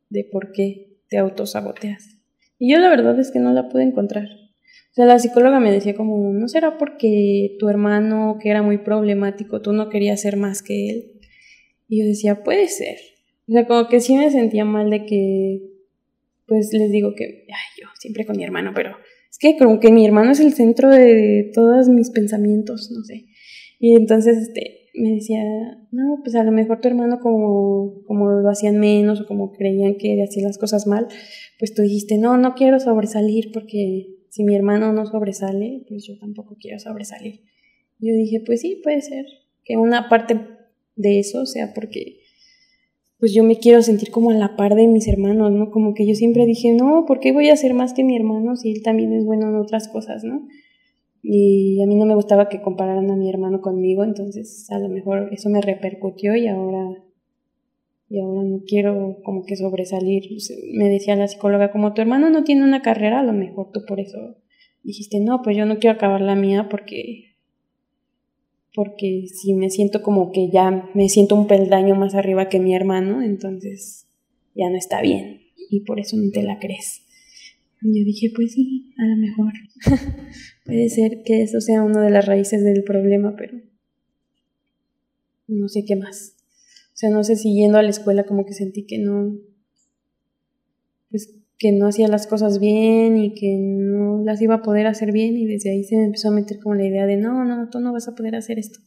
de 0.10 0.28
por 0.30 0.52
qué 0.52 0.98
te 1.08 1.18
autosaboteas. 1.18 2.18
Y 2.58 2.72
yo 2.72 2.80
la 2.80 2.90
verdad 2.90 3.20
es 3.20 3.32
que 3.32 3.40
no 3.40 3.54
la 3.54 3.70
pude 3.70 3.84
encontrar. 3.84 4.26
O 4.26 4.94
sea, 4.94 5.06
la 5.06 5.20
psicóloga 5.20 5.60
me 5.60 5.72
decía 5.72 5.96
como, 5.96 6.34
¿no 6.34 6.48
será 6.48 6.78
porque 6.78 7.56
tu 7.60 7.70
hermano, 7.70 8.38
que 8.42 8.50
era 8.50 8.62
muy 8.62 8.80
problemático, 8.80 9.62
tú 9.62 9.72
no 9.72 9.90
querías 9.90 10.22
ser 10.22 10.36
más 10.36 10.62
que 10.62 10.90
él? 10.90 11.12
Y 11.88 12.02
yo 12.02 12.06
decía, 12.06 12.44
puede 12.44 12.68
ser. 12.68 12.98
O 13.48 13.54
sea, 13.54 13.68
como 13.68 13.88
que 13.88 14.02
sí 14.02 14.16
me 14.16 14.32
sentía 14.32 14.66
mal 14.66 14.90
de 14.90 15.06
que 15.06 15.71
pues 16.52 16.74
les 16.74 16.92
digo 16.92 17.16
que, 17.16 17.46
ay, 17.48 17.82
yo 17.82 17.88
siempre 17.98 18.26
con 18.26 18.36
mi 18.36 18.44
hermano, 18.44 18.74
pero 18.76 18.98
es 19.30 19.38
que 19.38 19.56
como 19.56 19.80
que 19.80 19.90
mi 19.90 20.06
hermano 20.06 20.34
es 20.34 20.42
el 20.42 20.52
centro 20.52 20.90
de 20.90 21.50
todos 21.54 21.88
mis 21.88 22.10
pensamientos, 22.10 22.92
no 22.92 23.06
sé. 23.06 23.24
Y 23.80 23.96
entonces 23.96 24.38
este, 24.38 24.90
me 24.94 25.12
decía, 25.12 25.42
no, 25.92 26.20
pues 26.22 26.36
a 26.36 26.44
lo 26.44 26.52
mejor 26.52 26.82
tu 26.82 26.90
hermano 26.90 27.22
como, 27.22 28.04
como 28.06 28.32
lo 28.32 28.50
hacían 28.50 28.80
menos 28.80 29.22
o 29.22 29.28
como 29.28 29.54
creían 29.54 29.96
que 29.96 30.22
hacían 30.22 30.44
las 30.44 30.58
cosas 30.58 30.88
mal, 30.88 31.08
pues 31.58 31.74
tú 31.74 31.84
dijiste, 31.84 32.18
no, 32.18 32.36
no 32.36 32.54
quiero 32.54 32.82
sobresalir 32.82 33.54
porque 33.54 34.18
si 34.28 34.44
mi 34.44 34.54
hermano 34.54 34.92
no 34.92 35.06
sobresale, 35.06 35.86
pues 35.88 36.06
yo 36.06 36.18
tampoco 36.20 36.58
quiero 36.60 36.80
sobresalir. 36.80 37.46
Yo 37.98 38.14
dije, 38.14 38.42
pues 38.46 38.60
sí, 38.60 38.82
puede 38.84 39.00
ser 39.02 39.24
que 39.64 39.78
una 39.78 40.10
parte 40.10 40.38
de 40.98 41.20
eso 41.20 41.46
sea 41.46 41.74
porque 41.74 42.21
pues 43.22 43.36
yo 43.36 43.44
me 43.44 43.58
quiero 43.58 43.84
sentir 43.84 44.10
como 44.10 44.32
a 44.32 44.34
la 44.34 44.56
par 44.56 44.74
de 44.74 44.88
mis 44.88 45.08
hermanos, 45.08 45.52
¿no? 45.52 45.70
Como 45.70 45.94
que 45.94 46.08
yo 46.08 46.16
siempre 46.16 46.48
dije, 46.48 46.74
no, 46.74 47.06
¿por 47.06 47.20
qué 47.20 47.32
voy 47.32 47.50
a 47.50 47.56
ser 47.56 47.76
más 47.76 47.94
que 47.94 48.04
mi 48.04 48.16
hermano 48.16 48.56
si 48.56 48.72
él 48.72 48.82
también 48.82 49.14
es 49.14 49.24
bueno 49.26 49.48
en 49.48 49.58
otras 49.58 49.88
cosas, 49.88 50.24
¿no? 50.24 50.48
Y 51.22 51.80
a 51.84 51.86
mí 51.86 51.96
no 51.98 52.08
me 52.08 52.16
gustaba 52.16 52.50
que 52.50 52.64
compararan 52.64 53.12
a 53.12 53.16
mi 53.16 53.30
hermano 53.30 53.62
conmigo, 53.62 54.04
entonces 54.04 54.66
a 54.72 54.80
lo 54.80 54.90
mejor 54.90 55.30
eso 55.32 55.52
me 55.52 55.62
repercutió 55.62 56.36
y 56.36 56.48
ahora 56.48 56.84
y 58.10 58.20
ahora 58.20 58.42
no 58.42 58.64
quiero 58.66 59.20
como 59.24 59.46
que 59.46 59.56
sobresalir. 59.56 60.24
Me 60.74 60.90
decía 60.90 61.16
la 61.16 61.28
psicóloga, 61.28 61.72
como 61.72 61.94
tu 61.94 62.02
hermano 62.02 62.32
no 62.32 62.44
tiene 62.44 62.64
una 62.64 62.82
carrera, 62.82 63.20
a 63.20 63.24
lo 63.24 63.34
mejor 63.34 63.70
tú 63.72 63.82
por 63.88 64.00
eso 64.00 64.18
dijiste, 64.82 65.20
no, 65.20 65.44
pues 65.44 65.56
yo 65.56 65.68
no 65.68 65.78
quiero 65.78 65.96
acabar 65.96 66.22
la 66.22 66.34
mía 66.34 66.70
porque 66.72 67.31
porque 68.74 69.26
si 69.28 69.54
me 69.54 69.70
siento 69.70 70.02
como 70.02 70.32
que 70.32 70.50
ya 70.50 70.90
me 70.94 71.10
siento 71.10 71.36
un 71.36 71.48
peldaño 71.48 71.96
más 71.96 72.16
arriba 72.16 72.50
que 72.50 72.60
mi 72.60 72.74
hermano, 72.74 73.22
entonces 73.22 74.08
ya 74.56 74.70
no 74.70 74.78
está 74.78 75.02
bien 75.02 75.42
y 75.70 75.82
por 75.82 76.00
eso 76.00 76.18
no 76.18 76.32
te 76.32 76.44
la 76.44 76.60
crees. 76.60 77.04
Y 77.82 78.00
yo 78.00 78.06
dije, 78.06 78.32
pues 78.34 78.54
sí, 78.54 78.94
a 78.98 79.06
lo 79.06 79.18
mejor 79.18 79.54
puede 80.66 80.90
ser 80.90 81.24
que 81.24 81.42
eso 81.42 81.60
sea 81.62 81.84
una 81.84 82.04
de 82.04 82.12
las 82.12 82.26
raíces 82.26 82.64
del 82.64 82.84
problema, 82.84 83.36
pero 83.38 83.60
no 85.48 85.68
sé 85.68 85.84
qué 85.86 85.96
más. 85.96 86.36
O 86.94 86.98
sea, 87.02 87.10
no 87.10 87.24
sé 87.24 87.36
si 87.36 87.56
yendo 87.56 87.78
a 87.78 87.84
la 87.84 87.90
escuela 87.90 88.26
como 88.26 88.46
que 88.46 88.54
sentí 88.54 88.86
que 88.86 89.00
no, 89.00 89.36
pues 91.10 91.41
que 91.62 91.72
no 91.72 91.86
hacía 91.86 92.08
las 92.08 92.26
cosas 92.26 92.60
bien 92.60 93.18
y 93.18 93.36
que 93.36 93.56
no 93.56 94.24
las 94.24 94.42
iba 94.42 94.56
a 94.56 94.62
poder 94.64 94.88
hacer 94.88 95.12
bien 95.12 95.38
y 95.38 95.46
desde 95.46 95.70
ahí 95.70 95.84
se 95.84 95.96
me 95.96 96.06
empezó 96.06 96.30
a 96.30 96.32
meter 96.32 96.60
como 96.60 96.74
la 96.74 96.88
idea 96.88 97.06
de 97.06 97.18
no, 97.18 97.46
no, 97.46 97.70
tú 97.70 97.80
no 97.80 97.94
vas 97.94 98.08
a 98.08 98.16
poder 98.16 98.36
hacer 98.36 98.58
esto. 98.58 98.80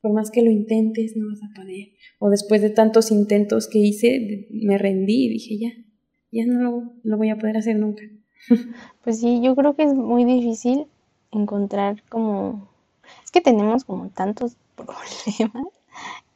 Por 0.00 0.12
más 0.12 0.32
que 0.32 0.42
lo 0.42 0.50
intentes, 0.50 1.16
no 1.16 1.28
vas 1.28 1.38
a 1.44 1.54
poder. 1.54 1.90
O 2.18 2.28
después 2.28 2.60
de 2.60 2.70
tantos 2.70 3.12
intentos 3.12 3.68
que 3.68 3.78
hice, 3.78 4.48
me 4.50 4.78
rendí 4.78 5.26
y 5.26 5.28
dije 5.28 5.58
ya, 5.58 5.70
ya 6.32 6.44
no 6.44 6.60
lo, 6.60 6.92
lo 7.04 7.16
voy 7.18 7.30
a 7.30 7.38
poder 7.38 7.56
hacer 7.56 7.78
nunca. 7.78 8.02
Pues 9.04 9.20
sí, 9.20 9.40
yo 9.40 9.54
creo 9.54 9.76
que 9.76 9.84
es 9.84 9.94
muy 9.94 10.24
difícil 10.24 10.86
encontrar 11.30 12.02
como... 12.08 12.68
Es 13.24 13.30
que 13.30 13.40
tenemos 13.40 13.84
como 13.84 14.08
tantos 14.08 14.56
problemas 14.74 15.68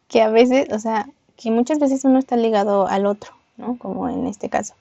que 0.07 0.23
a 0.23 0.31
veces, 0.31 0.69
o 0.73 0.79
sea, 0.79 1.11
que 1.37 1.51
muchas 1.51 1.81
veces 1.81 2.05
uno 2.05 2.21
está 2.21 2.37
ligado 2.37 2.87
al 2.87 3.05
otro, 3.05 3.33
¿no? 3.57 3.77
Como 3.79 4.09
en 4.09 4.29
este 4.29 4.49
caso. 4.49 4.75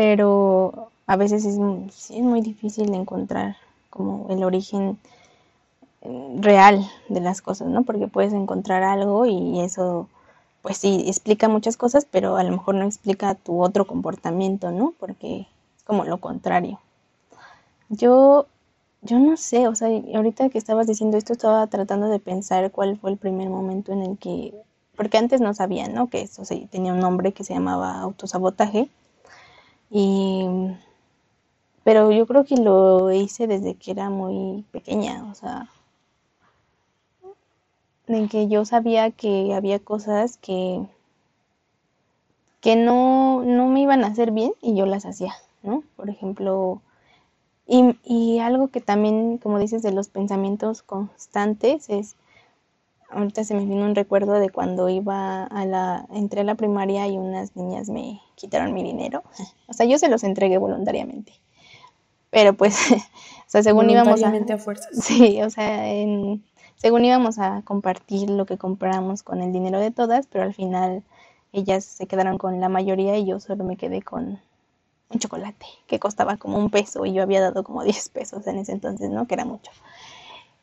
Pero 0.00 0.88
a 1.06 1.16
veces 1.16 1.44
es, 1.44 1.58
muy 1.58 2.40
difícil 2.40 2.94
encontrar 2.94 3.58
como 3.90 4.28
el 4.30 4.42
origen 4.44 4.98
eh, 6.00 6.36
real 6.38 6.90
de 7.10 7.20
las 7.20 7.42
cosas, 7.42 7.68
¿no? 7.68 7.82
Porque 7.82 8.08
puedes 8.08 8.32
encontrar 8.32 8.82
algo 8.82 9.26
y 9.26 9.60
eso, 9.60 10.08
pues 10.62 10.78
sí, 10.78 11.04
explica 11.06 11.50
muchas 11.50 11.76
cosas, 11.76 12.06
pero 12.10 12.38
a 12.38 12.44
lo 12.44 12.50
mejor 12.50 12.76
no 12.76 12.86
explica 12.86 13.34
tu 13.34 13.62
otro 13.62 13.86
comportamiento, 13.86 14.70
¿no? 14.70 14.94
Porque 14.98 15.40
es 15.76 15.84
como 15.84 16.04
lo 16.06 16.16
contrario. 16.16 16.80
Yo 17.90 18.46
yo 19.02 19.18
no 19.18 19.36
sé, 19.36 19.68
o 19.68 19.74
sea, 19.74 19.88
ahorita 20.14 20.48
que 20.48 20.56
estabas 20.56 20.86
diciendo 20.86 21.18
esto 21.18 21.34
estaba 21.34 21.66
tratando 21.66 22.08
de 22.08 22.20
pensar 22.20 22.70
cuál 22.70 22.96
fue 22.96 23.10
el 23.10 23.18
primer 23.18 23.50
momento 23.50 23.92
en 23.92 24.00
el 24.00 24.16
que, 24.16 24.54
porque 24.96 25.18
antes 25.18 25.42
no 25.42 25.52
sabía, 25.52 25.88
¿no? 25.88 26.08
Que 26.08 26.22
eso 26.22 26.46
sí, 26.46 26.68
tenía 26.72 26.94
un 26.94 27.00
nombre 27.00 27.32
que 27.32 27.44
se 27.44 27.52
llamaba 27.52 28.00
autosabotaje. 28.00 28.88
Y, 29.90 30.46
pero 31.84 32.12
yo 32.12 32.26
creo 32.26 32.44
que 32.44 32.56
lo 32.56 33.10
hice 33.10 33.46
desde 33.46 33.74
que 33.74 33.90
era 33.90 34.10
muy 34.10 34.64
pequeña, 34.70 35.24
o 35.30 35.34
sea, 35.34 35.68
en 38.06 38.28
que 38.28 38.48
yo 38.48 38.64
sabía 38.64 39.10
que 39.10 39.54
había 39.54 39.78
cosas 39.78 40.36
que, 40.36 40.86
que 42.60 42.76
no, 42.76 43.42
no 43.44 43.68
me 43.68 43.80
iban 43.82 44.04
a 44.04 44.08
hacer 44.08 44.30
bien 44.30 44.52
y 44.60 44.76
yo 44.76 44.86
las 44.86 45.06
hacía, 45.06 45.34
¿no? 45.62 45.82
Por 45.96 46.10
ejemplo, 46.10 46.80
y, 47.66 47.96
y, 48.04 48.40
algo 48.40 48.68
que 48.68 48.80
también, 48.80 49.38
como 49.38 49.58
dices, 49.58 49.82
de 49.82 49.92
los 49.92 50.08
pensamientos 50.08 50.82
constantes 50.82 51.88
es, 51.88 52.16
ahorita 53.10 53.44
se 53.44 53.54
me 53.54 53.64
vino 53.64 53.84
un 53.84 53.94
recuerdo 53.94 54.34
de 54.34 54.50
cuando 54.50 54.88
iba 54.88 55.44
a 55.44 55.64
la, 55.64 56.06
entré 56.12 56.40
a 56.40 56.44
la 56.44 56.54
primaria 56.54 57.06
y 57.08 57.18
unas 57.18 57.56
niñas 57.56 57.88
me 57.88 58.20
quitaron 58.34 58.72
mi 58.72 58.82
dinero. 58.82 59.22
O 59.68 59.72
sea, 59.72 59.86
yo 59.86 59.98
se 59.98 60.08
los 60.08 60.24
entregué 60.24 60.58
voluntariamente. 60.58 61.32
Pero 62.30 62.54
pues, 62.54 62.76
o 62.90 63.46
sea, 63.46 63.62
según 63.62 63.88
íbamos 63.88 64.22
a... 64.22 64.28
a 64.28 64.58
fuerzas. 64.58 64.90
Sí, 65.02 65.40
o 65.42 65.50
sea, 65.50 65.88
en, 65.92 66.44
según 66.76 67.04
íbamos 67.04 67.38
a 67.38 67.62
compartir 67.62 68.30
lo 68.30 68.46
que 68.46 68.58
compramos 68.58 69.22
con 69.22 69.42
el 69.42 69.52
dinero 69.52 69.78
de 69.78 69.90
todas, 69.90 70.26
pero 70.26 70.44
al 70.44 70.54
final 70.54 71.04
ellas 71.52 71.84
se 71.84 72.06
quedaron 72.06 72.38
con 72.38 72.60
la 72.60 72.68
mayoría 72.68 73.16
y 73.18 73.26
yo 73.26 73.38
solo 73.40 73.64
me 73.64 73.76
quedé 73.76 74.02
con 74.02 74.40
un 75.10 75.18
chocolate 75.18 75.66
que 75.86 75.98
costaba 75.98 76.36
como 76.36 76.58
un 76.58 76.70
peso 76.70 77.04
y 77.04 77.12
yo 77.12 77.22
había 77.22 77.40
dado 77.40 77.64
como 77.64 77.82
10 77.84 78.08
pesos 78.10 78.46
en 78.46 78.58
ese 78.58 78.72
entonces, 78.72 79.10
¿no? 79.10 79.26
Que 79.26 79.34
era 79.34 79.44
mucho. 79.44 79.70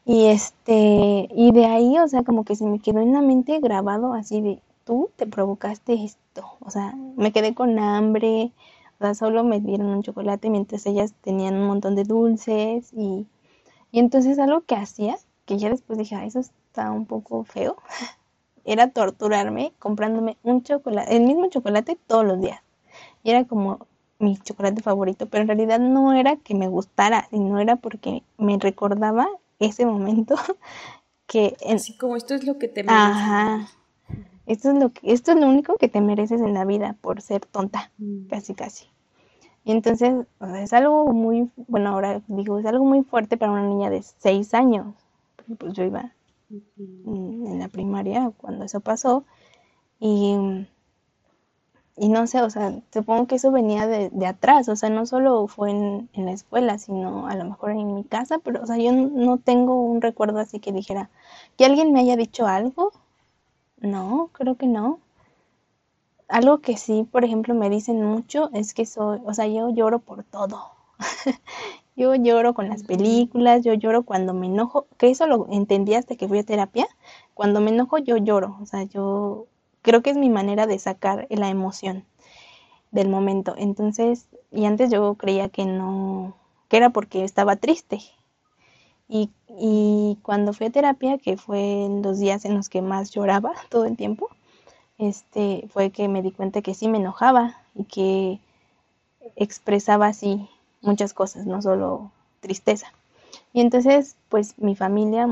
Y 0.08 0.26
este, 0.28 1.28
y 1.36 1.52
de 1.52 1.66
ahí, 1.66 1.98
o 2.00 2.08
sea, 2.08 2.24
como 2.24 2.46
que 2.46 2.56
se 2.56 2.66
me 2.66 2.80
quedó 2.80 3.00
en 3.02 3.14
la 3.14 3.22
mente 3.22 3.60
grabado 3.60 4.14
así 4.14 4.42
de, 4.42 4.62
tú 4.86 5.10
te 5.18 5.28
provocaste 5.28 6.04
esto, 6.04 6.46
o 6.62 6.72
sea, 6.72 6.96
me 7.18 7.32
quedé 7.34 7.54
con 7.54 7.78
hambre, 7.78 8.52
o 9.00 9.04
sea, 9.04 9.14
solo 9.16 9.44
me 9.44 9.60
dieron 9.60 9.88
un 9.88 10.04
chocolate 10.04 10.50
mientras 10.50 10.86
ellas 10.86 11.14
tenían 11.22 11.56
un 11.56 11.68
montón 11.68 11.96
de 11.96 12.06
dulces 12.06 12.92
y, 12.94 13.28
y 13.92 14.00
entonces 14.00 14.40
algo 14.40 14.62
que 14.62 14.76
hacía, 14.76 15.18
que 15.46 15.58
ya 15.58 15.70
después 15.70 16.00
dije, 16.00 16.16
ah, 16.16 16.26
eso 16.26 16.40
está 16.40 16.92
un 16.92 17.06
poco 17.06 17.44
feo, 17.44 17.78
era 18.66 18.92
torturarme 18.92 19.74
comprándome 19.80 20.38
un 20.44 20.64
chocolate, 20.64 21.16
el 21.18 21.24
mismo 21.24 21.50
chocolate 21.50 21.98
todos 22.08 22.26
los 22.26 22.42
días. 22.42 22.62
Y 23.24 23.32
era 23.32 23.46
como, 23.46 23.88
mi 24.20 24.38
chocolate 24.38 24.82
favorito, 24.82 25.28
pero 25.28 25.44
en 25.44 25.50
realidad 25.50 25.80
no 25.80 26.14
era 26.14 26.38
que 26.38 26.56
me 26.56 26.68
gustara, 26.68 27.28
sino 27.30 27.60
era 27.60 27.76
porque 27.78 28.24
me 28.38 28.58
recordaba 28.58 29.28
ese 29.60 29.86
momento 29.86 30.36
que... 31.28 31.56
Así 31.68 31.98
como 31.98 32.16
esto 32.16 32.36
es 32.36 32.46
lo 32.46 32.58
que 32.58 32.68
te 32.68 32.84
mereces. 32.84 33.06
Ajá. 33.06 33.68
Esto 34.46 34.72
es, 34.72 34.78
lo 34.78 34.94
que, 34.94 35.12
esto 35.12 35.32
es 35.32 35.40
lo 35.40 35.48
único 35.48 35.76
que 35.76 35.90
te 35.90 36.00
mereces 36.00 36.40
en 36.42 36.54
la 36.54 36.64
vida 36.64 36.96
por 37.02 37.22
ser 37.22 37.46
tonta, 37.46 37.92
mm. 37.98 38.28
casi 38.28 38.54
casi. 38.56 38.88
Y 39.66 39.72
entonces 39.72 40.26
es 40.56 40.72
algo 40.72 41.08
muy, 41.08 41.52
bueno, 41.68 41.90
ahora 41.90 42.22
digo, 42.28 42.58
es 42.58 42.66
algo 42.66 42.86
muy 42.86 43.04
fuerte 43.04 43.36
para 43.36 43.52
una 43.52 43.68
niña 43.68 43.90
de 43.90 44.02
seis 44.02 44.54
años. 44.54 44.96
Pues 45.58 45.74
yo 45.74 45.84
iba 45.84 46.14
en 46.80 47.60
la 47.60 47.68
primaria 47.68 48.32
cuando 48.38 48.64
eso 48.64 48.80
pasó. 48.80 49.26
Y 50.00 50.38
y 51.98 52.10
no 52.10 52.28
sé, 52.28 52.42
o 52.42 52.50
sea, 52.50 52.74
supongo 52.94 53.28
que 53.28 53.36
eso 53.36 53.52
venía 53.52 53.88
de, 53.88 54.10
de 54.12 54.28
atrás, 54.28 54.70
o 54.70 54.76
sea, 54.76 54.90
no 54.90 55.06
solo 55.06 55.48
fue 55.48 55.72
en, 55.72 56.10
en, 56.14 56.26
la 56.26 56.32
escuela, 56.32 56.78
sino 56.78 57.28
a 57.28 57.36
lo 57.36 57.46
mejor 57.46 57.72
en 57.72 57.96
mi 57.96 58.04
casa, 58.04 58.40
pero, 58.40 58.62
o 58.64 58.68
sea, 58.68 58.78
yo 58.78 58.92
no 58.94 59.38
tengo 59.38 59.82
un 59.82 60.02
recuerdo 60.02 60.40
así 60.40 60.60
que 60.60 60.72
dijera, 60.72 61.10
que 61.58 61.66
alguien 61.66 61.92
me 61.94 62.00
haya 62.02 62.16
dicho 62.16 62.46
algo, 62.48 62.92
no, 63.80 64.30
creo 64.34 64.56
que 64.56 64.68
no. 64.68 65.00
Algo 66.28 66.60
que 66.60 66.78
sí, 66.78 67.08
por 67.12 67.24
ejemplo, 67.26 67.54
me 67.56 67.70
dicen 67.70 68.04
mucho 68.04 68.50
es 68.54 68.74
que 68.74 68.86
soy, 68.86 69.20
o 69.26 69.34
sea, 69.34 69.48
yo 69.48 69.70
lloro 69.70 70.00
por 70.00 70.24
todo. 70.24 70.72
yo 71.96 72.16
lloro 72.16 72.54
con 72.54 72.70
las 72.70 72.84
películas, 72.84 73.64
yo 73.64 73.74
lloro 73.74 74.04
cuando 74.04 74.34
me 74.34 74.48
enojo, 74.48 74.88
que 74.98 75.10
eso 75.10 75.28
lo 75.28 75.48
entendí 75.52 75.94
hasta 75.96 76.16
que 76.16 76.28
fui 76.28 76.40
a 76.40 76.44
terapia. 76.44 76.88
Cuando 77.34 77.62
me 77.62 77.72
enojo, 77.72 77.98
yo 78.00 78.18
lloro, 78.18 78.58
o 78.62 78.66
sea, 78.66 78.84
yo 78.84 79.48
creo 79.88 80.02
que 80.02 80.10
es 80.10 80.18
mi 80.18 80.30
manera 80.30 80.68
de 80.68 80.80
sacar 80.80 81.28
la 81.30 81.48
emoción 81.48 82.04
del 82.92 83.08
momento. 83.08 83.56
Entonces, 83.58 84.28
y 84.52 84.66
antes 84.66 84.92
yo 84.92 85.16
creía 85.16 85.48
que 85.48 85.64
no, 85.64 86.36
que 86.68 86.76
era 86.76 86.90
porque 86.90 87.24
estaba 87.24 87.56
triste. 87.56 88.02
Y, 89.08 89.30
y 89.48 90.18
cuando 90.24 90.52
fui 90.52 90.68
a 90.68 90.72
terapia, 90.72 91.18
que 91.18 91.38
fue 91.38 91.86
en 91.86 92.02
los 92.02 92.20
días 92.20 92.44
en 92.44 92.56
los 92.56 92.68
que 92.68 92.82
más 92.82 93.12
lloraba 93.12 93.54
todo 93.70 93.86
el 93.86 93.96
tiempo, 93.96 94.28
este, 94.98 95.70
fue 95.70 95.92
que 95.92 96.10
me 96.10 96.22
di 96.22 96.32
cuenta 96.32 96.62
que 96.62 96.74
sí 96.74 96.90
me 96.90 96.98
enojaba 96.98 97.56
y 97.74 97.86
que 97.86 98.42
expresaba 99.38 100.08
así 100.08 100.50
muchas 100.82 101.14
cosas, 101.14 101.46
no 101.46 101.62
solo 101.62 102.12
tristeza. 102.42 102.92
Y 103.54 103.62
entonces, 103.62 104.18
pues 104.28 104.58
mi 104.58 104.76
familia 104.76 105.30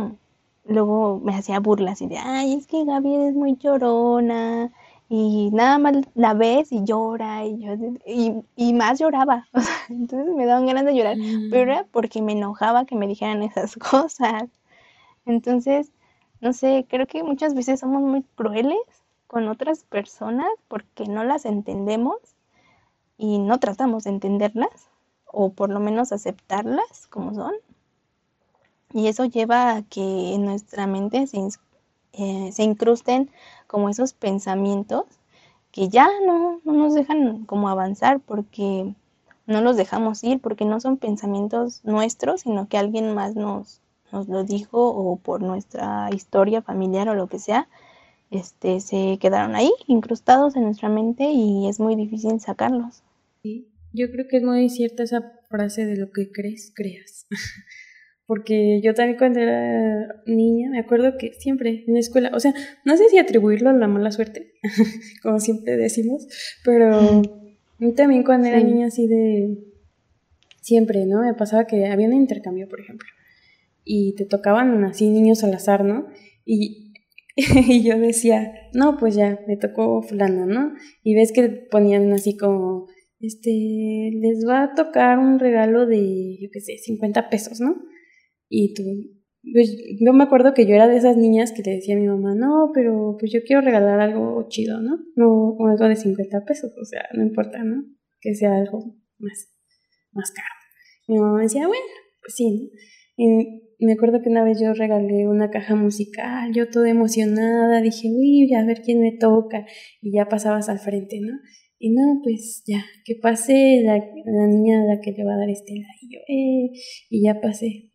luego 0.68 1.20
me 1.24 1.36
hacía 1.36 1.60
burlas 1.60 2.02
y 2.02 2.08
de, 2.08 2.18
ay, 2.18 2.54
es 2.54 2.68
que 2.68 2.84
Gaby 2.86 3.16
es 3.28 3.36
muy 3.36 3.56
llorona 3.58 4.72
y 5.08 5.50
nada 5.52 5.78
más 5.78 5.98
la 6.16 6.34
ves 6.34 6.72
y 6.72 6.84
llora 6.84 7.46
y, 7.46 7.60
yo, 7.60 7.74
y, 8.56 8.74
más 8.74 9.00
lloraba, 9.00 9.48
entonces 9.90 10.34
me 10.36 10.46
daban 10.46 10.66
ganas 10.66 10.86
de 10.86 10.96
llorar, 10.96 11.18
pero 11.52 11.72
era 11.72 11.84
mm. 11.84 11.88
porque 11.92 12.22
me 12.22 12.32
enojaba 12.32 12.86
que 12.86 12.96
me 12.96 13.08
dijeran 13.08 13.44
esas 13.44 13.76
cosas. 13.92 14.46
Entonces, 15.26 15.92
no 16.42 16.54
sé, 16.54 16.86
creo 16.90 17.08
que 17.08 17.24
muchas 17.24 17.54
veces 17.54 17.80
somos 17.80 18.02
muy 18.02 18.24
crueles 18.36 18.78
con 19.28 19.48
otras 19.48 19.84
personas 19.84 20.48
porque 20.68 21.06
no 21.06 21.24
las 21.24 21.46
entendemos 21.46 22.18
y 23.18 23.40
no 23.40 23.60
tratamos 23.60 24.04
de 24.04 24.12
entenderlas 24.12 24.90
o 25.26 25.54
por 25.54 25.70
lo 25.70 25.80
menos 25.80 26.12
aceptarlas 26.12 27.08
como 27.08 27.34
son 27.34 27.54
y 28.94 29.08
eso 29.08 29.26
lleva 29.26 29.76
a 29.76 29.82
que 29.84 30.34
en 30.34 30.46
nuestra 30.46 30.88
mente 30.88 31.28
se, 31.28 31.40
eh, 32.14 32.52
se 32.52 32.64
incrusten 32.64 33.30
como 33.68 33.90
esos 33.90 34.14
pensamientos 34.14 35.06
que 35.72 35.90
ya 35.90 36.08
no, 36.26 36.62
no 36.64 36.74
nos 36.74 36.94
dejan 36.94 37.46
como 37.46 37.68
avanzar 37.68 38.22
porque 38.22 38.94
no 39.48 39.62
los 39.62 39.78
dejamos 39.78 40.24
ir, 40.24 40.40
porque 40.40 40.66
no 40.66 40.80
son 40.80 40.98
pensamientos 40.98 41.82
nuestros, 41.84 42.42
sino 42.42 42.68
que 42.68 42.78
alguien 42.78 43.14
más 43.14 43.36
nos, 43.36 43.82
nos 44.12 44.28
lo 44.28 44.44
dijo 44.44 44.88
o 44.88 45.18
por 45.18 45.42
nuestra 45.42 46.10
historia 46.14 46.62
familiar 46.62 47.10
o 47.10 47.16
lo 47.16 47.28
que 47.28 47.40
sea, 47.40 47.68
este, 48.32 48.80
se 48.80 49.18
quedaron 49.20 49.56
ahí, 49.56 49.72
incrustados 49.88 50.56
en 50.56 50.64
nuestra 50.64 50.90
mente 50.90 51.26
y 51.32 51.68
es 51.68 51.80
muy 51.80 51.96
difícil 51.96 52.40
sacarlos. 52.40 53.04
Sí, 53.44 53.68
yo 53.94 54.10
creo 54.12 54.28
que 54.30 54.38
es 54.38 54.44
muy 54.44 54.70
cierta 54.70 55.04
esa 55.04 55.34
frase 55.50 55.86
de 55.86 55.98
lo 55.98 56.12
que 56.12 56.32
crees, 56.32 56.72
creas. 56.74 57.28
Porque 58.28 58.82
yo 58.82 58.94
también 58.94 59.18
cuando 59.18 59.40
era 59.40 60.22
niña 60.26 60.70
me 60.72 60.80
acuerdo 60.80 61.18
que 61.18 61.34
siempre 61.34 61.84
en 61.88 61.94
la 61.94 62.00
escuela, 62.00 62.32
o 62.34 62.40
sea, 62.40 62.54
no 62.84 62.98
sé 62.98 63.10
si 63.10 63.18
atribuirlo 63.18 63.70
a 63.70 63.74
la 63.74 63.88
mala 63.88 64.12
suerte, 64.12 64.54
como 65.22 65.40
siempre 65.40 65.78
decimos, 65.78 66.28
pero 66.64 67.22
también 67.96 68.24
cuando 68.24 68.48
era 68.48 68.60
niña 68.60 68.88
así 68.88 69.08
de 69.08 69.58
siempre, 70.62 71.06
¿no? 71.06 71.22
Me 71.22 71.36
pasaba 71.36 71.68
que 71.68 71.86
había 71.86 72.08
un 72.08 72.14
intercambio, 72.14 72.68
por 72.68 72.80
ejemplo, 72.80 73.08
y 73.84 74.16
te 74.16 74.26
tocaban 74.26 74.84
así 74.86 75.10
niños 75.10 75.44
al 75.44 75.54
azar, 75.54 75.86
¿no? 75.86 76.08
Y 76.46 76.86
y 77.68 77.84
yo 77.84 78.00
decía, 78.00 78.54
no, 78.74 78.98
pues 78.98 79.16
ya, 79.16 79.40
me 79.48 79.58
tocó 79.58 80.02
fulano, 80.02 80.46
¿no? 80.46 80.74
Y 81.04 81.16
ves 81.16 81.32
que 81.34 81.50
ponían 81.50 82.12
así 82.14 82.38
como, 82.38 82.88
este, 83.20 84.12
les 84.14 84.48
va 84.48 84.64
a 84.64 84.74
tocar 84.74 85.20
un 85.20 85.40
regalo 85.40 85.86
de, 85.86 86.38
yo 86.40 86.50
qué 86.52 86.62
sé, 86.62 86.78
50 86.78 87.30
pesos, 87.30 87.60
¿no? 87.60 87.76
Y 88.50 88.74
tú, 88.74 88.84
pues 89.54 89.76
yo 90.00 90.14
me 90.14 90.24
acuerdo 90.24 90.54
que 90.54 90.66
yo 90.66 90.76
era 90.76 90.88
de 90.88 90.98
esas 90.98 91.18
niñas 91.18 91.52
que 91.52 91.62
le 91.64 91.76
decía 91.76 91.96
a 91.96 92.00
mi 92.00 92.08
mamá, 92.08 92.36
no, 92.36 92.72
pero 92.74 93.16
pues 93.20 93.32
yo 93.32 93.40
quiero 93.46 93.62
regalar 93.62 94.00
algo 94.00 94.48
chido, 94.50 94.82
¿no? 94.82 94.98
No 95.16 95.58
algo 95.68 95.88
de 95.88 95.96
50 95.96 96.46
pesos, 96.46 96.72
o 96.80 96.86
sea, 96.86 97.08
no 97.14 97.24
importa, 97.24 97.64
¿no? 97.64 97.86
Que 98.20 98.34
sea 98.34 98.56
algo 98.56 98.96
más, 99.20 99.54
más 100.12 100.32
caro. 100.32 100.48
Mi 101.08 101.18
mamá 101.20 101.42
decía, 101.42 101.68
bueno, 101.68 101.84
pues 102.22 102.36
sí, 102.36 102.72
Y 103.18 103.86
me 103.86 103.94
acuerdo 103.94 104.22
que 104.22 104.30
una 104.30 104.44
vez 104.44 104.60
yo 104.60 104.74
regalé 104.74 105.28
una 105.28 105.52
caja 105.52 105.76
musical, 105.76 106.52
yo 106.54 106.70
toda 106.70 106.90
emocionada, 106.90 107.82
dije, 107.82 108.10
uy, 108.10 108.54
a 108.54 108.66
ver 108.66 108.82
quién 108.82 109.00
me 109.02 109.12
toca, 109.12 109.66
y 110.02 110.14
ya 110.14 110.28
pasabas 110.28 110.70
al 110.70 110.80
frente, 110.80 111.20
¿no? 111.22 111.38
Y 111.78 111.92
no, 111.92 112.22
pues 112.24 112.64
ya, 112.66 112.84
que 113.04 113.16
pase 113.16 113.82
la, 113.84 113.98
la 113.98 114.48
niña 114.48 114.82
a 114.82 114.86
la 114.86 115.02
que 115.02 115.12
le 115.12 115.24
va 115.24 115.34
a 115.36 115.38
dar 115.38 115.50
Estela, 115.50 115.88
y 116.02 116.14
yo, 116.14 116.20
eh, 116.28 116.72
y 117.10 117.24
ya 117.24 117.42
pasé. 117.42 117.92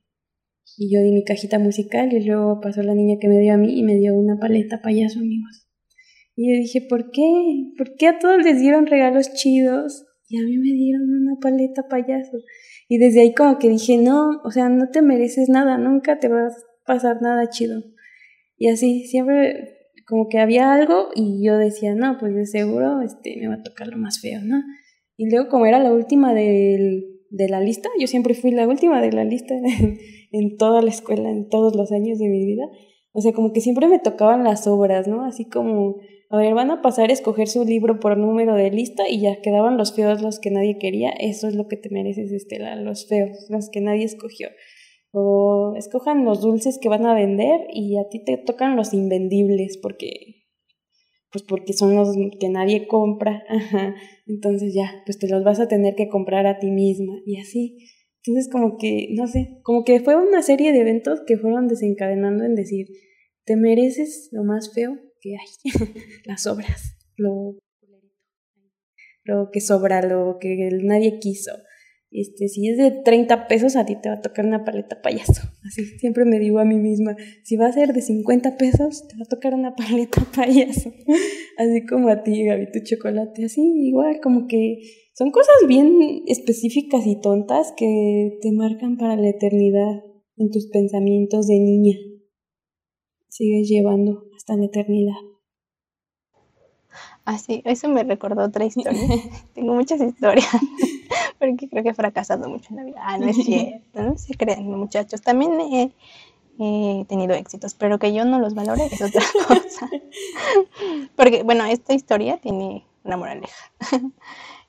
Y 0.77 0.93
yo 0.95 1.01
di 1.03 1.13
mi 1.13 1.25
cajita 1.25 1.59
musical 1.59 2.13
y 2.13 2.25
luego 2.25 2.61
pasó 2.61 2.83
la 2.83 2.95
niña 2.95 3.17
que 3.21 3.29
me 3.29 3.39
dio 3.39 3.55
a 3.55 3.57
mí 3.57 3.79
y 3.79 3.83
me 3.83 3.97
dio 3.97 4.15
una 4.15 4.39
paleta 4.39 4.81
payaso, 4.83 5.19
amigos. 5.19 5.67
Y 6.37 6.51
yo 6.51 6.61
dije, 6.61 6.87
¿por 6.89 7.11
qué? 7.11 7.23
¿Por 7.77 7.97
qué 7.97 8.09
a 8.09 8.19
todos 8.19 8.43
les 8.43 8.61
dieron 8.61 8.87
regalos 8.87 9.33
chidos 9.35 10.07
y 10.29 10.39
a 10.39 10.45
mí 10.45 10.57
me 10.57 10.73
dieron 10.73 11.03
una 11.03 11.39
paleta 11.41 11.89
payaso? 11.89 12.39
Y 12.89 12.99
desde 12.99 13.21
ahí 13.21 13.35
como 13.35 13.59
que 13.59 13.69
dije, 13.69 13.99
no, 13.99 14.41
o 14.45 14.51
sea, 14.51 14.69
no 14.69 14.89
te 14.91 15.03
mereces 15.03 15.49
nada, 15.49 15.77
nunca 15.77 16.19
te 16.19 16.29
va 16.29 16.47
a 16.47 16.51
pasar 16.87 17.21
nada 17.21 17.51
chido. 17.51 17.83
Y 18.57 18.69
así, 18.69 19.07
siempre 19.07 19.77
como 20.11 20.29
que 20.29 20.39
había 20.39 20.73
algo 20.73 21.11
y 21.15 21.45
yo 21.47 21.57
decía, 21.57 21.95
no, 21.95 22.19
pues 22.19 22.35
de 22.35 22.45
seguro 22.45 23.01
este, 23.01 23.37
me 23.41 23.49
va 23.49 23.55
a 23.55 23.63
tocar 23.63 23.87
lo 23.87 23.97
más 23.97 24.21
feo, 24.21 24.41
¿no? 24.43 24.61
Y 25.17 25.31
luego 25.31 25.49
como 25.49 25.67
era 25.67 25.79
la 25.79 25.93
última 25.93 26.35
de 27.31 27.49
la 27.49 27.61
lista, 27.61 27.89
yo 27.99 28.07
siempre 28.07 28.35
fui 28.35 28.51
la 28.51 28.69
última 28.69 29.01
de 29.01 29.13
la 29.13 29.25
lista 29.25 29.55
en 30.33 30.57
toda 30.57 30.83
la 30.83 30.91
escuela, 30.91 31.31
en 31.31 31.49
todos 31.49 31.75
los 31.77 31.93
años 31.93 32.19
de 32.19 32.29
mi 32.29 32.45
vida. 32.45 32.65
O 33.13 33.21
sea, 33.21 33.33
como 33.33 33.53
que 33.53 33.61
siempre 33.61 33.89
me 33.89 33.99
tocaban 33.99 34.45
las 34.45 34.67
obras, 34.67 35.09
¿no? 35.09 35.25
Así 35.25 35.49
como, 35.49 35.97
a 36.29 36.37
ver, 36.37 36.55
van 36.55 36.71
a 36.71 36.83
pasar 36.83 37.11
a 37.11 37.13
escoger 37.13 37.49
su 37.49 37.65
libro 37.65 37.99
por 37.99 38.17
número 38.17 38.55
de 38.55 38.71
lista 38.71 39.09
y 39.09 39.21
ya 39.21 39.41
quedaban 39.41 39.77
los 39.77 39.95
feos, 39.95 40.23
los 40.23 40.39
que 40.39 40.51
nadie 40.51 40.79
quería. 40.79 41.11
Eso 41.11 41.49
es 41.49 41.55
lo 41.55 41.67
que 41.67 41.77
te 41.77 41.91
mereces, 41.91 42.31
Estela, 42.33 42.77
los 42.77 43.09
feos, 43.09 43.47
los 43.49 43.69
que 43.69 43.81
nadie 43.81 44.05
escogió. 44.05 44.49
O 45.13 45.75
escojan 45.77 46.25
los 46.25 46.41
dulces 46.41 46.79
que 46.79 46.89
van 46.89 47.05
a 47.07 47.15
vender 47.15 47.67
y 47.73 47.97
a 47.97 48.09
ti 48.09 48.23
te 48.25 48.37
tocan 48.37 48.77
los 48.77 48.95
invendibles 48.95 49.77
porque, 49.77 50.45
pues 51.33 51.43
porque 51.43 51.73
son 51.73 51.97
los 51.97 52.15
que 52.39 52.49
nadie 52.49 52.87
compra. 52.87 53.43
Ajá. 53.49 53.95
Entonces 54.31 54.73
ya, 54.75 55.03
pues 55.05 55.19
te 55.19 55.29
los 55.29 55.43
vas 55.43 55.59
a 55.59 55.67
tener 55.67 55.97
que 55.97 56.09
comprar 56.09 56.47
a 56.47 56.61
ti 56.61 56.71
misma 56.71 57.21
y 57.27 57.41
así. 57.41 57.79
Entonces 58.25 58.51
como 58.51 58.79
que, 58.79 59.09
no 59.17 59.27
sé, 59.27 59.59
como 59.63 59.83
que 59.85 60.01
fue 60.01 60.15
una 60.15 60.43
serie 60.43 60.73
de 60.73 60.81
eventos 60.81 61.21
que 61.27 61.37
fueron 61.37 61.67
desencadenando 61.67 62.45
en 62.45 62.55
decir, 62.55 62.87
te 63.45 63.57
mereces 63.57 64.29
lo 64.31 64.45
más 64.45 64.73
feo 64.73 64.99
que 65.21 65.37
hay, 65.37 65.73
las 66.25 66.47
obras, 66.47 66.97
lo, 67.17 67.59
lo 69.25 69.51
que 69.51 69.61
sobra, 69.61 70.01
lo 70.03 70.39
que 70.41 70.69
nadie 70.83 71.19
quiso. 71.19 71.53
Este, 72.13 72.49
si 72.49 72.69
es 72.69 72.77
de 72.77 72.91
30 72.91 73.47
pesos, 73.47 73.77
a 73.77 73.87
ti 73.87 73.97
te 74.01 74.09
va 74.09 74.17
a 74.17 74.21
tocar 74.21 74.45
una 74.45 74.65
paleta 74.65 75.01
payaso. 75.01 75.43
Así 75.65 75.85
siempre 75.99 76.25
me 76.25 76.41
digo 76.41 76.59
a 76.59 76.65
mí 76.65 76.77
misma, 76.77 77.17
si 77.45 77.57
va 77.57 77.67
a 77.67 77.73
ser 77.73 77.93
de 77.93 78.03
50 78.03 78.57
pesos, 78.57 79.07
te 79.07 79.17
va 79.17 79.23
a 79.25 79.29
tocar 79.29 79.55
una 79.55 79.77
paleta 79.77 80.27
payaso. 80.35 80.93
Así 81.57 81.87
como 81.87 82.09
a 82.09 82.23
ti, 82.23 82.45
Gaby, 82.45 82.73
tu 82.73 82.81
chocolate. 82.81 83.45
Así, 83.45 83.63
igual, 83.63 84.21
como 84.21 84.49
que 84.49 84.79
son 85.15 85.31
cosas 85.31 85.55
bien 85.69 86.23
específicas 86.27 87.07
y 87.07 87.21
tontas 87.21 87.73
que 87.77 88.39
te 88.41 88.51
marcan 88.53 88.97
para 88.97 89.17
la 89.17 89.29
eternidad 89.29 90.03
en 90.37 90.51
tus 90.51 90.67
pensamientos 90.67 91.47
de 91.47 91.61
niña. 91.61 91.97
Sigues 93.29 93.69
llevando 93.69 94.25
hasta 94.35 94.57
la 94.57 94.65
eternidad. 94.65 95.15
Ah, 97.25 97.39
sí, 97.39 97.63
eso 97.65 97.89
me 97.89 98.03
recordó 98.03 98.43
otra 98.45 98.65
historia. 98.67 99.01
Tengo 99.55 99.75
muchas 99.75 100.01
historias, 100.01 100.49
porque 101.41 101.69
creo 101.69 101.83
que 101.83 101.89
he 101.89 101.95
fracasado 101.95 102.49
mucho 102.49 102.69
en 102.71 102.77
la 102.77 102.85
vida. 102.85 103.01
Ah, 103.03 103.19
no 103.19 103.27
es 103.27 103.37
cierto, 103.45 104.03
no 104.03 104.17
se 104.17 104.35
crean, 104.35 104.71
muchachos. 104.71 105.23
También 105.23 105.59
he, 105.61 105.93
he, 106.59 107.05
tenido 107.07 107.35
éxitos, 107.35 107.75
pero 107.75 107.99
que 107.99 108.13
yo 108.13 108.25
no 108.25 108.39
los 108.39 108.55
valore 108.55 108.87
es 108.87 109.03
otra 109.03 109.23
cosa. 109.49 109.91
Porque, 111.17 111.43
bueno, 111.43 111.65
esta 111.65 111.95
historia 111.95 112.37
tiene 112.37 112.85
una 113.03 113.17
moraleja 113.17 113.73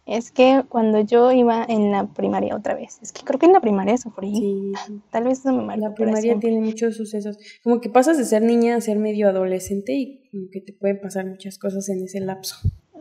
es 0.05 0.31
que 0.31 0.63
cuando 0.69 1.01
yo 1.01 1.31
iba 1.31 1.65
en 1.67 1.91
la 1.91 2.07
primaria 2.07 2.55
otra 2.55 2.73
vez, 2.73 2.99
es 3.01 3.11
que 3.11 3.23
creo 3.23 3.37
que 3.37 3.45
en 3.45 3.53
la 3.53 3.59
primaria 3.59 3.97
sufrí, 3.97 4.33
sí. 4.33 5.01
tal 5.11 5.25
vez 5.25 5.39
eso 5.39 5.51
me 5.51 5.63
marcó. 5.63 5.89
La 5.89 5.93
primaria 5.93 6.39
tiene 6.39 6.61
muchos 6.61 6.95
sucesos, 6.95 7.37
como 7.63 7.81
que 7.81 7.89
pasas 7.89 8.17
de 8.17 8.23
ser 8.25 8.41
niña 8.41 8.77
a 8.77 8.81
ser 8.81 8.97
medio 8.97 9.27
adolescente 9.27 9.93
y 9.93 10.29
como 10.31 10.49
que 10.49 10.61
te 10.61 10.73
pueden 10.73 11.01
pasar 11.01 11.25
muchas 11.25 11.57
cosas 11.57 11.87
en 11.89 12.03
ese 12.03 12.21
lapso. 12.21 12.55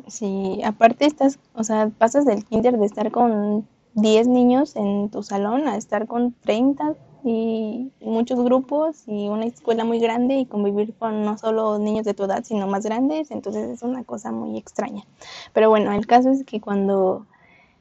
Sí, 0.06 0.60
aparte 0.64 1.06
estás, 1.06 1.38
o 1.54 1.64
sea, 1.64 1.90
pasas 1.96 2.24
del 2.24 2.44
kinder 2.44 2.78
de 2.78 2.86
estar 2.86 3.10
con 3.10 3.66
10 3.94 4.28
niños 4.28 4.76
en 4.76 5.10
tu 5.10 5.22
salón 5.22 5.68
a 5.68 5.76
estar 5.76 6.06
con 6.06 6.34
30, 6.42 6.94
y 7.24 7.92
muchos 8.00 8.42
grupos 8.42 9.04
y 9.06 9.28
una 9.28 9.46
escuela 9.46 9.84
muy 9.84 9.98
grande 9.98 10.36
y 10.36 10.46
convivir 10.46 10.94
con 10.94 11.22
no 11.22 11.36
solo 11.36 11.78
niños 11.78 12.04
de 12.04 12.14
tu 12.14 12.24
edad, 12.24 12.44
sino 12.44 12.66
más 12.66 12.84
grandes, 12.84 13.30
entonces 13.30 13.68
es 13.68 13.82
una 13.82 14.04
cosa 14.04 14.32
muy 14.32 14.56
extraña. 14.56 15.04
Pero 15.52 15.68
bueno, 15.68 15.92
el 15.92 16.06
caso 16.06 16.30
es 16.30 16.44
que 16.44 16.60
cuando 16.60 17.26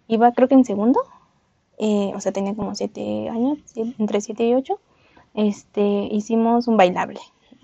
iba, 0.08 0.32
creo 0.34 0.48
que 0.48 0.56
en 0.56 0.66
segundo, 0.66 1.02
eh, 1.78 2.12
o 2.16 2.20
sea, 2.20 2.32
tenía 2.32 2.56
como 2.56 2.76
siete 2.76 3.30
años, 3.30 3.60
entre 3.76 4.22
siete 4.22 4.46
y 4.46 4.54
ocho, 4.54 4.80
este, 5.34 5.82
hicimos 6.12 6.68
un 6.68 6.78
bailable, 6.78 7.20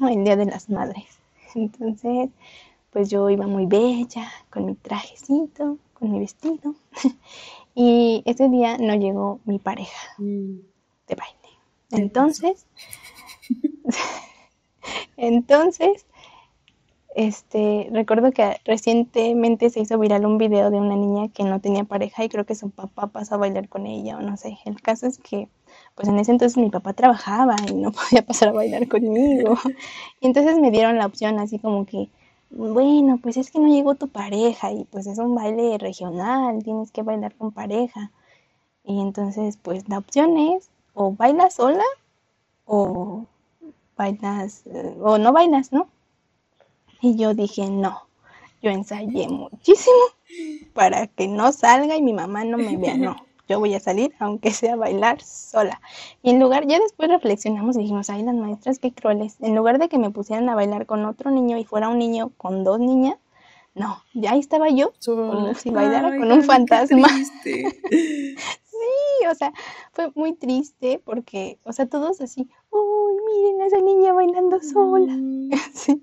el 0.10 0.24
Día 0.24 0.36
de 0.36 0.46
las 0.46 0.70
Madres. 0.70 1.20
Entonces, 1.56 2.30
pues 2.96 3.10
yo 3.10 3.30
iba 3.30 3.46
muy 3.46 3.66
bella, 3.66 4.32
con 4.50 4.66
mi 4.66 4.76
trajecito, 4.76 5.78
con 5.96 6.14
mi 6.14 6.20
vestido, 6.20 6.76
y 7.76 8.24
ese 8.26 8.48
día 8.48 8.78
no 8.78 8.96
llegó 8.96 9.42
mi 9.44 9.60
pareja 9.60 10.14
mm. 10.18 10.60
de 11.06 11.16
baile. 11.16 11.50
Entonces, 11.92 12.66
entonces, 15.18 16.06
este, 17.16 17.90
recuerdo 17.92 18.32
que 18.32 18.62
recientemente 18.64 19.70
se 19.70 19.82
hizo 19.82 20.00
viral 20.00 20.26
un 20.26 20.38
video 20.38 20.72
de 20.72 20.78
una 20.78 20.96
niña 20.96 21.28
que 21.28 21.44
no 21.44 21.60
tenía 21.60 21.84
pareja 21.84 22.24
y 22.24 22.30
creo 22.30 22.46
que 22.46 22.56
su 22.56 22.70
papá 22.70 23.08
pasó 23.08 23.36
a 23.36 23.40
bailar 23.40 23.68
con 23.68 23.88
ella 23.88 24.16
o 24.16 24.22
no 24.22 24.38
sé. 24.38 24.58
El 24.64 24.82
caso 24.82 25.06
es 25.06 25.18
que, 25.18 25.50
pues 25.96 26.08
en 26.08 26.18
ese 26.18 26.32
entonces 26.32 26.58
mi 26.58 26.70
papá 26.70 26.94
trabajaba 26.94 27.58
y 27.70 27.74
no 27.74 27.92
podía 28.10 28.22
pasar 28.26 28.50
a 28.50 28.54
bailar 28.54 28.88
conmigo. 28.88 29.58
Y 30.22 30.28
entonces 30.28 30.58
me 30.60 30.72
dieron 30.72 30.98
la 30.98 31.08
opción 31.08 31.40
así 31.40 31.60
como 31.60 31.86
que, 31.86 32.08
bueno, 32.50 33.20
pues 33.22 33.38
es 33.38 33.52
que 33.52 33.60
no 33.60 33.68
llegó 33.68 33.96
tu 33.96 34.08
pareja 34.08 34.72
y 34.72 34.86
pues 34.86 35.08
es 35.08 35.18
un 35.18 35.36
baile 35.36 35.78
regional, 35.78 36.64
tienes 36.64 36.92
que 36.92 37.02
bailar 37.02 37.36
con 37.36 37.52
pareja. 37.52 38.12
Y 38.84 39.00
entonces, 39.02 39.58
pues 39.62 39.88
la 39.90 39.98
opción 39.98 40.38
es 40.38 40.70
o 40.94 41.12
bailas 41.12 41.56
sola 41.56 41.84
o 42.66 43.26
bailas 43.98 44.64
o 45.02 45.18
no 45.18 45.34
bailas, 45.34 45.72
¿no? 45.72 45.88
Y 47.02 47.16
yo 47.18 47.34
dije, 47.34 47.70
no, 47.70 48.02
yo 48.62 48.72
ensayé 48.72 49.28
muchísimo 49.28 49.94
para 50.74 51.08
que 51.08 51.28
no 51.28 51.52
salga 51.52 51.96
y 51.96 52.02
mi 52.02 52.14
mamá 52.14 52.44
no 52.46 52.58
me 52.58 52.78
vea, 52.78 52.98
no. 52.98 53.16
Yo 53.48 53.60
voy 53.60 53.74
a 53.74 53.80
salir, 53.80 54.14
aunque 54.20 54.52
sea 54.52 54.76
bailar 54.76 55.22
sola. 55.22 55.82
Y 56.22 56.32
en 56.32 56.40
lugar, 56.40 56.66
ya 56.68 56.80
después 56.80 57.10
reflexionamos 57.10 57.76
y 57.76 57.80
dijimos, 57.80 58.10
ay, 58.10 58.24
las 58.24 58.36
maestras, 58.36 58.80
qué 58.80 58.92
crueles. 58.94 59.38
En 59.42 59.56
lugar 59.56 59.80
de 59.80 59.90
que 59.90 59.98
me 59.98 60.12
pusieran 60.12 60.50
a 60.50 60.56
bailar 60.56 60.86
con 60.86 61.06
otro 61.06 61.32
niño 61.32 61.58
y 61.58 61.66
fuera 61.66 61.90
un 61.90 62.00
niño 62.00 62.32
con 62.38 62.64
dos 62.64 62.80
niñas, 62.80 63.18
no, 63.74 64.02
ya 64.14 64.32
ahí 64.32 64.40
estaba 64.40 64.70
yo, 64.70 64.94
como 65.06 65.54
si 65.54 65.70
bailara 65.70 66.18
con 66.18 66.32
un 66.32 66.44
fantasma. 66.44 67.08
Sí, 68.76 69.26
o 69.32 69.34
sea, 69.36 69.54
fue 69.94 70.12
muy 70.16 70.34
triste 70.34 71.02
porque, 71.04 71.60
o 71.64 71.72
sea, 71.72 71.86
todos 71.86 72.20
así, 72.20 72.50
uy, 72.70 73.14
miren 73.26 73.62
a 73.62 73.68
esa 73.68 73.80
niña 73.80 74.12
bailando 74.12 74.62
sola. 74.62 75.14
Mm. 75.14 75.50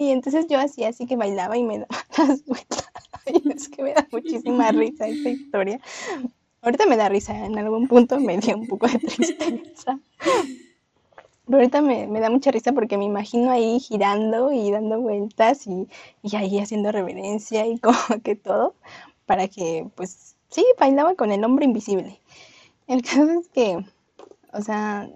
Y 0.00 0.12
entonces 0.12 0.46
yo 0.48 0.58
hacía 0.58 0.88
así 0.88 1.04
que 1.04 1.16
bailaba 1.16 1.58
y 1.58 1.62
me 1.62 1.80
daba 1.80 1.94
las 2.16 2.42
vueltas. 2.46 2.90
Es 3.26 3.68
que 3.68 3.82
me 3.82 3.92
da 3.92 4.08
muchísima 4.10 4.72
risa 4.72 5.06
esta 5.06 5.28
historia. 5.28 5.78
Ahorita 6.62 6.86
me 6.86 6.96
da 6.96 7.08
risa, 7.08 7.46
en 7.46 7.58
algún 7.58 7.88
punto 7.88 8.18
me 8.20 8.38
dio 8.38 8.56
un 8.56 8.66
poco 8.66 8.86
de 8.86 8.98
tristeza. 8.98 9.98
Pero 11.46 11.58
ahorita 11.58 11.82
me, 11.82 12.06
me, 12.06 12.20
da 12.20 12.30
mucha 12.30 12.50
risa 12.50 12.72
porque 12.72 12.96
me 12.98 13.04
imagino 13.04 13.50
ahí 13.50 13.80
girando 13.80 14.52
y 14.52 14.70
dando 14.70 15.00
vueltas 15.00 15.66
y, 15.66 15.88
y 16.22 16.36
ahí 16.36 16.58
haciendo 16.58 16.92
reverencia 16.92 17.66
y 17.66 17.78
como 17.80 18.22
que 18.22 18.36
todo 18.36 18.74
para 19.26 19.48
que 19.48 19.86
pues 19.94 20.36
Sí, 20.50 20.64
bailaba 20.78 21.14
con 21.14 21.30
el 21.30 21.44
hombre 21.44 21.64
invisible. 21.64 22.20
El 22.88 23.02
caso 23.02 23.30
es 23.30 23.48
que, 23.48 23.84
o 24.52 24.60
sea, 24.62 25.08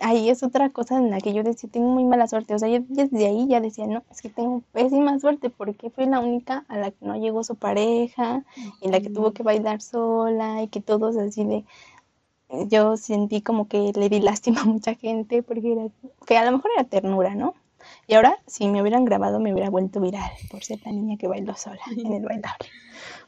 ahí 0.00 0.30
es 0.30 0.42
otra 0.42 0.70
cosa 0.70 0.96
en 0.96 1.10
la 1.10 1.20
que 1.20 1.32
yo 1.32 1.42
decía, 1.42 1.68
tengo 1.70 1.88
muy 1.88 2.04
mala 2.04 2.26
suerte. 2.26 2.54
O 2.54 2.58
sea, 2.58 2.68
yo 2.68 2.80
desde 2.88 3.26
ahí 3.26 3.46
ya 3.48 3.60
decía, 3.60 3.86
no, 3.86 4.02
es 4.10 4.22
que 4.22 4.30
tengo 4.30 4.62
pésima 4.72 5.18
suerte 5.18 5.50
porque 5.50 5.90
fui 5.90 6.06
la 6.06 6.20
única 6.20 6.64
a 6.68 6.76
la 6.76 6.90
que 6.90 7.04
no 7.04 7.16
llegó 7.16 7.44
su 7.44 7.56
pareja 7.56 8.44
y 8.80 8.88
la 8.88 9.00
que 9.00 9.10
tuvo 9.10 9.32
que 9.32 9.42
bailar 9.42 9.80
sola 9.80 10.62
y 10.62 10.68
que 10.68 10.80
todos 10.80 11.16
así 11.16 11.44
de... 11.44 11.64
Yo 12.68 12.96
sentí 12.96 13.40
como 13.40 13.66
que 13.68 13.92
le 13.94 14.08
di 14.08 14.20
lástima 14.20 14.60
a 14.60 14.64
mucha 14.64 14.94
gente 14.94 15.42
porque 15.42 15.72
era, 15.72 15.88
que 16.26 16.36
a 16.36 16.44
lo 16.44 16.52
mejor 16.52 16.70
era 16.76 16.84
ternura, 16.84 17.34
¿no? 17.34 17.54
Y 18.06 18.14
ahora, 18.14 18.38
si 18.46 18.68
me 18.68 18.80
hubieran 18.80 19.04
grabado, 19.04 19.40
me 19.40 19.52
hubiera 19.52 19.70
vuelto 19.70 20.00
viral 20.00 20.30
por 20.50 20.62
ser 20.62 20.80
la 20.84 20.92
niña 20.92 21.16
que 21.16 21.26
bailó 21.26 21.56
sola 21.56 21.80
en 21.96 22.12
el 22.12 22.24
bailable. 22.24 22.68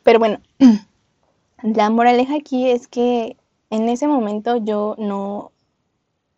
Pero 0.02 0.18
bueno, 0.18 0.38
la 1.62 1.90
moraleja 1.90 2.36
aquí 2.36 2.68
es 2.70 2.86
que 2.86 3.36
en 3.70 3.88
ese 3.88 4.06
momento 4.06 4.56
yo 4.56 4.94
no 4.98 5.50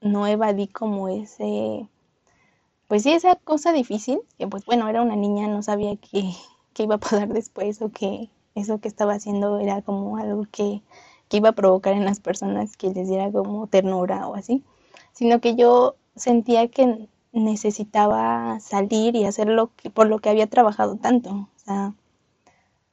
no 0.00 0.26
evadí 0.26 0.68
como 0.68 1.08
ese, 1.08 1.88
pues 2.88 3.02
sí, 3.02 3.12
esa 3.12 3.36
cosa 3.36 3.72
difícil, 3.72 4.20
que 4.38 4.46
pues 4.46 4.64
bueno, 4.64 4.88
era 4.88 5.02
una 5.02 5.16
niña, 5.16 5.48
no 5.48 5.62
sabía 5.62 5.96
qué, 5.96 6.32
iba 6.78 6.96
a 6.96 6.98
pasar 6.98 7.28
después 7.28 7.82
o 7.82 7.90
que 7.90 8.30
eso 8.54 8.78
que 8.78 8.88
estaba 8.88 9.14
haciendo 9.14 9.58
era 9.58 9.82
como 9.82 10.16
algo 10.16 10.46
que, 10.50 10.82
que 11.28 11.38
iba 11.38 11.50
a 11.50 11.52
provocar 11.52 11.94
en 11.94 12.04
las 12.04 12.20
personas 12.20 12.76
que 12.76 12.90
les 12.90 13.08
diera 13.08 13.32
como 13.32 13.66
ternura 13.66 14.28
o 14.28 14.34
así, 14.34 14.64
sino 15.12 15.40
que 15.40 15.56
yo 15.56 15.96
sentía 16.16 16.68
que 16.68 17.08
necesitaba 17.32 18.60
salir 18.60 19.16
y 19.16 19.24
hacer 19.24 19.48
lo 19.48 19.74
que, 19.76 19.90
por 19.90 20.08
lo 20.08 20.18
que 20.20 20.30
había 20.30 20.46
trabajado 20.46 20.96
tanto. 20.96 21.30
O 21.30 21.48
sea, 21.56 21.94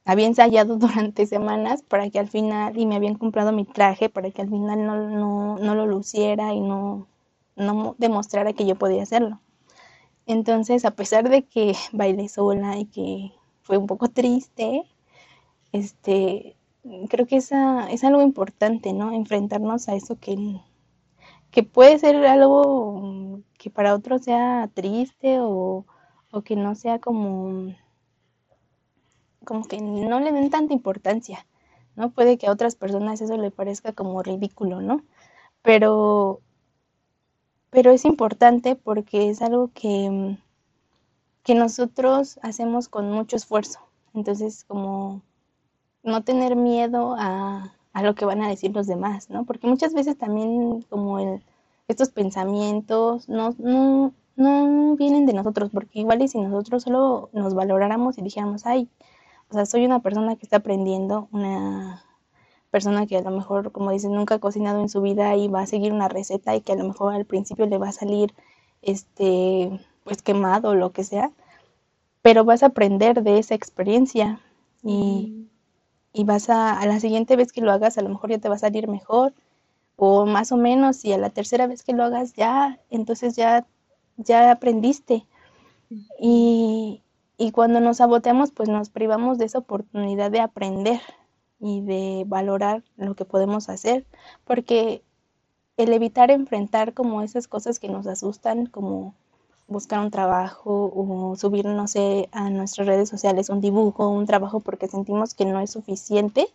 había 0.06 0.26
ensayado 0.26 0.76
durante 0.78 1.26
semanas 1.26 1.82
para 1.82 2.08
que 2.10 2.18
al 2.18 2.28
final, 2.28 2.78
y 2.78 2.86
me 2.86 2.96
habían 2.96 3.16
comprado 3.16 3.52
mi 3.52 3.64
traje 3.66 4.08
para 4.08 4.30
que 4.30 4.42
al 4.42 4.48
final 4.48 4.86
no, 4.86 5.58
no, 5.58 5.74
lo 5.74 5.86
luciera 5.86 6.54
y 6.54 6.60
no, 6.60 7.08
no 7.56 7.96
demostrara 7.98 8.54
que 8.54 8.66
yo 8.66 8.76
podía 8.76 9.02
hacerlo. 9.02 9.40
Entonces, 10.26 10.84
a 10.84 10.92
pesar 10.92 11.28
de 11.28 11.44
que 11.44 11.74
bailé 11.92 12.28
sola 12.28 12.78
y 12.78 12.86
que 12.86 13.32
fue 13.62 13.78
un 13.78 13.86
poco 13.86 14.08
triste, 14.08 14.84
este, 15.72 16.56
creo 17.08 17.26
que 17.26 17.36
esa, 17.36 17.90
es 17.90 18.04
algo 18.04 18.22
importante, 18.22 18.92
¿no? 18.92 19.12
Enfrentarnos 19.12 19.88
a 19.88 19.96
eso 19.96 20.18
que, 20.20 20.60
que 21.50 21.62
puede 21.64 21.98
ser 21.98 22.16
algo 22.26 23.40
que 23.58 23.70
para 23.70 23.94
otros 23.94 24.22
sea 24.24 24.70
triste 24.74 25.40
o, 25.40 25.86
o 26.30 26.42
que 26.42 26.56
no 26.56 26.74
sea 26.74 27.00
como 27.00 27.74
como 29.46 29.64
que 29.64 29.80
no 29.80 30.20
le 30.20 30.32
den 30.32 30.50
tanta 30.50 30.74
importancia, 30.74 31.46
¿no? 31.96 32.10
Puede 32.10 32.36
que 32.38 32.48
a 32.48 32.52
otras 32.52 32.76
personas 32.76 33.22
eso 33.22 33.38
le 33.38 33.50
parezca 33.50 33.92
como 33.94 34.22
ridículo, 34.22 34.82
¿no? 34.82 35.02
Pero, 35.62 36.42
pero 37.70 37.90
es 37.92 38.04
importante 38.04 38.76
porque 38.76 39.30
es 39.30 39.40
algo 39.42 39.70
que, 39.72 40.36
que 41.42 41.54
nosotros 41.54 42.38
hacemos 42.42 42.88
con 42.88 43.10
mucho 43.10 43.36
esfuerzo. 43.36 43.80
Entonces, 44.14 44.64
como 44.64 45.22
no 46.02 46.22
tener 46.24 46.56
miedo 46.56 47.16
a, 47.18 47.74
a 47.92 48.02
lo 48.02 48.14
que 48.14 48.26
van 48.26 48.42
a 48.42 48.48
decir 48.48 48.74
los 48.74 48.86
demás, 48.86 49.30
¿no? 49.30 49.44
Porque 49.44 49.66
muchas 49.66 49.94
veces 49.94 50.18
también 50.18 50.82
como 50.82 51.18
el, 51.18 51.42
estos 51.88 52.10
pensamientos 52.10 53.28
no, 53.28 53.54
no, 53.58 54.12
no 54.36 54.96
vienen 54.96 55.26
de 55.26 55.32
nosotros, 55.32 55.70
porque 55.72 56.00
igual 56.00 56.22
y 56.22 56.28
si 56.28 56.38
nosotros 56.40 56.82
solo 56.82 57.30
nos 57.32 57.54
valoráramos 57.54 58.18
y 58.18 58.22
dijéramos, 58.22 58.66
ay, 58.66 58.88
o 59.50 59.54
sea, 59.54 59.66
soy 59.66 59.84
una 59.84 60.00
persona 60.00 60.36
que 60.36 60.46
está 60.46 60.58
aprendiendo, 60.58 61.28
una 61.32 62.04
persona 62.70 63.06
que 63.06 63.16
a 63.16 63.22
lo 63.22 63.30
mejor, 63.30 63.72
como 63.72 63.90
dicen, 63.90 64.12
nunca 64.12 64.36
ha 64.36 64.38
cocinado 64.38 64.80
en 64.80 64.88
su 64.88 65.00
vida 65.02 65.36
y 65.36 65.48
va 65.48 65.62
a 65.62 65.66
seguir 65.66 65.92
una 65.92 66.08
receta 66.08 66.54
y 66.56 66.60
que 66.60 66.72
a 66.72 66.76
lo 66.76 66.84
mejor 66.84 67.14
al 67.14 67.24
principio 67.24 67.66
le 67.66 67.78
va 67.78 67.88
a 67.88 67.92
salir, 67.92 68.34
este, 68.82 69.80
pues 70.04 70.22
quemado 70.22 70.70
o 70.70 70.74
lo 70.74 70.92
que 70.92 71.04
sea, 71.04 71.30
pero 72.22 72.44
vas 72.44 72.62
a 72.62 72.66
aprender 72.66 73.22
de 73.22 73.38
esa 73.38 73.54
experiencia 73.54 74.40
y, 74.82 75.48
y 76.12 76.24
vas 76.24 76.50
a, 76.50 76.78
a 76.78 76.86
la 76.86 77.00
siguiente 77.00 77.36
vez 77.36 77.52
que 77.52 77.60
lo 77.60 77.72
hagas, 77.72 77.98
a 77.98 78.02
lo 78.02 78.08
mejor 78.10 78.30
ya 78.30 78.38
te 78.38 78.48
va 78.48 78.56
a 78.56 78.58
salir 78.58 78.88
mejor 78.88 79.32
o 79.96 80.26
más 80.26 80.52
o 80.52 80.56
menos 80.56 81.04
y 81.04 81.12
a 81.12 81.18
la 81.18 81.30
tercera 81.30 81.66
vez 81.66 81.82
que 81.82 81.92
lo 81.94 82.04
hagas 82.04 82.34
ya, 82.34 82.78
entonces 82.90 83.36
ya, 83.36 83.66
ya 84.16 84.50
aprendiste. 84.50 85.26
Y, 86.20 87.02
y 87.38 87.50
cuando 87.52 87.80
nos 87.80 87.98
saboteamos, 87.98 88.50
pues 88.50 88.68
nos 88.68 88.90
privamos 88.90 89.38
de 89.38 89.44
esa 89.46 89.58
oportunidad 89.58 90.30
de 90.30 90.40
aprender 90.40 91.00
y 91.60 91.80
de 91.82 92.24
valorar 92.26 92.82
lo 92.96 93.14
que 93.14 93.24
podemos 93.24 93.68
hacer, 93.68 94.06
porque 94.44 95.02
el 95.76 95.92
evitar 95.92 96.30
enfrentar 96.30 96.94
como 96.94 97.22
esas 97.22 97.48
cosas 97.48 97.78
que 97.78 97.88
nos 97.88 98.06
asustan, 98.06 98.66
como 98.66 99.14
buscar 99.68 100.00
un 100.00 100.10
trabajo 100.10 100.92
o 100.94 101.36
subir, 101.36 101.66
no 101.66 101.88
sé, 101.88 102.28
a 102.32 102.50
nuestras 102.50 102.86
redes 102.86 103.08
sociales 103.08 103.50
un 103.50 103.60
dibujo, 103.60 104.08
un 104.08 104.26
trabajo 104.26 104.60
porque 104.60 104.88
sentimos 104.88 105.34
que 105.34 105.44
no 105.44 105.60
es 105.60 105.70
suficiente, 105.70 106.48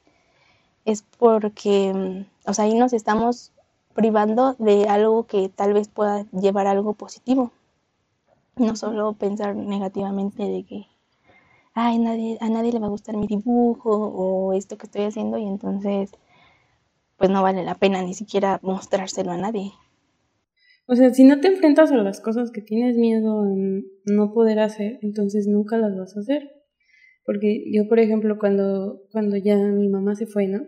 es 0.86 1.03
porque, 1.19 1.93
mm, 1.93 2.49
o 2.49 2.53
sea, 2.53 2.65
ahí 2.65 2.75
nos 2.75 2.93
estamos 2.93 3.51
privando 3.93 4.55
de 4.59 4.88
algo 4.88 5.25
que 5.27 5.49
tal 5.49 5.73
vez 5.73 5.89
pueda 5.89 6.25
llevar 6.32 6.67
algo 6.67 6.93
positivo 6.93 7.51
no 8.58 8.76
solo 8.76 9.14
pensar 9.14 9.56
negativamente 9.56 10.43
de 10.43 10.64
que, 10.64 10.86
ay, 11.74 11.99
nadie, 11.99 12.38
a 12.41 12.49
nadie 12.49 12.72
le 12.72 12.80
va 12.80 12.88
a 12.88 12.91
gustar 12.91 13.18
mi 13.18 13.28
dibujo 13.28 13.89
o 13.91 14.54
esto 14.54 14.78
que 14.78 14.86
estoy 14.88 15.04
haciendo 15.04 15.38
y 15.38 15.47
entonces, 15.47 16.12
pues 17.18 17.30
no 17.30 17.43
vale 17.43 17.64
la 17.64 17.76
pena 17.76 18.02
ni 18.02 18.14
siquiera 18.14 18.60
mostrárselo 18.64 19.32
a 19.32 19.38
nadie. 19.38 19.72
O 20.88 20.95
sea, 20.95 21.14
si 21.14 21.24
no 21.24 21.39
te 21.39 21.47
enfrentas 21.47 21.91
a 21.91 21.95
las 21.95 22.20
cosas 22.20 22.52
que 22.52 22.62
tienes 22.62 22.97
miedo 22.97 23.45
en 23.45 23.86
no 24.06 24.34
poder 24.34 24.60
hacer, 24.60 24.99
entonces 25.02 25.47
nunca 25.47 25.78
las 25.78 25.95
vas 25.95 26.18
a 26.18 26.20
hacer. 26.20 26.52
Porque 27.26 27.64
yo, 27.72 27.88
por 27.88 27.99
ejemplo, 27.99 28.38
cuando, 28.39 29.04
cuando 29.12 29.38
ya 29.38 29.56
mi 29.56 29.88
mamá 29.88 30.16
se 30.16 30.26
fue, 30.26 30.47
¿no? 30.47 30.66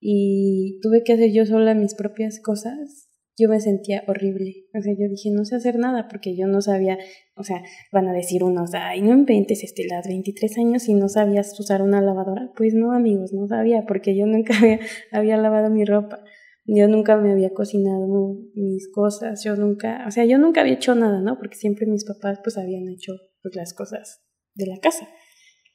Y 0.00 0.80
tuve 0.82 1.04
que 1.04 1.12
hacer 1.12 1.32
yo 1.32 1.46
sola 1.46 1.74
mis 1.74 1.94
propias 1.94 2.40
cosas, 2.40 3.05
yo 3.38 3.48
me 3.48 3.60
sentía 3.60 4.02
horrible. 4.06 4.66
O 4.74 4.80
sea, 4.80 4.94
yo 4.98 5.08
dije, 5.08 5.30
no 5.30 5.44
sé 5.44 5.56
hacer 5.56 5.78
nada 5.78 6.08
porque 6.08 6.36
yo 6.36 6.46
no 6.46 6.62
sabía, 6.62 6.98
o 7.36 7.42
sea, 7.42 7.62
van 7.92 8.08
a 8.08 8.12
decir 8.12 8.42
unos, 8.42 8.70
ay, 8.74 9.02
no 9.02 9.12
inventes, 9.12 9.62
este, 9.62 9.86
las 9.86 10.06
23 10.08 10.58
años 10.58 10.88
y 10.88 10.94
no 10.94 11.08
sabías 11.08 11.58
usar 11.60 11.82
una 11.82 12.00
lavadora. 12.00 12.50
Pues 12.56 12.74
no, 12.74 12.92
amigos, 12.92 13.32
no 13.32 13.46
sabía 13.46 13.84
porque 13.86 14.16
yo 14.16 14.26
nunca 14.26 14.54
había, 15.12 15.36
lavado 15.36 15.70
mi 15.70 15.84
ropa. 15.84 16.24
Yo 16.64 16.88
nunca 16.88 17.16
me 17.16 17.30
había 17.30 17.50
cocinado 17.50 18.38
mis 18.54 18.90
cosas, 18.90 19.44
yo 19.44 19.54
nunca, 19.54 20.04
o 20.08 20.10
sea, 20.10 20.24
yo 20.24 20.36
nunca 20.36 20.62
había 20.62 20.74
hecho 20.74 20.96
nada, 20.96 21.20
¿no? 21.20 21.38
Porque 21.38 21.56
siempre 21.56 21.86
mis 21.86 22.04
papás 22.04 22.40
pues 22.42 22.58
habían 22.58 22.88
hecho 22.88 23.12
pues, 23.42 23.54
las 23.54 23.72
cosas 23.72 24.22
de 24.54 24.66
la 24.66 24.78
casa. 24.78 25.06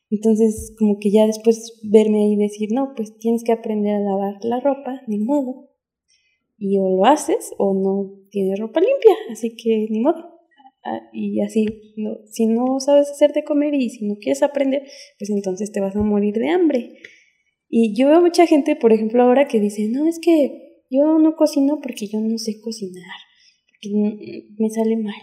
Entonces, 0.10 0.76
como 0.78 0.98
que 1.00 1.10
ya 1.10 1.26
después 1.28 1.80
verme 1.90 2.26
ahí 2.26 2.36
decir, 2.36 2.70
no, 2.74 2.92
pues 2.94 3.18
tienes 3.20 3.44
que 3.46 3.54
aprender 3.54 3.96
a 3.96 4.00
lavar 4.00 4.44
la 4.44 4.60
ropa, 4.60 5.02
ni 5.08 5.20
modo 5.20 5.71
y 6.64 6.78
o 6.78 6.96
lo 6.96 7.06
haces 7.06 7.52
o 7.58 7.74
no 7.74 8.14
tienes 8.30 8.60
ropa 8.60 8.80
limpia, 8.80 9.16
así 9.32 9.56
que 9.56 9.88
ni 9.90 10.00
modo. 10.00 10.38
Ah, 10.84 11.10
y 11.12 11.42
así, 11.42 11.66
si 12.30 12.46
no 12.46 12.80
sabes 12.80 13.10
hacer 13.10 13.34
de 13.34 13.44
comer 13.44 13.74
y 13.74 13.90
si 13.90 14.06
no 14.06 14.18
quieres 14.18 14.44
aprender, 14.44 14.84
pues 15.18 15.32
entonces 15.32 15.72
te 15.72 15.82
vas 15.82 15.96
a 15.96 16.04
morir 16.04 16.36
de 16.36 16.50
hambre. 16.50 16.98
Y 17.68 17.96
yo 17.96 18.10
veo 18.10 18.22
mucha 18.22 18.46
gente, 18.46 18.76
por 18.76 18.94
ejemplo, 18.94 19.24
ahora 19.24 19.48
que 19.48 19.60
dice, 19.60 19.90
no, 19.90 20.08
es 20.08 20.20
que 20.20 20.84
yo 20.92 21.18
no 21.18 21.36
cocino 21.36 21.80
porque 21.82 22.06
yo 22.06 22.20
no 22.20 22.38
sé 22.38 22.62
cocinar, 22.62 23.18
porque 23.68 24.46
me 24.60 24.70
sale 24.70 24.98
mal. 24.98 25.16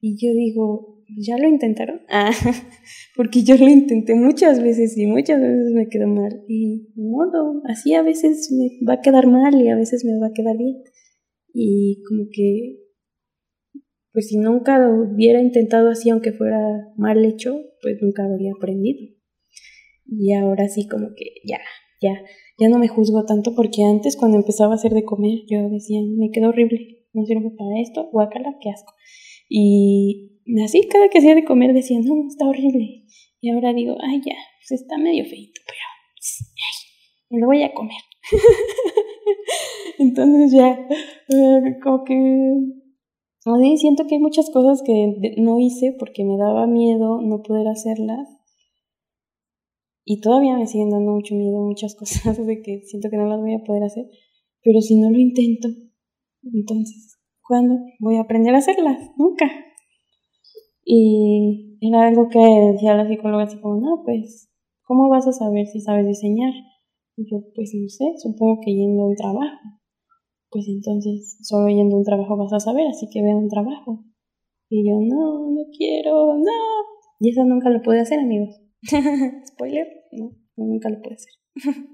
Y 0.00 0.16
yo 0.16 0.34
digo, 0.34 1.01
¿ya 1.16 1.36
lo 1.38 1.48
intentaron? 1.48 2.02
Ah, 2.08 2.30
porque 3.16 3.42
yo 3.42 3.56
lo 3.56 3.68
intenté 3.68 4.14
muchas 4.14 4.62
veces 4.62 4.96
y 4.96 5.06
muchas 5.06 5.40
veces 5.40 5.72
me 5.72 5.88
quedó 5.88 6.06
mal. 6.06 6.44
Y 6.48 6.88
modo, 6.94 7.62
así 7.68 7.94
a 7.94 8.02
veces 8.02 8.50
me 8.52 8.86
va 8.86 8.94
a 8.94 9.00
quedar 9.00 9.26
mal 9.26 9.54
y 9.54 9.68
a 9.68 9.76
veces 9.76 10.04
me 10.04 10.18
va 10.18 10.28
a 10.28 10.32
quedar 10.32 10.56
bien. 10.56 10.82
Y 11.52 12.02
como 12.08 12.24
que, 12.32 12.78
pues 14.12 14.28
si 14.28 14.38
nunca 14.38 14.78
lo 14.78 15.12
hubiera 15.12 15.40
intentado 15.40 15.90
así, 15.90 16.10
aunque 16.10 16.32
fuera 16.32 16.58
mal 16.96 17.24
hecho, 17.24 17.60
pues 17.82 17.98
nunca 18.00 18.24
habría 18.24 18.52
aprendido. 18.56 19.14
Y 20.06 20.32
ahora 20.34 20.68
sí 20.68 20.86
como 20.88 21.08
que 21.14 21.26
ya, 21.44 21.58
ya, 22.00 22.20
ya 22.58 22.68
no 22.68 22.78
me 22.78 22.88
juzgo 22.88 23.24
tanto 23.24 23.54
porque 23.54 23.84
antes 23.84 24.16
cuando 24.16 24.36
empezaba 24.36 24.72
a 24.72 24.76
hacer 24.76 24.92
de 24.92 25.04
comer 25.04 25.38
yo 25.48 25.68
decía, 25.70 26.00
me 26.18 26.30
quedó 26.30 26.48
horrible, 26.48 27.06
no 27.12 27.24
sirve 27.24 27.50
para 27.56 27.80
esto, 27.80 28.08
guacala, 28.10 28.56
qué 28.60 28.70
asco. 28.70 28.92
Y 29.48 30.31
así 30.64 30.88
cada 30.88 31.08
que 31.08 31.18
hacía 31.18 31.34
de 31.34 31.44
comer 31.44 31.72
decía, 31.72 31.98
no, 32.02 32.26
está 32.28 32.46
horrible. 32.46 33.04
Y 33.40 33.50
ahora 33.50 33.72
digo, 33.72 33.96
ay, 34.00 34.20
ya, 34.24 34.36
pues 34.60 34.80
está 34.80 34.98
medio 34.98 35.24
feito, 35.24 35.60
pero 35.66 35.78
ay, 35.78 36.90
me 37.30 37.40
lo 37.40 37.46
voy 37.46 37.62
a 37.62 37.74
comer. 37.74 38.00
Entonces 39.98 40.52
ya, 40.52 40.86
eh, 41.28 41.78
como 41.82 42.04
que, 42.04 42.16
siento 43.76 44.06
que 44.06 44.14
hay 44.16 44.20
muchas 44.20 44.50
cosas 44.50 44.82
que 44.84 45.34
no 45.38 45.58
hice 45.58 45.94
porque 45.98 46.24
me 46.24 46.36
daba 46.36 46.66
miedo 46.66 47.20
no 47.20 47.42
poder 47.42 47.66
hacerlas. 47.68 48.28
Y 50.04 50.20
todavía 50.20 50.56
me 50.56 50.66
siguen 50.66 50.90
dando 50.90 51.12
mucho 51.12 51.34
miedo 51.34 51.60
muchas 51.60 51.94
cosas 51.98 52.44
de 52.46 52.62
que 52.62 52.82
siento 52.84 53.08
que 53.10 53.16
no 53.16 53.26
las 53.26 53.40
voy 53.40 53.54
a 53.54 53.64
poder 53.64 53.84
hacer. 53.84 54.06
Pero 54.62 54.80
si 54.80 54.96
no 54.96 55.10
lo 55.10 55.18
intento, 55.18 55.68
entonces, 56.44 57.18
¿cuándo 57.40 57.76
voy 57.98 58.16
a 58.16 58.22
aprender 58.22 58.54
a 58.54 58.58
hacerlas? 58.58 59.10
Nunca. 59.16 59.50
Y 60.84 61.78
era 61.80 62.08
algo 62.08 62.28
que 62.28 62.38
decía 62.72 62.94
la 62.94 63.08
psicóloga 63.08 63.44
así 63.44 63.58
como, 63.60 63.80
no, 63.80 64.02
pues, 64.04 64.50
¿cómo 64.84 65.08
vas 65.08 65.26
a 65.26 65.32
saber 65.32 65.66
si 65.66 65.80
sabes 65.80 66.06
diseñar? 66.06 66.52
Y 67.16 67.30
yo, 67.30 67.42
pues 67.54 67.72
no 67.74 67.88
sé, 67.88 68.14
supongo 68.18 68.60
que 68.64 68.74
yendo 68.74 69.02
a 69.02 69.08
un 69.08 69.16
trabajo. 69.16 69.58
Pues 70.50 70.66
entonces, 70.68 71.38
solo 71.42 71.68
yendo 71.68 71.96
a 71.96 71.98
un 71.98 72.04
trabajo 72.04 72.36
vas 72.36 72.52
a 72.52 72.60
saber, 72.60 72.86
así 72.88 73.08
que 73.10 73.22
ve 73.22 73.34
un 73.34 73.48
trabajo. 73.48 74.04
Y 74.68 74.88
yo, 74.88 74.96
no, 75.00 75.50
no 75.50 75.62
quiero, 75.76 76.36
no. 76.36 76.52
Y 77.20 77.30
eso 77.30 77.44
nunca 77.44 77.70
lo 77.70 77.82
pude 77.82 78.00
hacer, 78.00 78.18
amigos. 78.18 78.60
Spoiler, 79.46 79.86
no, 80.12 80.32
nunca 80.56 80.88
lo 80.88 81.00
pude 81.00 81.14
hacer. 81.14 81.32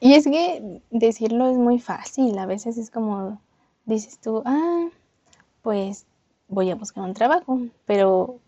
y 0.00 0.14
es 0.14 0.24
que 0.24 0.82
decirlo 0.90 1.48
es 1.50 1.56
muy 1.56 1.78
fácil, 1.78 2.36
a 2.38 2.46
veces 2.46 2.78
es 2.78 2.90
como, 2.90 3.40
dices 3.86 4.18
tú, 4.20 4.42
ah, 4.44 4.88
pues 5.62 6.07
voy 6.48 6.70
a 6.70 6.74
buscar 6.74 7.04
un 7.04 7.14
trabajo, 7.14 7.60
pero 7.86 8.38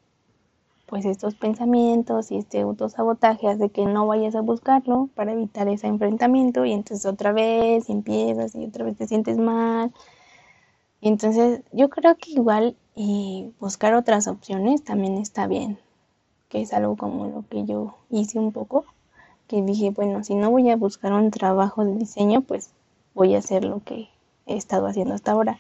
pues 0.87 1.05
estos 1.05 1.37
pensamientos 1.37 2.33
y 2.33 2.37
este 2.37 2.61
autosabotaje 2.63 3.49
hace 3.49 3.69
que 3.69 3.87
no 3.87 4.09
vayas 4.09 4.35
a 4.35 4.41
buscarlo 4.41 5.09
para 5.15 5.33
evitar 5.33 5.69
ese 5.69 5.87
enfrentamiento 5.87 6.65
y 6.65 6.73
entonces 6.73 7.07
otra 7.07 7.31
vez 7.31 7.89
empiezas 7.89 8.57
y 8.57 8.65
otra 8.65 8.85
vez 8.85 8.97
te 8.97 9.07
sientes 9.07 9.39
mal. 9.39 9.93
Y 11.01 11.09
entonces 11.09 11.63
yo 11.73 11.89
creo 11.91 12.17
que 12.17 12.33
igual 12.33 12.77
y 12.97 13.53
buscar 13.61 13.95
otras 13.95 14.27
opciones 14.27 14.83
también 14.83 15.15
está 15.15 15.47
bien, 15.47 15.79
que 16.49 16.61
es 16.61 16.73
algo 16.73 16.97
como 16.97 17.29
lo 17.29 17.45
que 17.49 17.65
yo 17.65 17.95
hice 18.11 18.41
un 18.41 18.51
poco, 18.51 18.85
que 19.47 19.63
dije, 19.63 19.91
bueno, 19.91 20.25
si 20.25 20.35
no 20.35 20.51
voy 20.51 20.71
a 20.71 20.77
buscar 20.77 21.13
un 21.13 21.31
trabajo 21.31 21.85
de 21.85 21.95
diseño, 21.95 22.41
pues 22.43 22.71
voy 23.15 23.37
a 23.37 23.39
hacer 23.39 23.65
lo 23.65 23.81
que 23.85 24.09
he 24.47 24.57
estado 24.57 24.87
haciendo 24.89 25.15
hasta 25.15 25.33
ahora, 25.33 25.59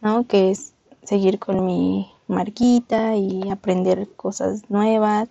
¿no? 0.00 0.26
Que 0.26 0.50
es 0.50 0.73
seguir 1.04 1.38
con 1.38 1.64
mi 1.64 2.10
marquita 2.26 3.16
y 3.16 3.50
aprender 3.50 4.08
cosas 4.16 4.68
nuevas. 4.70 5.28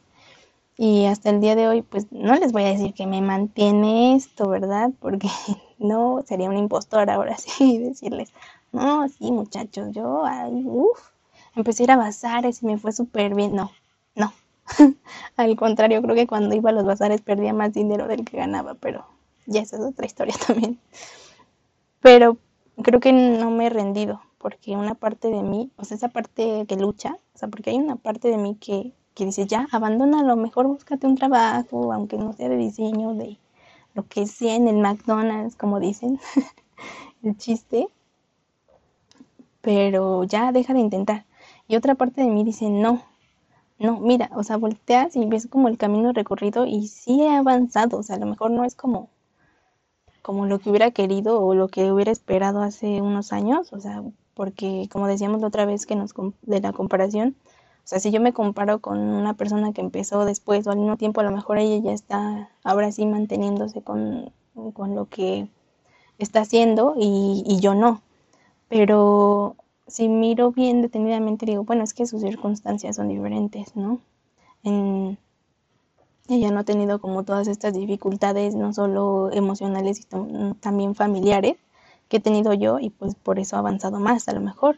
Y 0.78 1.05
hasta 1.05 1.30
el 1.30 1.39
día 1.41 1.55
de 1.55 1.67
hoy, 1.67 1.82
pues 1.82 2.11
no 2.11 2.36
les 2.36 2.51
voy 2.51 2.63
a 2.63 2.69
decir 2.69 2.93
que 2.93 3.05
me 3.07 3.21
mantiene 3.21 4.15
esto, 4.15 4.49
¿verdad? 4.49 4.91
Porque 4.99 5.30
no, 5.80 6.24
sería 6.26 6.49
un 6.49 6.57
impostor 6.57 7.09
ahora 7.09 7.38
sí 7.38 7.78
decirles, 7.80 8.32
no, 8.71 9.07
sí 9.09 9.32
muchachos, 9.32 9.89
yo, 9.91 10.24
uff, 10.65 10.99
empecé 11.55 11.84
a 11.84 11.86
ir 11.86 11.91
a 11.91 11.97
bazares 11.97 12.63
y 12.63 12.65
me 12.65 12.78
fue 12.78 12.91
súper 12.91 13.36
bien. 13.36 13.55
No, 13.55 13.71
no. 14.15 14.34
Al 15.38 15.55
contrario, 15.55 16.01
creo 16.01 16.15
que 16.15 16.28
cuando 16.28 16.55
iba 16.55 16.69
a 16.69 16.74
los 16.74 16.86
bazares 16.86 17.21
perdía 17.21 17.53
más 17.53 17.74
dinero 17.74 18.07
del 18.07 18.26
que 18.26 18.38
ganaba, 18.38 18.76
pero 18.76 19.05
ya 19.45 19.61
esa 19.61 19.78
es 19.78 19.84
otra 19.84 20.05
historia 20.05 20.36
también. 20.47 20.80
Pero 22.01 22.38
creo 22.84 22.99
que 22.99 23.13
no 23.13 23.51
me 23.51 23.67
he 23.67 23.69
rendido 23.69 24.21
porque 24.43 24.75
una 24.75 24.93
parte 24.93 25.29
de 25.29 25.41
mí, 25.41 25.71
o 25.77 25.85
sea, 25.85 25.95
esa 25.95 26.09
parte 26.09 26.65
que 26.67 26.75
lucha, 26.75 27.17
o 27.33 27.37
sea, 27.37 27.47
porque 27.47 27.69
hay 27.69 27.77
una 27.77 27.95
parte 27.95 28.27
de 28.27 28.37
mí 28.37 28.57
que, 28.59 28.91
que 29.15 29.25
dice, 29.25 29.47
ya, 29.47 29.67
abandona, 29.71 30.21
lo 30.21 30.35
mejor 30.35 30.67
búscate 30.67 31.07
un 31.07 31.15
trabajo, 31.15 31.93
aunque 31.93 32.17
no 32.17 32.33
sea 32.33 32.49
de 32.49 32.57
diseño, 32.57 33.13
de 33.15 33.39
lo 33.93 34.05
que 34.05 34.27
sea 34.27 34.55
en 34.55 34.67
el 34.67 34.77
McDonald's, 34.79 35.55
como 35.55 35.79
dicen, 35.79 36.19
el 37.23 37.37
chiste, 37.37 37.87
pero 39.61 40.25
ya 40.25 40.51
deja 40.51 40.73
de 40.73 40.81
intentar. 40.81 41.25
Y 41.69 41.77
otra 41.77 41.95
parte 41.95 42.21
de 42.21 42.27
mí 42.27 42.43
dice, 42.43 42.69
no, 42.69 43.01
no, 43.79 44.01
mira, 44.01 44.29
o 44.35 44.43
sea, 44.43 44.57
volteas 44.57 45.15
y 45.15 45.25
ves 45.25 45.47
como 45.47 45.69
el 45.69 45.77
camino 45.77 46.11
recorrido 46.11 46.65
y 46.65 46.87
sí 46.89 47.21
he 47.21 47.29
avanzado, 47.33 47.97
o 47.99 48.03
sea, 48.03 48.17
a 48.17 48.19
lo 48.19 48.25
mejor 48.25 48.51
no 48.51 48.65
es 48.65 48.75
como 48.75 49.09
como 50.21 50.45
lo 50.45 50.59
que 50.59 50.69
hubiera 50.69 50.91
querido 50.91 51.41
o 51.41 51.53
lo 51.53 51.67
que 51.67 51.91
hubiera 51.91 52.11
esperado 52.11 52.61
hace 52.61 53.01
unos 53.01 53.33
años, 53.33 53.73
o 53.73 53.79
sea, 53.81 54.03
porque 54.34 54.88
como 54.91 55.07
decíamos 55.07 55.41
la 55.41 55.47
otra 55.47 55.65
vez 55.65 55.86
que 55.86 55.95
nos 55.95 56.13
de 56.41 56.61
la 56.61 56.73
comparación, 56.73 57.36
o 57.84 57.88
sea, 57.88 57.99
si 57.99 58.11
yo 58.11 58.21
me 58.21 58.34
comparo 58.34 58.79
con 58.79 58.99
una 58.99 59.34
persona 59.34 59.73
que 59.73 59.81
empezó 59.81 60.25
después 60.25 60.65
o 60.67 60.71
al 60.71 60.77
mismo 60.77 60.97
tiempo, 60.97 61.19
a 61.21 61.23
lo 61.23 61.31
mejor 61.31 61.57
ella 61.57 61.84
ya 61.84 61.91
está 61.91 62.49
ahora 62.63 62.91
sí 62.91 63.05
manteniéndose 63.05 63.81
con, 63.81 64.31
lo 64.55 65.05
que 65.09 65.49
está 66.17 66.41
haciendo 66.41 66.95
y, 66.97 67.43
y, 67.45 67.59
yo 67.59 67.75
no. 67.75 68.01
Pero 68.69 69.55
si 69.88 70.07
miro 70.09 70.51
bien 70.51 70.81
detenidamente, 70.81 71.45
digo, 71.45 71.63
bueno, 71.65 71.84
es 71.84 71.93
que 71.93 72.05
sus 72.07 72.21
circunstancias 72.21 72.95
son 72.95 73.09
diferentes, 73.09 73.75
¿no? 73.75 73.99
En, 74.63 75.17
ella 76.29 76.51
no 76.51 76.59
ha 76.59 76.63
tenido 76.63 76.99
como 76.99 77.23
todas 77.23 77.47
estas 77.47 77.73
dificultades, 77.73 78.55
no 78.55 78.73
solo 78.73 79.29
emocionales, 79.34 80.07
sino 80.09 80.55
también 80.55 80.95
familiares 80.95 81.57
que 82.14 82.18
he 82.18 82.20
tenido 82.20 82.53
yo 82.53 82.78
y 82.80 82.91
pues 82.91 83.16
por 83.16 83.39
eso 83.39 83.55
ha 83.55 83.59
avanzado 83.59 83.99
más 83.99 84.28
a 84.30 84.34
lo 84.34 84.39
mejor. 84.39 84.78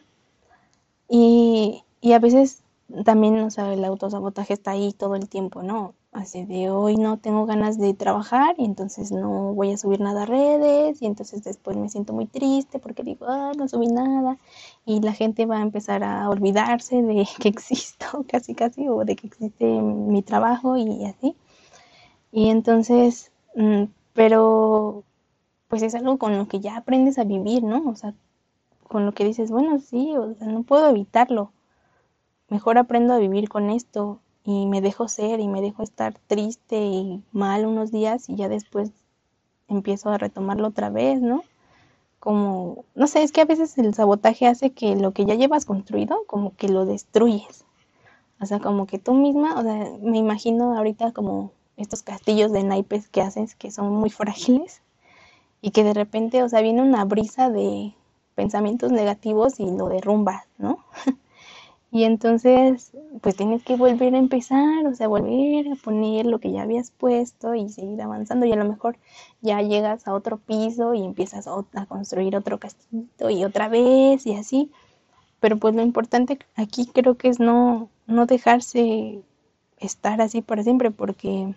Y, 1.06 1.82
y 2.00 2.12
a 2.14 2.18
veces 2.18 2.62
también, 3.04 3.38
o 3.40 3.50
sea, 3.50 3.74
el 3.74 3.84
autosabotaje 3.84 4.54
está 4.54 4.70
ahí 4.70 4.94
todo 4.94 5.16
el 5.16 5.28
tiempo, 5.28 5.62
¿no? 5.62 5.92
Así 6.12 6.46
de 6.46 6.70
hoy 6.70 6.96
no 6.96 7.18
tengo 7.18 7.44
ganas 7.44 7.78
de 7.78 7.92
trabajar 7.92 8.54
y 8.56 8.64
entonces 8.64 9.12
no 9.12 9.52
voy 9.52 9.70
a 9.72 9.76
subir 9.76 10.00
nada 10.00 10.22
a 10.22 10.26
redes 10.26 11.02
y 11.02 11.06
entonces 11.06 11.44
después 11.44 11.76
me 11.76 11.90
siento 11.90 12.14
muy 12.14 12.24
triste 12.24 12.78
porque 12.78 13.02
digo, 13.02 13.26
ah, 13.28 13.52
no 13.54 13.68
subí 13.68 13.88
nada 13.88 14.38
y 14.86 15.00
la 15.02 15.12
gente 15.12 15.44
va 15.44 15.58
a 15.58 15.62
empezar 15.62 16.04
a 16.04 16.30
olvidarse 16.30 17.02
de 17.02 17.28
que 17.38 17.48
existo 17.50 18.24
casi 18.26 18.54
casi 18.54 18.88
o 18.88 19.04
de 19.04 19.14
que 19.14 19.26
existe 19.26 19.66
mi 19.66 20.22
trabajo 20.22 20.78
y 20.78 21.04
así. 21.04 21.36
Y 22.32 22.48
entonces, 22.48 23.30
mm, 23.56 23.84
pero 24.14 25.04
pues 25.68 25.82
es 25.82 25.94
algo 25.94 26.18
con 26.18 26.36
lo 26.38 26.48
que 26.48 26.60
ya 26.60 26.76
aprendes 26.76 27.18
a 27.18 27.24
vivir, 27.24 27.62
¿no? 27.62 27.88
O 27.88 27.96
sea, 27.96 28.14
con 28.88 29.04
lo 29.06 29.12
que 29.12 29.24
dices, 29.24 29.50
bueno, 29.50 29.78
sí, 29.80 30.16
o 30.16 30.34
sea, 30.34 30.46
no 30.46 30.62
puedo 30.62 30.88
evitarlo. 30.88 31.52
Mejor 32.48 32.78
aprendo 32.78 33.14
a 33.14 33.18
vivir 33.18 33.48
con 33.48 33.70
esto 33.70 34.20
y 34.44 34.66
me 34.66 34.80
dejo 34.80 35.08
ser 35.08 35.40
y 35.40 35.48
me 35.48 35.60
dejo 35.60 35.82
estar 35.82 36.14
triste 36.28 36.80
y 36.80 37.22
mal 37.32 37.66
unos 37.66 37.90
días 37.90 38.28
y 38.28 38.36
ya 38.36 38.48
después 38.48 38.92
empiezo 39.68 40.10
a 40.10 40.18
retomarlo 40.18 40.68
otra 40.68 40.90
vez, 40.90 41.20
¿no? 41.20 41.42
Como, 42.20 42.84
no 42.94 43.08
sé, 43.08 43.22
es 43.22 43.32
que 43.32 43.40
a 43.40 43.44
veces 43.44 43.76
el 43.78 43.94
sabotaje 43.94 44.46
hace 44.46 44.70
que 44.70 44.96
lo 44.96 45.12
que 45.12 45.26
ya 45.26 45.34
llevas 45.34 45.64
construido, 45.64 46.24
como 46.26 46.54
que 46.56 46.68
lo 46.68 46.86
destruyes. 46.86 47.64
O 48.40 48.46
sea, 48.46 48.60
como 48.60 48.86
que 48.86 48.98
tú 48.98 49.14
misma, 49.14 49.58
o 49.58 49.62
sea, 49.62 49.90
me 50.00 50.18
imagino 50.18 50.76
ahorita 50.76 51.12
como 51.12 51.52
estos 51.76 52.02
castillos 52.02 52.52
de 52.52 52.62
naipes 52.62 53.08
que 53.08 53.22
haces 53.22 53.54
que 53.54 53.70
son 53.70 53.92
muy 53.92 54.10
frágiles 54.10 54.82
y 55.66 55.72
que 55.72 55.82
de 55.82 55.94
repente, 55.94 56.44
o 56.44 56.48
sea, 56.48 56.60
viene 56.60 56.80
una 56.80 57.04
brisa 57.04 57.50
de 57.50 57.92
pensamientos 58.36 58.92
negativos 58.92 59.58
y 59.58 59.68
lo 59.68 59.88
derrumba, 59.88 60.46
¿no? 60.58 60.78
y 61.90 62.04
entonces, 62.04 62.92
pues 63.20 63.34
tienes 63.34 63.64
que 63.64 63.74
volver 63.74 64.14
a 64.14 64.18
empezar, 64.18 64.86
o 64.86 64.94
sea, 64.94 65.08
volver 65.08 65.66
a 65.66 65.74
poner 65.74 66.24
lo 66.24 66.38
que 66.38 66.52
ya 66.52 66.62
habías 66.62 66.92
puesto 66.92 67.56
y 67.56 67.68
seguir 67.68 68.00
avanzando 68.00 68.46
y 68.46 68.52
a 68.52 68.56
lo 68.56 68.64
mejor 68.64 68.96
ya 69.40 69.60
llegas 69.60 70.06
a 70.06 70.14
otro 70.14 70.36
piso 70.36 70.94
y 70.94 71.04
empiezas 71.04 71.48
a 71.48 71.86
construir 71.86 72.36
otro 72.36 72.60
castillito 72.60 73.28
y 73.28 73.42
otra 73.42 73.66
vez 73.66 74.24
y 74.24 74.36
así. 74.36 74.70
Pero 75.40 75.56
pues 75.56 75.74
lo 75.74 75.82
importante 75.82 76.38
aquí 76.54 76.86
creo 76.86 77.16
que 77.16 77.26
es 77.26 77.40
no, 77.40 77.88
no 78.06 78.26
dejarse 78.26 79.20
estar 79.78 80.20
así 80.20 80.42
para 80.42 80.62
siempre 80.62 80.92
porque 80.92 81.56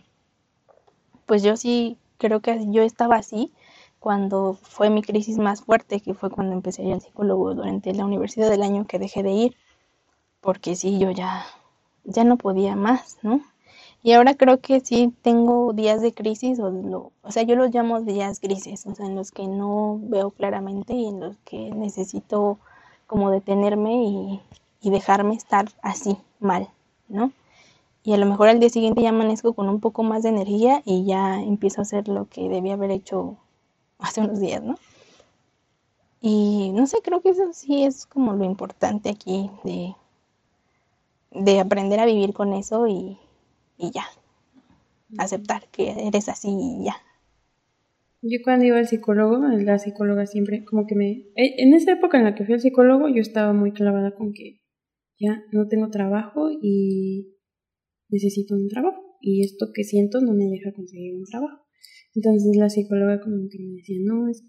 pues 1.28 1.44
yo 1.44 1.56
sí 1.56 1.96
creo 2.18 2.40
que 2.40 2.72
yo 2.72 2.82
estaba 2.82 3.16
así 3.18 3.54
cuando 4.00 4.58
fue 4.62 4.90
mi 4.90 5.02
crisis 5.02 5.38
más 5.38 5.62
fuerte, 5.62 6.00
que 6.00 6.14
fue 6.14 6.30
cuando 6.30 6.54
empecé 6.54 6.82
a 6.82 6.86
ir 6.86 6.94
al 6.94 7.02
psicólogo 7.02 7.54
durante 7.54 7.94
la 7.94 8.06
universidad 8.06 8.50
del 8.50 8.64
año 8.64 8.88
que 8.88 9.00
dejé 9.00 9.24
de 9.24 9.32
ir, 9.32 9.56
porque 10.42 10.76
sí, 10.76 11.00
yo 11.00 11.12
ya, 11.12 11.46
ya 12.06 12.24
no 12.24 12.38
podía 12.38 12.76
más, 12.76 13.18
¿no? 13.22 13.42
Y 14.02 14.14
ahora 14.14 14.36
creo 14.36 14.62
que 14.62 14.80
sí 14.80 15.14
tengo 15.22 15.74
días 15.74 16.02
de 16.02 16.14
crisis, 16.14 16.60
o, 16.60 16.70
lo, 16.70 17.12
o 17.22 17.32
sea, 17.32 17.44
yo 17.44 17.56
los 17.56 17.74
llamo 17.74 18.02
días 18.02 18.40
grises, 18.40 18.86
o 18.86 18.96
sea, 18.96 19.06
en 19.06 19.16
los 19.16 19.32
que 19.32 19.48
no 19.48 20.00
veo 20.04 20.32
claramente 20.32 20.94
y 20.94 21.08
en 21.08 21.20
los 21.20 21.36
que 21.44 21.72
necesito 21.72 22.58
como 23.08 23.30
detenerme 23.32 24.04
y, 24.04 24.42
y 24.82 24.90
dejarme 24.92 25.36
estar 25.36 25.68
así, 25.82 26.18
mal, 26.40 26.70
¿no? 27.10 27.32
Y 28.04 28.14
a 28.14 28.18
lo 28.18 28.26
mejor 28.26 28.48
al 28.48 28.60
día 28.62 28.70
siguiente 28.70 29.02
ya 29.02 29.10
amanezco 29.10 29.54
con 29.54 29.68
un 29.68 29.82
poco 29.82 30.04
más 30.04 30.24
de 30.24 30.30
energía 30.30 30.82
y 30.86 31.06
ya 31.06 31.42
empiezo 31.42 31.82
a 31.82 31.84
hacer 31.84 32.08
lo 32.08 32.26
que 32.30 32.48
debía 32.48 32.74
haber 32.76 32.92
hecho 32.92 33.38
hace 34.00 34.22
unos 34.22 34.40
días, 34.40 34.64
¿no? 34.64 34.78
Y 36.22 36.72
no 36.74 36.88
sé, 36.88 36.98
creo 37.04 37.22
que 37.22 37.30
eso 37.30 37.54
sí 37.54 37.84
es 37.84 38.06
como 38.06 38.34
lo 38.34 38.44
importante 38.44 39.10
aquí 39.10 39.50
de, 39.64 39.94
de 41.32 41.60
aprender 41.60 42.00
a 42.00 42.06
vivir 42.06 42.34
con 42.34 42.54
eso 42.54 42.88
y, 42.88 43.18
y 43.78 43.92
ya. 43.92 44.06
Aceptar 45.18 45.68
que 45.72 46.08
eres 46.08 46.30
así 46.30 46.50
y 46.50 46.86
ya. 46.86 46.96
Yo 48.22 48.40
cuando 48.44 48.66
iba 48.66 48.78
al 48.78 48.88
psicólogo, 48.88 49.38
la 49.38 49.80
psicóloga 49.80 50.26
siempre 50.26 50.66
como 50.66 50.86
que 50.86 50.96
me... 50.96 51.12
E, 51.36 51.64
en 51.64 51.74
esa 51.74 51.94
época 51.94 52.18
en 52.18 52.26
la 52.26 52.36
que 52.36 52.44
fui 52.44 52.54
al 52.54 52.60
psicólogo 52.60 53.08
yo 53.08 53.22
estaba 53.22 53.54
muy 53.54 53.72
clavada 53.72 54.14
con 54.16 54.34
que 54.34 54.60
ya 55.18 55.44
no 55.52 55.68
tengo 55.68 55.90
trabajo 55.90 56.50
y 56.62 57.38
necesito 58.10 58.56
un 58.56 58.68
trabajo. 58.68 59.18
Y 59.22 59.44
esto 59.44 59.68
que 59.74 59.84
siento 59.84 60.20
no 60.20 60.34
me 60.34 60.46
deja 60.46 60.74
conseguir 60.74 61.16
un 61.16 61.24
trabajo. 61.24 61.66
Entonces 62.20 62.58
la 62.58 62.70
psicóloga 62.70 63.22
como 63.22 63.48
que 63.50 63.58
me 63.60 63.76
decía, 63.78 63.96
no, 64.04 64.28
es 64.28 64.44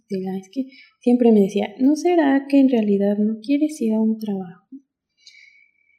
que 0.52 0.66
siempre 0.98 1.30
me 1.30 1.42
decía, 1.42 1.68
¿no 1.78 1.94
será 1.94 2.46
que 2.48 2.58
en 2.58 2.68
realidad 2.68 3.16
no 3.18 3.38
quieres 3.40 3.80
ir 3.80 3.92
a 3.94 4.00
un 4.00 4.18
trabajo? 4.18 4.66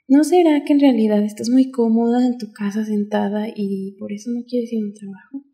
¿No 0.09 0.25
será 0.25 0.65
que 0.65 0.73
en 0.73 0.81
realidad 0.81 1.23
estás 1.23 1.49
muy 1.49 1.71
cómoda 1.71 2.27
en 2.27 2.37
tu 2.37 2.51
casa 2.51 2.83
sentada 2.83 3.47
y 3.55 3.95
por 3.97 4.11
eso 4.11 4.31
no 4.31 4.43
quieres 4.43 4.73
ir 4.73 4.81
a 4.81 4.85
un 4.85 4.93
trabajo? 4.93 5.45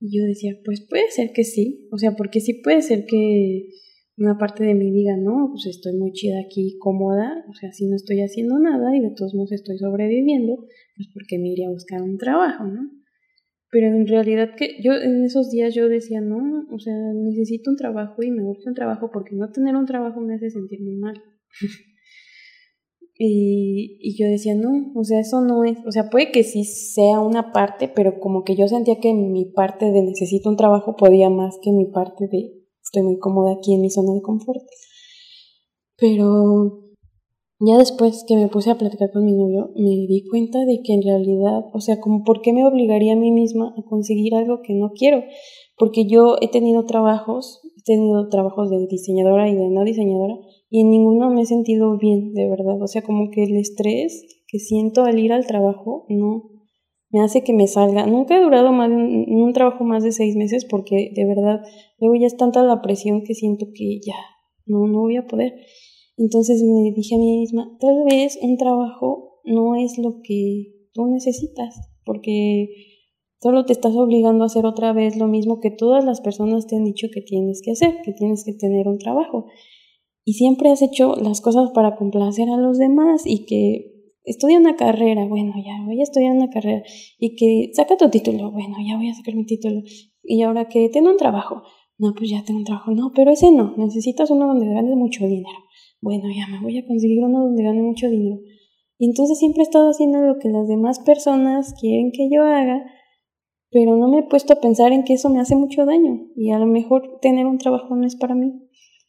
Y 0.00 0.18
yo 0.18 0.24
decía, 0.26 0.52
pues 0.66 0.86
puede 0.86 1.10
ser 1.10 1.32
que 1.32 1.44
sí, 1.44 1.88
o 1.90 1.96
sea, 1.96 2.14
porque 2.14 2.40
sí 2.40 2.60
puede 2.62 2.82
ser 2.82 3.06
que 3.06 3.70
una 4.18 4.36
parte 4.36 4.64
de 4.64 4.74
mí 4.74 4.90
diga, 4.90 5.16
no, 5.16 5.48
pues 5.50 5.64
estoy 5.64 5.94
muy 5.96 6.12
chida 6.12 6.40
aquí, 6.44 6.76
cómoda, 6.78 7.42
o 7.48 7.54
sea, 7.54 7.72
si 7.72 7.86
no 7.86 7.96
estoy 7.96 8.20
haciendo 8.20 8.58
nada 8.58 8.94
y 8.94 9.00
de 9.00 9.12
todos 9.16 9.32
modos 9.32 9.52
estoy 9.52 9.78
sobreviviendo, 9.78 10.56
pues 10.94 11.08
porque 11.14 11.38
me 11.38 11.48
iría 11.48 11.68
a 11.68 11.72
buscar 11.72 12.02
un 12.02 12.18
trabajo, 12.18 12.64
¿no? 12.64 13.03
Pero 13.74 13.88
en 13.88 14.06
realidad 14.06 14.50
que 14.56 14.80
yo 14.80 14.92
en 14.92 15.24
esos 15.24 15.50
días 15.50 15.74
yo 15.74 15.88
decía, 15.88 16.20
no, 16.20 16.64
o 16.72 16.78
sea, 16.78 16.94
necesito 17.12 17.72
un 17.72 17.76
trabajo 17.76 18.22
y 18.22 18.30
me 18.30 18.44
gusta 18.44 18.70
un 18.70 18.76
trabajo 18.76 19.10
porque 19.12 19.34
no 19.34 19.50
tener 19.50 19.74
un 19.74 19.84
trabajo 19.84 20.20
me 20.20 20.36
hace 20.36 20.48
sentir 20.48 20.80
muy 20.80 20.96
mal. 20.96 21.20
Y, 23.16 23.96
y, 24.00 24.18
yo 24.18 24.26
decía, 24.26 24.56
no, 24.56 24.90
o 24.96 25.04
sea, 25.04 25.20
eso 25.20 25.40
no 25.40 25.62
es, 25.62 25.78
o 25.86 25.92
sea, 25.92 26.10
puede 26.10 26.32
que 26.32 26.42
sí 26.42 26.64
sea 26.64 27.20
una 27.20 27.52
parte, 27.52 27.86
pero 27.86 28.18
como 28.18 28.42
que 28.42 28.56
yo 28.56 28.66
sentía 28.66 28.98
que 28.98 29.14
mi 29.14 29.44
parte 29.44 29.92
de 29.92 30.02
necesito 30.02 30.50
un 30.50 30.56
trabajo 30.56 30.96
podía 30.96 31.30
más 31.30 31.56
que 31.62 31.70
mi 31.70 31.86
parte 31.86 32.26
de 32.26 32.64
estoy 32.82 33.04
muy 33.04 33.20
cómoda 33.20 33.52
aquí 33.52 33.72
en 33.72 33.82
mi 33.82 33.90
zona 33.90 34.14
de 34.14 34.20
confort. 34.20 34.64
Pero 35.96 36.83
ya 37.66 37.78
después 37.78 38.24
que 38.26 38.36
me 38.36 38.48
puse 38.48 38.70
a 38.70 38.78
platicar 38.78 39.10
con 39.12 39.24
mi 39.24 39.32
novio, 39.32 39.70
me 39.76 39.90
di 39.90 40.24
cuenta 40.28 40.64
de 40.64 40.80
que 40.82 40.94
en 40.94 41.02
realidad, 41.02 41.64
o 41.72 41.80
sea, 41.80 42.00
como 42.00 42.24
por 42.24 42.40
qué 42.40 42.52
me 42.52 42.66
obligaría 42.66 43.12
a 43.12 43.16
mí 43.16 43.30
misma 43.30 43.74
a 43.76 43.82
conseguir 43.88 44.34
algo 44.34 44.60
que 44.62 44.74
no 44.74 44.90
quiero, 44.92 45.22
porque 45.76 46.06
yo 46.06 46.36
he 46.40 46.48
tenido 46.48 46.84
trabajos, 46.86 47.60
he 47.76 47.82
tenido 47.84 48.28
trabajos 48.28 48.70
de 48.70 48.86
diseñadora 48.88 49.48
y 49.48 49.54
de 49.54 49.68
no 49.68 49.84
diseñadora, 49.84 50.34
y 50.70 50.80
en 50.80 50.90
ninguno 50.90 51.30
me 51.30 51.42
he 51.42 51.46
sentido 51.46 51.96
bien, 51.98 52.32
de 52.34 52.48
verdad. 52.48 52.82
O 52.82 52.88
sea, 52.88 53.02
como 53.02 53.30
que 53.30 53.44
el 53.44 53.56
estrés 53.56 54.42
que 54.48 54.58
siento 54.58 55.04
al 55.04 55.18
ir 55.18 55.32
al 55.32 55.46
trabajo 55.46 56.06
no 56.08 56.50
me 57.10 57.20
hace 57.20 57.44
que 57.44 57.52
me 57.52 57.68
salga. 57.68 58.06
Nunca 58.06 58.36
he 58.36 58.42
durado 58.42 58.72
más 58.72 58.90
en 58.90 59.32
un 59.32 59.52
trabajo 59.52 59.84
más 59.84 60.02
de 60.02 60.10
seis 60.10 60.34
meses 60.34 60.64
porque 60.64 61.12
de 61.14 61.24
verdad 61.24 61.60
luego 62.00 62.16
ya 62.16 62.26
es 62.26 62.36
tanta 62.36 62.64
la 62.64 62.82
presión 62.82 63.22
que 63.22 63.34
siento 63.34 63.66
que 63.72 64.00
ya 64.04 64.16
no, 64.66 64.88
no 64.88 65.02
voy 65.02 65.16
a 65.16 65.26
poder. 65.28 65.54
Entonces 66.16 66.62
me 66.62 66.92
dije 66.92 67.14
a 67.14 67.18
mí 67.18 67.38
misma, 67.38 67.76
tal 67.80 68.04
vez 68.04 68.38
un 68.40 68.56
trabajo 68.56 69.40
no 69.44 69.74
es 69.74 69.98
lo 69.98 70.20
que 70.22 70.88
tú 70.92 71.06
necesitas, 71.06 71.74
porque 72.04 72.68
solo 73.40 73.64
te 73.64 73.72
estás 73.72 73.94
obligando 73.96 74.44
a 74.44 74.46
hacer 74.46 74.64
otra 74.64 74.92
vez 74.92 75.16
lo 75.16 75.26
mismo 75.26 75.60
que 75.60 75.70
todas 75.70 76.04
las 76.04 76.20
personas 76.20 76.66
te 76.66 76.76
han 76.76 76.84
dicho 76.84 77.08
que 77.12 77.20
tienes 77.20 77.60
que 77.62 77.72
hacer, 77.72 78.00
que 78.04 78.12
tienes 78.12 78.44
que 78.44 78.52
tener 78.52 78.88
un 78.88 78.98
trabajo 78.98 79.46
y 80.24 80.34
siempre 80.34 80.70
has 80.70 80.82
hecho 80.82 81.14
las 81.16 81.40
cosas 81.40 81.70
para 81.72 81.96
complacer 81.96 82.48
a 82.48 82.56
los 82.56 82.78
demás 82.78 83.22
y 83.26 83.44
que 83.44 83.92
estudia 84.24 84.58
una 84.58 84.76
carrera, 84.76 85.26
bueno, 85.26 85.52
ya 85.62 85.84
voy 85.84 86.00
a 86.00 86.02
estudiar 86.02 86.34
una 86.34 86.48
carrera 86.48 86.82
y 87.18 87.36
que 87.36 87.70
saca 87.74 87.96
tu 87.96 88.08
título, 88.08 88.50
bueno, 88.50 88.76
ya 88.86 88.96
voy 88.96 89.10
a 89.10 89.14
sacar 89.14 89.34
mi 89.34 89.44
título 89.44 89.82
y 90.22 90.42
ahora 90.42 90.68
que 90.68 90.88
tengo 90.88 91.10
un 91.10 91.18
trabajo, 91.18 91.62
no, 91.98 92.14
pues 92.14 92.30
ya 92.30 92.42
tengo 92.44 92.60
un 92.60 92.64
trabajo, 92.64 92.92
no, 92.92 93.12
pero 93.14 93.30
ese 93.30 93.50
no, 93.50 93.74
necesitas 93.76 94.30
uno 94.30 94.46
donde 94.46 94.66
ganes 94.66 94.96
mucho 94.96 95.26
dinero, 95.26 95.58
bueno, 96.04 96.24
ya 96.28 96.46
me 96.46 96.60
voy 96.60 96.76
a 96.76 96.86
conseguir 96.86 97.24
uno 97.24 97.44
donde 97.44 97.64
gane 97.64 97.80
mucho 97.80 98.10
dinero. 98.10 98.38
Y 98.98 99.06
entonces 99.06 99.38
siempre 99.38 99.62
he 99.62 99.64
estado 99.64 99.88
haciendo 99.88 100.20
lo 100.20 100.38
que 100.38 100.50
las 100.50 100.68
demás 100.68 101.00
personas 101.00 101.74
quieren 101.80 102.12
que 102.12 102.28
yo 102.30 102.44
haga, 102.44 102.84
pero 103.70 103.96
no 103.96 104.08
me 104.08 104.18
he 104.18 104.22
puesto 104.22 104.52
a 104.52 104.60
pensar 104.60 104.92
en 104.92 105.04
que 105.04 105.14
eso 105.14 105.30
me 105.30 105.40
hace 105.40 105.56
mucho 105.56 105.86
daño 105.86 106.28
y 106.36 106.50
a 106.50 106.58
lo 106.58 106.66
mejor 106.66 107.18
tener 107.22 107.46
un 107.46 107.56
trabajo 107.56 107.96
no 107.96 108.06
es 108.06 108.16
para 108.16 108.34
mí. 108.34 108.52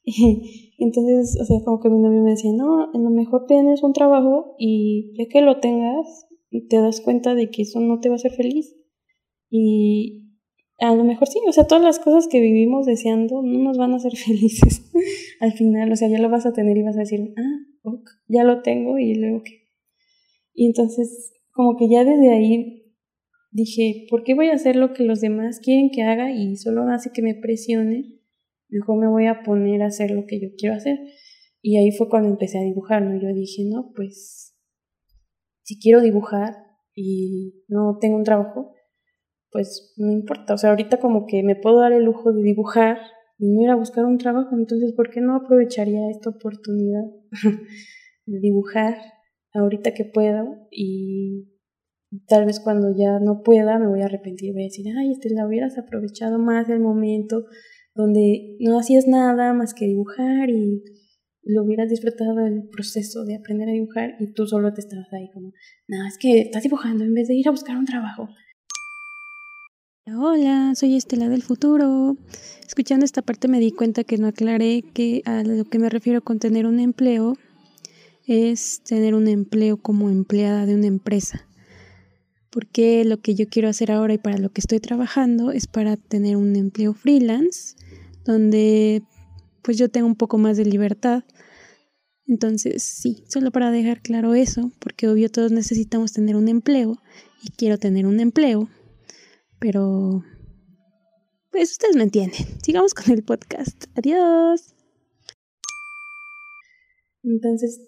Entonces, 0.78 1.38
o 1.42 1.46
sea, 1.46 1.58
como 1.66 1.82
que 1.82 1.90
mi 1.90 2.00
novio 2.00 2.24
me 2.24 2.32
decía, 2.32 2.52
no, 2.56 2.84
a 2.84 2.98
lo 2.98 3.10
mejor 3.10 3.46
tienes 3.46 3.84
un 3.84 3.92
trabajo 3.92 4.56
y 4.58 5.14
ya 5.18 5.26
que 5.28 5.42
lo 5.42 5.60
tengas, 5.60 6.28
te 6.70 6.78
das 6.78 7.02
cuenta 7.02 7.36
de 7.36 7.50
que 7.50 7.64
eso 7.64 7.82
no 7.82 8.00
te 8.00 8.08
va 8.08 8.16
a 8.16 8.16
hacer 8.16 8.32
feliz. 8.32 8.74
Y 9.50 10.25
a 10.80 10.94
lo 10.94 11.04
mejor 11.04 11.28
sí, 11.28 11.40
o 11.48 11.52
sea, 11.52 11.66
todas 11.66 11.84
las 11.84 12.00
cosas 12.00 12.28
que 12.28 12.40
vivimos 12.40 12.86
deseando 12.86 13.42
no 13.42 13.60
nos 13.60 13.78
van 13.78 13.94
a 13.94 13.98
hacer 13.98 14.16
felices 14.16 14.92
al 15.40 15.54
final, 15.54 15.92
o 15.92 15.96
sea, 15.96 16.10
ya 16.10 16.20
lo 16.20 16.30
vas 16.30 16.46
a 16.46 16.54
tener 16.54 16.78
y 16.78 16.84
vas 16.84 16.98
a 16.98 17.02
decir, 17.02 17.34
ah, 17.38 17.60
ok, 17.84 18.10
ya 18.28 18.44
lo 18.44 18.62
tengo 18.62 18.98
y 19.00 19.16
luego 19.16 19.44
qué. 19.44 19.70
Y 20.54 20.68
entonces, 20.68 21.34
como 21.52 21.76
que 21.78 21.90
ya 21.90 22.04
desde 22.04 22.32
ahí 22.32 22.94
dije, 23.52 24.08
¿por 24.10 24.24
qué 24.24 24.34
voy 24.34 24.48
a 24.48 24.54
hacer 24.54 24.76
lo 24.76 24.94
que 24.94 25.04
los 25.04 25.22
demás 25.22 25.60
quieren 25.60 25.90
que 25.90 26.04
haga 26.04 26.32
y 26.32 26.56
solo 26.58 26.84
hace 26.90 27.12
que 27.14 27.22
me 27.22 27.36
presione? 27.36 28.16
mejor 28.70 28.98
me 28.98 29.08
voy 29.08 29.28
a 29.28 29.44
poner 29.44 29.82
a 29.82 29.88
hacer 29.88 30.12
lo 30.12 30.26
que 30.26 30.40
yo 30.40 30.50
quiero 30.58 30.76
hacer. 30.76 31.00
Y 31.62 31.78
ahí 31.78 31.92
fue 31.92 32.10
cuando 32.10 32.30
empecé 32.30 32.60
a 32.60 32.64
dibujar, 32.64 33.02
¿no? 33.02 33.20
Yo 33.20 33.34
dije, 33.34 33.64
no, 33.66 33.92
pues 33.96 34.56
si 35.64 35.80
quiero 35.80 36.02
dibujar 36.02 36.56
y 36.94 37.64
no 37.68 37.98
tengo 38.00 38.18
un 38.18 38.24
trabajo, 38.24 38.75
pues 39.56 39.94
no 39.96 40.12
importa. 40.12 40.54
O 40.54 40.58
sea, 40.58 40.72
ahorita 40.72 41.00
como 41.00 41.26
que 41.28 41.42
me 41.42 41.56
puedo 41.56 41.80
dar 41.80 41.94
el 41.94 42.04
lujo 42.04 42.34
de 42.34 42.44
dibujar 42.44 42.98
y 43.40 43.48
no 43.48 43.62
ir 43.62 43.70
a 43.70 43.76
buscar 43.76 44.04
un 44.04 44.18
trabajo, 44.18 44.50
entonces 44.54 44.92
¿por 44.92 45.10
qué 45.10 45.22
no 45.22 45.34
aprovecharía 45.34 46.10
esta 46.10 46.30
oportunidad 46.32 47.04
de 48.26 48.40
dibujar 48.42 48.98
ahorita 49.54 49.94
que 49.94 50.04
puedo 50.04 50.68
y 50.72 51.54
tal 52.28 52.44
vez 52.46 52.60
cuando 52.60 52.94
ya 52.98 53.20
no 53.22 53.44
pueda 53.44 53.80
me 53.80 53.88
voy 53.88 54.02
a 54.02 54.08
arrepentir, 54.08 54.52
voy 54.52 54.64
a 54.64 54.66
decir, 54.66 54.88
ay, 55.00 55.12
este 55.12 55.30
la 55.30 55.48
hubieras 55.48 55.78
aprovechado 55.78 56.38
más 56.38 56.68
el 56.68 56.82
momento 56.82 57.46
donde 57.94 58.58
no 58.60 58.78
hacías 58.78 59.08
nada 59.08 59.54
más 59.54 59.74
que 59.74 59.86
dibujar 59.86 60.50
y 60.50 60.84
lo 61.44 61.64
hubieras 61.64 61.90
disfrutado 61.90 62.36
del 62.36 62.68
proceso 62.68 63.24
de 63.24 63.38
aprender 63.38 63.70
a 63.70 63.72
dibujar 63.72 64.16
y 64.20 64.34
tú 64.34 64.48
solo 64.48 64.74
te 64.74 64.82
estabas 64.82 65.08
ahí 65.14 65.30
como, 65.34 65.54
no, 65.88 66.06
es 66.06 66.18
que 66.20 66.42
estás 66.42 66.64
dibujando 66.64 67.06
en 67.06 67.14
vez 67.14 67.30
de 67.30 67.36
ir 67.36 67.48
a 67.48 67.52
buscar 67.52 67.78
un 67.78 67.86
trabajo. 67.86 68.28
Hola, 70.08 70.76
soy 70.76 70.96
Estela 70.96 71.30
del 71.30 71.42
futuro. 71.42 72.16
Escuchando 72.68 73.06
esta 73.06 73.24
parte 73.24 73.48
me 73.48 73.60
di 73.60 73.72
cuenta 73.72 74.04
que 74.04 74.20
no 74.20 74.28
aclaré 74.28 74.84
que 74.94 75.24
a 75.26 75.42
lo 75.42 75.66
que 75.66 75.80
me 75.80 75.90
refiero 75.90 76.24
con 76.24 76.38
tener 76.38 76.68
un 76.68 76.80
empleo 76.80 77.40
es 78.28 78.82
tener 78.84 79.16
un 79.16 79.28
empleo 79.28 79.78
como 79.78 80.12
empleada 80.12 80.68
de 80.68 80.76
una 80.76 80.86
empresa. 80.86 81.48
Porque 82.52 83.04
lo 83.04 83.18
que 83.18 83.34
yo 83.34 83.48
quiero 83.50 83.68
hacer 83.68 83.92
ahora 83.92 84.14
y 84.14 84.20
para 84.20 84.38
lo 84.38 84.52
que 84.52 84.62
estoy 84.62 84.80
trabajando 84.80 85.52
es 85.52 85.66
para 85.66 85.98
tener 85.98 86.38
un 86.38 86.56
empleo 86.56 86.94
freelance 86.94 87.76
donde 88.26 89.02
pues 89.64 89.76
yo 89.80 89.90
tengo 89.90 90.06
un 90.06 90.16
poco 90.16 90.38
más 90.38 90.56
de 90.56 90.66
libertad. 90.66 91.24
Entonces, 92.28 92.84
sí, 92.84 93.24
solo 93.28 93.50
para 93.50 93.72
dejar 93.72 94.04
claro 94.04 94.36
eso, 94.36 94.72
porque 94.78 95.08
obvio 95.08 95.32
todos 95.32 95.52
necesitamos 95.52 96.14
tener 96.14 96.36
un 96.36 96.48
empleo 96.48 97.02
y 97.42 97.50
quiero 97.50 97.80
tener 97.80 98.06
un 98.06 98.20
empleo, 98.20 98.70
pero 99.66 100.24
pues 101.50 101.72
ustedes 101.72 101.96
me 101.96 102.04
entienden. 102.04 102.46
Sigamos 102.62 102.94
con 102.94 103.12
el 103.12 103.24
podcast. 103.24 103.86
Adiós. 103.96 104.76
Entonces, 107.24 107.82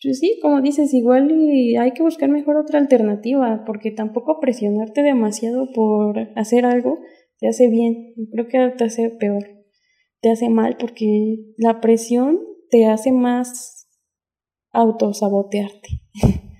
pues 0.00 0.20
sí, 0.20 0.38
como 0.40 0.62
dices, 0.62 0.94
igual 0.94 1.32
hay 1.80 1.90
que 1.94 2.02
buscar 2.04 2.28
mejor 2.28 2.58
otra 2.58 2.78
alternativa, 2.78 3.64
porque 3.66 3.90
tampoco 3.90 4.38
presionarte 4.38 5.02
demasiado 5.02 5.72
por 5.72 6.16
hacer 6.36 6.64
algo 6.64 7.00
te 7.40 7.48
hace 7.48 7.68
bien, 7.68 8.14
creo 8.30 8.46
que 8.46 8.76
te 8.76 8.84
hace 8.84 9.10
peor, 9.10 9.42
te 10.20 10.30
hace 10.30 10.48
mal 10.48 10.76
porque 10.78 11.38
la 11.58 11.80
presión 11.80 12.38
te 12.70 12.86
hace 12.86 13.10
más 13.10 13.88
autosabotearte, 14.70 15.88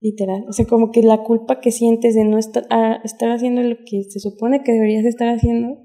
literal. 0.00 0.44
O 0.48 0.52
sea, 0.52 0.66
como 0.66 0.90
que 0.90 1.02
la 1.02 1.22
culpa 1.22 1.60
que 1.60 1.70
sientes 1.70 2.14
de 2.14 2.24
no 2.24 2.38
estar, 2.38 2.64
estar 3.04 3.30
haciendo 3.30 3.62
lo 3.62 3.76
que 3.84 4.04
se 4.04 4.20
supone 4.20 4.62
que 4.62 4.72
deberías 4.72 5.04
estar 5.04 5.28
haciendo, 5.28 5.78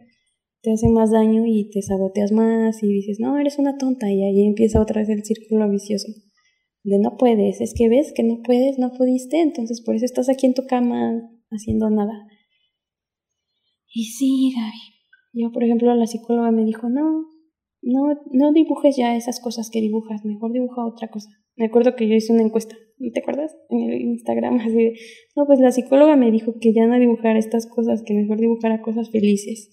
te 0.61 0.71
hace 0.71 0.87
más 0.89 1.11
daño 1.11 1.45
y 1.45 1.69
te 1.69 1.81
saboteas 1.81 2.31
más 2.31 2.81
y 2.81 2.87
dices, 2.87 3.19
no, 3.19 3.37
eres 3.37 3.59
una 3.59 3.77
tonta 3.77 4.09
y 4.11 4.23
ahí 4.23 4.45
empieza 4.45 4.81
otra 4.81 5.01
vez 5.01 5.09
el 5.09 5.23
círculo 5.23 5.69
vicioso. 5.69 6.07
De 6.83 6.99
no 6.99 7.17
puedes, 7.17 7.61
es 7.61 7.73
que 7.73 7.89
ves 7.89 8.13
que 8.15 8.23
no 8.23 8.41
puedes, 8.43 8.77
no 8.77 8.91
pudiste, 8.91 9.41
entonces 9.41 9.81
por 9.81 9.95
eso 9.95 10.05
estás 10.05 10.29
aquí 10.29 10.45
en 10.45 10.53
tu 10.53 10.63
cama 10.63 11.29
haciendo 11.49 11.89
nada. 11.89 12.27
Y 13.93 14.05
sí, 14.05 14.53
Gaby. 14.55 14.93
Yo, 15.33 15.51
por 15.51 15.63
ejemplo, 15.63 15.93
la 15.95 16.07
psicóloga 16.07 16.51
me 16.51 16.63
dijo, 16.63 16.89
no, 16.89 17.25
no, 17.81 18.21
no 18.31 18.53
dibujes 18.53 18.95
ya 18.95 19.15
esas 19.15 19.39
cosas 19.39 19.69
que 19.69 19.81
dibujas, 19.81 20.23
mejor 20.25 20.51
dibuja 20.51 20.85
otra 20.85 21.09
cosa. 21.09 21.29
Me 21.55 21.65
acuerdo 21.65 21.95
que 21.95 22.07
yo 22.07 22.15
hice 22.15 22.33
una 22.33 22.43
encuesta, 22.43 22.75
¿no 22.75 22.82
te 22.97 23.19
acuerdas? 23.19 23.55
En 23.69 23.91
el 23.91 24.01
Instagram, 24.01 24.59
así 24.61 24.93
no, 25.35 25.45
pues 25.45 25.59
la 25.59 25.71
psicóloga 25.71 26.15
me 26.15 26.31
dijo 26.31 26.55
que 26.59 26.73
ya 26.73 26.85
no 26.87 26.99
dibujara 26.99 27.39
estas 27.39 27.67
cosas, 27.67 28.03
que 28.03 28.13
mejor 28.13 28.39
dibujara 28.39 28.81
cosas 28.81 29.09
felices. 29.11 29.69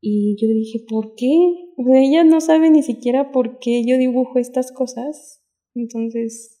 Y 0.00 0.36
yo 0.40 0.46
dije, 0.48 0.80
¿por 0.88 1.14
qué? 1.16 1.32
Ella 1.94 2.22
no 2.22 2.40
sabe 2.40 2.70
ni 2.70 2.82
siquiera 2.82 3.32
por 3.32 3.58
qué 3.58 3.84
yo 3.84 3.98
dibujo 3.98 4.38
estas 4.38 4.70
cosas. 4.70 5.42
Entonces, 5.74 6.58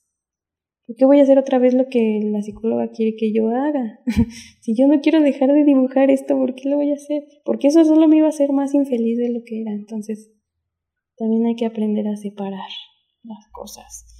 ¿Por 0.88 0.96
qué 0.96 1.04
voy 1.04 1.20
a 1.20 1.22
hacer 1.24 1.38
otra 1.38 1.58
vez 1.58 1.74
lo 1.74 1.88
que 1.90 2.18
la 2.32 2.40
psicóloga 2.40 2.90
quiere 2.92 3.14
que 3.14 3.30
yo 3.30 3.50
haga? 3.50 4.00
si 4.62 4.74
yo 4.74 4.86
no 4.86 5.02
quiero 5.02 5.20
dejar 5.20 5.52
de 5.52 5.62
dibujar 5.62 6.10
esto, 6.10 6.34
¿por 6.34 6.54
qué 6.54 6.70
lo 6.70 6.76
voy 6.76 6.90
a 6.90 6.94
hacer? 6.94 7.24
Porque 7.44 7.68
eso 7.68 7.84
solo 7.84 8.08
me 8.08 8.16
iba 8.16 8.26
a 8.26 8.30
hacer 8.30 8.52
más 8.52 8.72
infeliz 8.72 9.18
de 9.18 9.30
lo 9.30 9.40
que 9.44 9.60
era. 9.60 9.72
Entonces, 9.72 10.32
también 11.18 11.44
hay 11.44 11.56
que 11.56 11.66
aprender 11.66 12.08
a 12.08 12.16
separar 12.16 12.70
las 13.22 13.46
cosas. 13.52 14.17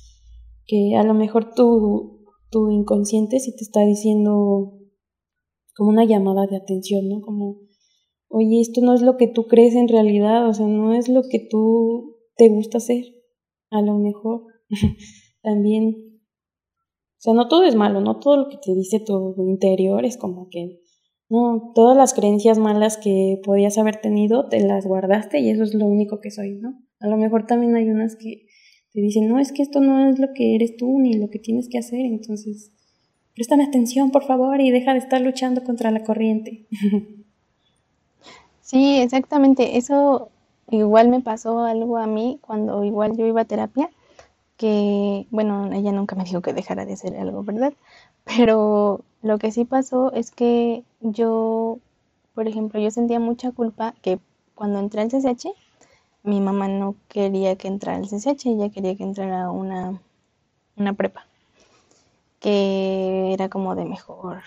Que 0.68 0.94
a 0.96 1.02
lo 1.02 1.14
mejor 1.14 1.54
tu, 1.54 2.24
tu 2.50 2.70
inconsciente 2.70 3.40
sí 3.40 3.50
te 3.56 3.64
está 3.64 3.80
diciendo 3.84 4.78
como 5.74 5.90
una 5.90 6.04
llamada 6.04 6.46
de 6.46 6.56
atención, 6.56 7.08
¿no? 7.08 7.20
Como, 7.20 7.58
oye, 8.28 8.60
esto 8.60 8.80
no 8.80 8.94
es 8.94 9.02
lo 9.02 9.16
que 9.16 9.26
tú 9.26 9.48
crees 9.48 9.74
en 9.74 9.88
realidad, 9.88 10.48
o 10.48 10.54
sea, 10.54 10.68
no 10.68 10.94
es 10.94 11.08
lo 11.08 11.22
que 11.28 11.40
tú 11.50 12.16
te 12.36 12.48
gusta 12.48 12.78
hacer. 12.78 13.04
A 13.70 13.82
lo 13.82 13.98
mejor 13.98 14.44
también 15.42 16.08
o 17.18 17.20
sea, 17.20 17.34
no 17.34 17.48
todo 17.48 17.64
es 17.64 17.74
malo, 17.74 18.00
no 18.00 18.20
todo 18.20 18.36
lo 18.36 18.48
que 18.48 18.58
te 18.58 18.72
dice 18.74 19.00
tu 19.00 19.34
interior 19.48 20.04
es 20.04 20.16
como 20.16 20.48
que, 20.50 20.80
no, 21.28 21.72
todas 21.74 21.96
las 21.96 22.14
creencias 22.14 22.60
malas 22.60 22.96
que 22.96 23.40
podías 23.44 23.76
haber 23.76 24.00
tenido 24.00 24.48
te 24.48 24.60
las 24.60 24.86
guardaste 24.86 25.40
y 25.40 25.50
eso 25.50 25.64
es 25.64 25.74
lo 25.74 25.86
único 25.86 26.20
que 26.20 26.30
soy, 26.30 26.54
¿no? 26.54 26.80
A 27.00 27.08
lo 27.08 27.16
mejor 27.16 27.44
también 27.46 27.74
hay 27.74 27.90
unas 27.90 28.14
que 28.14 28.46
te 28.92 29.00
dicen, 29.00 29.28
no, 29.28 29.38
es 29.38 29.52
que 29.52 29.62
esto 29.62 29.80
no 29.80 30.08
es 30.08 30.18
lo 30.18 30.32
que 30.34 30.54
eres 30.54 30.76
tú 30.76 30.98
ni 30.98 31.14
lo 31.14 31.30
que 31.30 31.38
tienes 31.38 31.68
que 31.68 31.78
hacer, 31.78 32.00
entonces, 32.00 32.72
préstame 33.34 33.64
atención, 33.64 34.10
por 34.10 34.24
favor, 34.24 34.60
y 34.60 34.70
deja 34.70 34.92
de 34.92 34.98
estar 34.98 35.20
luchando 35.20 35.64
contra 35.64 35.90
la 35.90 36.04
corriente. 36.04 36.66
Sí, 38.60 38.98
exactamente, 39.00 39.78
eso 39.78 40.28
igual 40.70 41.08
me 41.08 41.22
pasó 41.22 41.60
algo 41.60 41.96
a 41.96 42.06
mí 42.06 42.38
cuando 42.42 42.84
igual 42.84 43.16
yo 43.16 43.26
iba 43.26 43.40
a 43.40 43.44
terapia 43.46 43.88
que, 44.58 45.26
bueno, 45.30 45.72
ella 45.72 45.92
nunca 45.92 46.16
me 46.16 46.24
dijo 46.24 46.42
que 46.42 46.52
dejara 46.52 46.84
de 46.84 46.92
hacer 46.92 47.16
algo, 47.16 47.42
¿verdad? 47.44 47.72
Pero 48.24 49.00
lo 49.22 49.38
que 49.38 49.52
sí 49.52 49.64
pasó 49.64 50.12
es 50.12 50.30
que 50.30 50.82
yo, 51.00 51.78
por 52.34 52.46
ejemplo, 52.48 52.78
yo 52.80 52.90
sentía 52.90 53.20
mucha 53.20 53.52
culpa 53.52 53.94
que 54.02 54.18
cuando 54.54 54.80
entré 54.80 55.00
al 55.00 55.10
CCH, 55.10 55.48
mi 56.22 56.40
mamá 56.40 56.68
no 56.68 56.96
quería 57.08 57.56
que 57.56 57.68
entrara 57.68 57.98
al 57.98 58.08
CCH, 58.08 58.46
ella 58.46 58.70
quería 58.70 58.96
que 58.96 59.04
entrara 59.04 59.50
una, 59.50 60.00
una 60.76 60.92
prepa, 60.94 61.26
que 62.40 63.32
era 63.32 63.48
como 63.48 63.74
de 63.74 63.84
mejor 63.84 64.42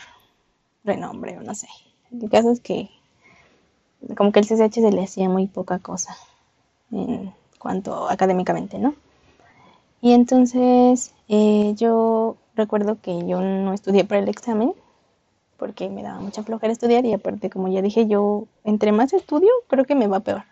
renombre 0.84 1.38
o 1.38 1.41
no 1.41 1.55
sé. 1.55 1.67
El 2.11 2.30
caso 2.30 2.51
es 2.51 2.59
que 2.59 2.89
como 4.17 4.32
que 4.32 4.39
el 4.39 4.47
CCH 4.47 4.74
se 4.74 4.91
le 4.91 5.03
hacía 5.03 5.30
muy 5.30 5.47
poca 5.47 5.80
cosa 5.80 6.15
en 6.91 7.34
cuanto 7.59 8.09
académicamente, 8.09 8.80
¿no? 8.80 8.95
Y 10.01 10.13
entonces 10.13 11.13
eh, 11.30 11.74
yo 11.76 12.38
recuerdo 12.55 12.99
que 13.01 13.26
yo 13.28 13.39
no 13.39 13.74
estudié 13.74 14.03
para 14.03 14.22
el 14.22 14.30
examen 14.30 14.74
porque 15.57 15.89
me 15.89 16.01
daba 16.01 16.19
mucha 16.19 16.43
flojera 16.43 16.74
estudiar 16.74 17.05
y 17.05 17.13
aparte 17.13 17.51
como 17.51 17.67
ya 17.67 17.84
dije 17.84 18.07
yo, 18.07 18.45
entre 18.63 18.91
más 18.91 19.13
estudio 19.13 19.51
creo 19.67 19.86
que 19.86 19.95
me 19.95 20.07
va 20.07 20.22
peor. 20.22 20.43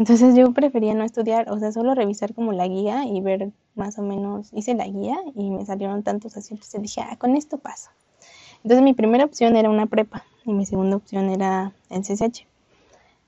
Entonces 0.00 0.34
yo 0.34 0.50
prefería 0.52 0.94
no 0.94 1.04
estudiar, 1.04 1.50
o 1.50 1.58
sea, 1.58 1.72
solo 1.72 1.94
revisar 1.94 2.32
como 2.32 2.54
la 2.54 2.66
guía 2.66 3.04
y 3.04 3.20
ver 3.20 3.50
más 3.74 3.98
o 3.98 4.02
menos, 4.02 4.48
hice 4.54 4.72
la 4.72 4.86
guía 4.86 5.18
y 5.34 5.50
me 5.50 5.66
salieron 5.66 6.02
tantos 6.02 6.38
asientos 6.38 6.74
y 6.74 6.78
dije, 6.78 7.02
ah, 7.02 7.16
con 7.18 7.36
esto 7.36 7.58
paso. 7.58 7.90
Entonces 8.64 8.82
mi 8.82 8.94
primera 8.94 9.26
opción 9.26 9.56
era 9.56 9.68
una 9.68 9.84
prepa 9.84 10.24
y 10.46 10.54
mi 10.54 10.64
segunda 10.64 10.96
opción 10.96 11.28
era 11.28 11.74
el 11.90 12.02
CCH. 12.02 12.46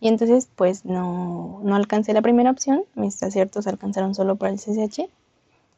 Y 0.01 0.09
entonces 0.09 0.49
pues 0.57 0.87
no, 0.87 1.61
no 1.63 1.75
alcancé 1.77 2.15
la 2.15 2.23
primera 2.23 2.51
opción, 2.51 2.85
mis 2.95 3.23
aciertos 3.23 3.67
alcanzaron 3.67 4.15
solo 4.15 4.37
para 4.37 4.55
el 4.55 4.59
CCH 4.59 5.11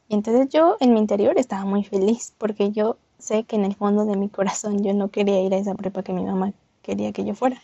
y 0.07 0.13
entonces 0.15 0.47
yo 0.47 0.77
en 0.79 0.93
mi 0.93 1.01
interior 1.01 1.37
estaba 1.37 1.65
muy 1.65 1.83
feliz 1.83 2.33
porque 2.37 2.71
yo 2.71 2.95
sé 3.19 3.43
que 3.43 3.57
en 3.57 3.65
el 3.65 3.75
fondo 3.75 4.05
de 4.05 4.15
mi 4.15 4.29
corazón 4.29 4.81
yo 4.81 4.93
no 4.93 5.09
quería 5.09 5.41
ir 5.41 5.53
a 5.55 5.57
esa 5.57 5.75
prepa 5.75 6.03
que 6.03 6.13
mi 6.13 6.23
mamá 6.23 6.53
quería 6.83 7.11
que 7.11 7.25
yo 7.25 7.35
fuera. 7.35 7.61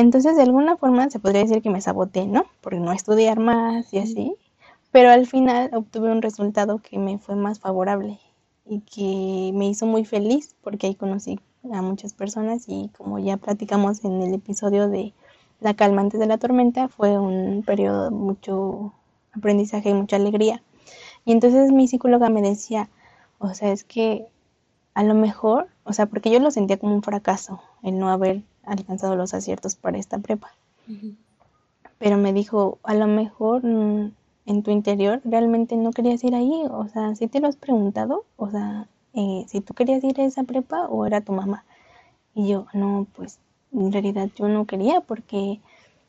Entonces 0.00 0.36
de 0.36 0.42
alguna 0.42 0.76
forma 0.76 1.10
se 1.10 1.18
podría 1.18 1.42
decir 1.42 1.62
que 1.62 1.70
me 1.70 1.80
saboteé, 1.80 2.26
¿no? 2.26 2.44
Por 2.60 2.74
no 2.74 2.92
estudiar 2.92 3.38
más 3.38 3.92
y 3.92 3.98
así. 3.98 4.36
Pero 4.92 5.10
al 5.10 5.26
final 5.26 5.70
obtuve 5.74 6.10
un 6.10 6.22
resultado 6.22 6.78
que 6.78 6.98
me 6.98 7.18
fue 7.18 7.36
más 7.36 7.60
favorable 7.60 8.18
y 8.66 8.80
que 8.80 9.52
me 9.56 9.68
hizo 9.68 9.86
muy 9.86 10.04
feliz 10.04 10.56
porque 10.62 10.88
ahí 10.88 10.94
conocí 10.94 11.38
a 11.72 11.82
muchas 11.82 12.14
personas 12.14 12.64
y 12.68 12.90
como 12.96 13.18
ya 13.18 13.36
platicamos 13.36 14.04
en 14.04 14.22
el 14.22 14.34
episodio 14.34 14.88
de 14.88 15.12
La 15.60 15.74
calma 15.74 16.00
antes 16.00 16.18
de 16.18 16.26
la 16.26 16.38
tormenta, 16.38 16.88
fue 16.88 17.18
un 17.18 17.62
periodo 17.64 18.04
de 18.04 18.10
mucho 18.10 18.94
aprendizaje 19.32 19.90
y 19.90 19.94
mucha 19.94 20.16
alegría 20.16 20.62
y 21.24 21.32
entonces 21.32 21.72
mi 21.72 21.86
psicóloga 21.88 22.30
me 22.30 22.42
decía, 22.42 22.88
o 23.38 23.54
sea, 23.54 23.72
es 23.72 23.84
que 23.84 24.26
a 24.94 25.02
lo 25.02 25.14
mejor, 25.14 25.68
o 25.84 25.92
sea, 25.92 26.06
porque 26.06 26.30
yo 26.30 26.40
lo 26.40 26.50
sentía 26.50 26.78
como 26.78 26.94
un 26.94 27.02
fracaso 27.02 27.60
el 27.82 27.98
no 27.98 28.10
haber 28.10 28.42
alcanzado 28.70 29.16
los 29.16 29.34
aciertos 29.34 29.74
para 29.74 29.98
esta 29.98 30.18
prepa. 30.18 30.52
Pero 31.98 32.16
me 32.16 32.32
dijo, 32.32 32.78
a 32.82 32.94
lo 32.94 33.06
mejor 33.06 33.64
mm, 33.64 34.12
en 34.46 34.62
tu 34.62 34.70
interior 34.70 35.20
realmente 35.24 35.76
no 35.76 35.92
querías 35.92 36.24
ir 36.24 36.34
ahí, 36.34 36.64
o 36.70 36.88
sea, 36.88 37.14
si 37.14 37.28
te 37.28 37.40
lo 37.40 37.48
has 37.48 37.56
preguntado, 37.56 38.24
o 38.36 38.50
sea, 38.50 38.88
eh, 39.12 39.44
si 39.48 39.60
tú 39.60 39.74
querías 39.74 40.02
ir 40.02 40.20
a 40.20 40.24
esa 40.24 40.44
prepa 40.44 40.86
o 40.86 41.06
era 41.06 41.20
tu 41.20 41.32
mamá. 41.32 41.64
Y 42.34 42.48
yo, 42.48 42.66
no, 42.72 43.06
pues 43.14 43.38
en 43.72 43.92
realidad 43.92 44.28
yo 44.36 44.48
no 44.48 44.66
quería 44.66 45.00
porque 45.00 45.60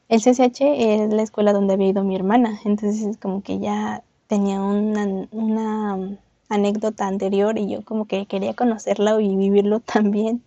el 0.09 0.21
CCH 0.21 0.61
es 0.61 1.13
la 1.13 1.21
escuela 1.21 1.53
donde 1.53 1.73
había 1.73 1.89
ido 1.89 2.03
mi 2.03 2.15
hermana, 2.15 2.59
entonces 2.65 3.03
es 3.03 3.17
como 3.17 3.41
que 3.43 3.59
ya 3.59 4.03
tenía 4.27 4.61
una, 4.61 5.27
una 5.31 6.17
anécdota 6.49 7.07
anterior 7.07 7.57
y 7.57 7.69
yo 7.69 7.83
como 7.83 8.05
que 8.05 8.25
quería 8.25 8.53
conocerla 8.53 9.19
y 9.21 9.35
vivirlo 9.35 9.79
también. 9.93 10.43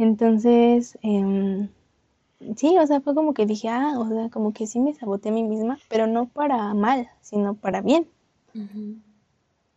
Entonces, 0.00 0.98
eh, 1.02 1.68
sí, 2.56 2.74
o 2.78 2.86
sea, 2.86 3.02
fue 3.02 3.14
como 3.14 3.34
que 3.34 3.44
dije, 3.44 3.68
ah, 3.68 3.98
o 3.98 4.08
sea, 4.08 4.30
como 4.30 4.54
que 4.54 4.66
sí 4.66 4.80
me 4.80 4.94
saboteé 4.94 5.30
a 5.30 5.34
mí 5.34 5.42
misma, 5.42 5.78
pero 5.90 6.06
no 6.06 6.26
para 6.26 6.72
mal, 6.72 7.10
sino 7.20 7.52
para 7.52 7.82
bien. 7.82 8.08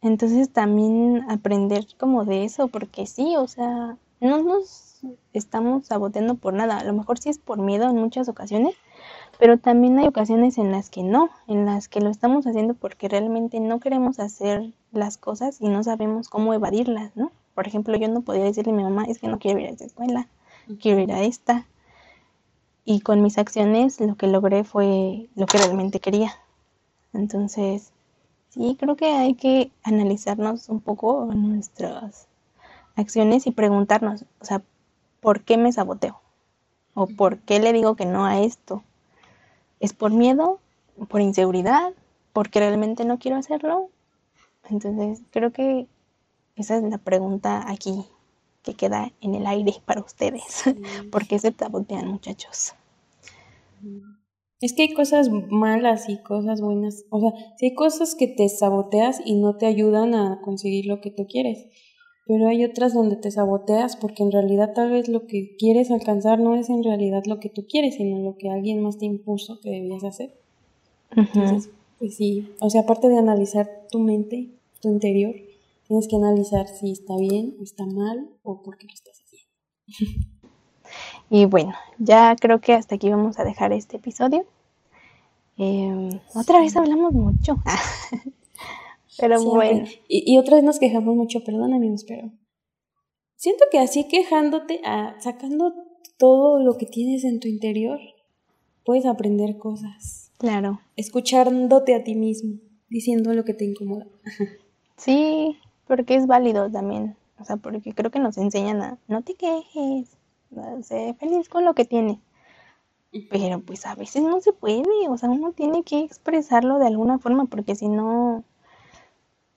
Entonces 0.01 0.49
también 0.49 1.29
aprender 1.29 1.85
como 1.99 2.23
de 2.23 2.45
eso, 2.45 2.69
porque 2.69 3.05
sí, 3.05 3.35
o 3.35 3.49
sea, 3.49 3.97
no 4.21 4.41
nos 4.41 5.01
estamos 5.33 5.87
saboteando 5.87 6.35
por 6.35 6.53
nada, 6.53 6.77
a 6.77 6.85
lo 6.85 6.93
mejor 6.93 7.19
sí 7.19 7.27
es 7.27 7.37
por 7.37 7.59
miedo 7.59 7.89
en 7.89 7.97
muchas 7.97 8.29
ocasiones, 8.29 8.75
pero 9.39 9.57
también 9.57 9.99
hay 9.99 10.07
ocasiones 10.07 10.57
en 10.57 10.71
las 10.71 10.89
que 10.89 11.03
no, 11.03 11.31
en 11.47 11.65
las 11.65 11.89
que 11.89 11.99
lo 11.99 12.09
estamos 12.09 12.47
haciendo 12.47 12.75
porque 12.75 13.09
realmente 13.09 13.59
no 13.59 13.81
queremos 13.81 14.19
hacer 14.19 14.71
las 14.93 15.17
cosas 15.17 15.59
y 15.59 15.67
no 15.67 15.83
sabemos 15.83 16.29
cómo 16.29 16.53
evadirlas, 16.53 17.11
¿no? 17.17 17.29
Por 17.53 17.67
ejemplo, 17.67 17.95
yo 17.97 18.07
no 18.07 18.21
podía 18.21 18.43
decirle 18.43 18.71
a 18.71 18.75
mi 18.75 18.83
mamá, 18.83 19.05
es 19.05 19.19
que 19.19 19.27
no 19.27 19.39
quiero 19.39 19.59
ir 19.59 19.67
a 19.67 19.71
esa 19.71 19.85
escuela, 19.85 20.27
quiero 20.81 21.01
ir 21.01 21.11
a 21.11 21.21
esta. 21.21 21.67
Y 22.85 23.01
con 23.01 23.21
mis 23.21 23.37
acciones 23.37 23.99
lo 24.01 24.15
que 24.15 24.27
logré 24.27 24.63
fue 24.63 25.29
lo 25.35 25.45
que 25.45 25.57
realmente 25.57 25.99
quería. 25.99 26.33
Entonces, 27.13 27.93
sí, 28.49 28.75
creo 28.79 28.95
que 28.95 29.05
hay 29.05 29.35
que 29.35 29.71
analizarnos 29.83 30.67
un 30.69 30.81
poco 30.81 31.29
nuestras 31.33 32.27
acciones 32.95 33.47
y 33.47 33.51
preguntarnos, 33.51 34.25
o 34.41 34.45
sea, 34.45 34.61
¿por 35.21 35.41
qué 35.41 35.57
me 35.57 35.71
saboteo? 35.71 36.19
¿O 36.95 37.07
por 37.07 37.39
qué 37.39 37.59
le 37.59 37.73
digo 37.73 37.95
que 37.95 38.05
no 38.05 38.25
a 38.25 38.41
esto? 38.41 38.83
¿Es 39.79 39.93
por 39.93 40.11
miedo? 40.11 40.59
¿Por 41.07 41.21
inseguridad? 41.21 41.93
¿Porque 42.33 42.59
realmente 42.59 43.05
no 43.05 43.19
quiero 43.19 43.37
hacerlo? 43.37 43.89
Entonces, 44.69 45.21
creo 45.31 45.51
que 45.51 45.87
esa 46.55 46.77
es 46.77 46.83
la 46.83 46.97
pregunta 46.97 47.69
aquí 47.69 48.05
que 48.61 48.73
queda 48.75 49.11
en 49.21 49.35
el 49.35 49.45
aire 49.45 49.73
para 49.85 50.01
ustedes. 50.01 50.63
¿Por 51.11 51.27
qué 51.27 51.39
se 51.39 51.51
sabotean, 51.51 52.07
muchachos? 52.07 52.73
Es 54.61 54.73
que 54.73 54.83
hay 54.83 54.93
cosas 54.93 55.29
malas 55.29 56.07
y 56.07 56.21
cosas 56.21 56.61
buenas. 56.61 57.03
O 57.09 57.19
sea, 57.19 57.31
si 57.57 57.67
hay 57.67 57.75
cosas 57.75 58.15
que 58.15 58.27
te 58.27 58.47
saboteas 58.47 59.21
y 59.25 59.35
no 59.35 59.57
te 59.57 59.65
ayudan 59.65 60.15
a 60.15 60.39
conseguir 60.41 60.85
lo 60.85 61.01
que 61.01 61.11
tú 61.11 61.27
quieres 61.27 61.67
pero 62.25 62.47
hay 62.47 62.63
otras 62.63 62.93
donde 62.93 63.15
te 63.17 63.31
saboteas 63.31 63.97
porque 63.97 64.23
en 64.23 64.31
realidad 64.31 64.73
tal 64.73 64.91
vez 64.91 65.09
lo 65.09 65.27
que 65.27 65.55
quieres 65.57 65.91
alcanzar 65.91 66.39
no 66.39 66.55
es 66.55 66.69
en 66.69 66.83
realidad 66.83 67.23
lo 67.25 67.39
que 67.39 67.49
tú 67.49 67.65
quieres, 67.67 67.95
sino 67.95 68.19
lo 68.19 68.37
que 68.37 68.49
alguien 68.49 68.81
más 68.81 68.97
te 68.97 69.05
impuso 69.05 69.59
que 69.59 69.69
debías 69.69 70.03
hacer. 70.03 70.33
Entonces, 71.15 71.69
pues 71.99 72.15
sí, 72.15 72.49
o 72.59 72.69
sea, 72.69 72.81
aparte 72.81 73.09
de 73.09 73.17
analizar 73.17 73.69
tu 73.91 73.99
mente, 73.99 74.49
tu 74.81 74.89
interior, 74.89 75.35
tienes 75.93 76.07
que 76.07 76.15
analizar 76.15 76.67
si 76.67 76.91
está 76.91 77.15
bien 77.17 77.55
o 77.59 77.63
está 77.63 77.85
mal 77.85 78.27
o 78.41 78.63
por 78.63 78.77
qué 78.77 78.87
lo 78.87 78.93
estás 78.93 79.21
haciendo. 79.21 80.23
Y 81.29 81.45
bueno, 81.45 81.73
ya 81.99 82.35
creo 82.35 82.59
que 82.61 82.73
hasta 82.73 82.95
aquí 82.95 83.09
vamos 83.09 83.37
a 83.37 83.43
dejar 83.43 83.73
este 83.73 83.97
episodio. 83.97 84.45
Em, 85.57 86.09
otra 86.33 86.59
vez 86.61 86.75
hablamos 86.75 87.13
mucho. 87.13 87.57
Pero 89.19 89.43
bueno. 89.43 89.85
Y, 90.07 90.37
otra 90.39 90.55
vez 90.55 90.63
nos 90.63 90.79
quejamos 90.79 91.15
mucho, 91.15 91.43
perdón 91.43 91.73
amigos, 91.73 92.03
pero 92.07 92.31
siento 93.35 93.65
que 93.71 93.77
así 93.77 94.07
quejándote, 94.07 94.81
ah, 94.83 95.15
sacando 95.19 95.73
todo 96.17 96.59
lo 96.59 96.77
que 96.77 96.87
tienes 96.87 97.23
en 97.23 97.39
tu 97.39 97.47
interior, 97.47 97.99
puedes 98.83 99.05
aprender 99.05 99.59
cosas. 99.59 100.31
Claro. 100.39 100.79
Escuchándote 100.95 101.93
a 101.93 102.03
ti 102.03 102.15
mismo, 102.15 102.59
diciendo 102.89 103.33
lo 103.35 103.45
que 103.45 103.53
te 103.53 103.65
incomoda. 103.65 104.07
Sí, 104.95 105.57
porque 105.87 106.15
es 106.15 106.27
válido 106.27 106.69
también, 106.69 107.15
o 107.39 107.45
sea, 107.45 107.57
porque 107.57 107.93
creo 107.93 108.11
que 108.11 108.19
nos 108.19 108.37
enseñan 108.37 108.81
a 108.81 108.97
no 109.07 109.21
te 109.21 109.35
quejes, 109.35 110.17
sé 110.83 111.15
feliz 111.19 111.49
con 111.49 111.65
lo 111.65 111.73
que 111.73 111.85
tienes. 111.85 112.17
Pero 113.29 113.59
pues 113.59 113.85
a 113.85 113.93
veces 113.93 114.23
no 114.23 114.41
se 114.41 114.53
puede, 114.53 115.07
o 115.07 115.17
sea, 115.17 115.29
uno 115.29 115.51
tiene 115.51 115.83
que 115.83 115.99
expresarlo 115.99 116.79
de 116.79 116.87
alguna 116.87 117.19
forma 117.19 117.45
porque 117.45 117.75
si 117.75 117.87
no 117.87 118.43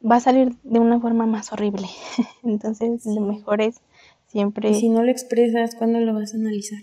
va 0.08 0.16
a 0.16 0.20
salir 0.20 0.54
de 0.62 0.78
una 0.78 1.00
forma 1.00 1.26
más 1.26 1.52
horrible. 1.52 1.88
Entonces 2.42 3.06
lo 3.06 3.22
mejor 3.22 3.62
es 3.62 3.80
siempre... 4.26 4.70
Y 4.70 4.74
si 4.74 4.88
no 4.88 5.02
lo 5.02 5.10
expresas, 5.10 5.74
¿cuándo 5.74 6.00
lo 6.00 6.14
vas 6.14 6.34
a 6.34 6.36
analizar? 6.36 6.80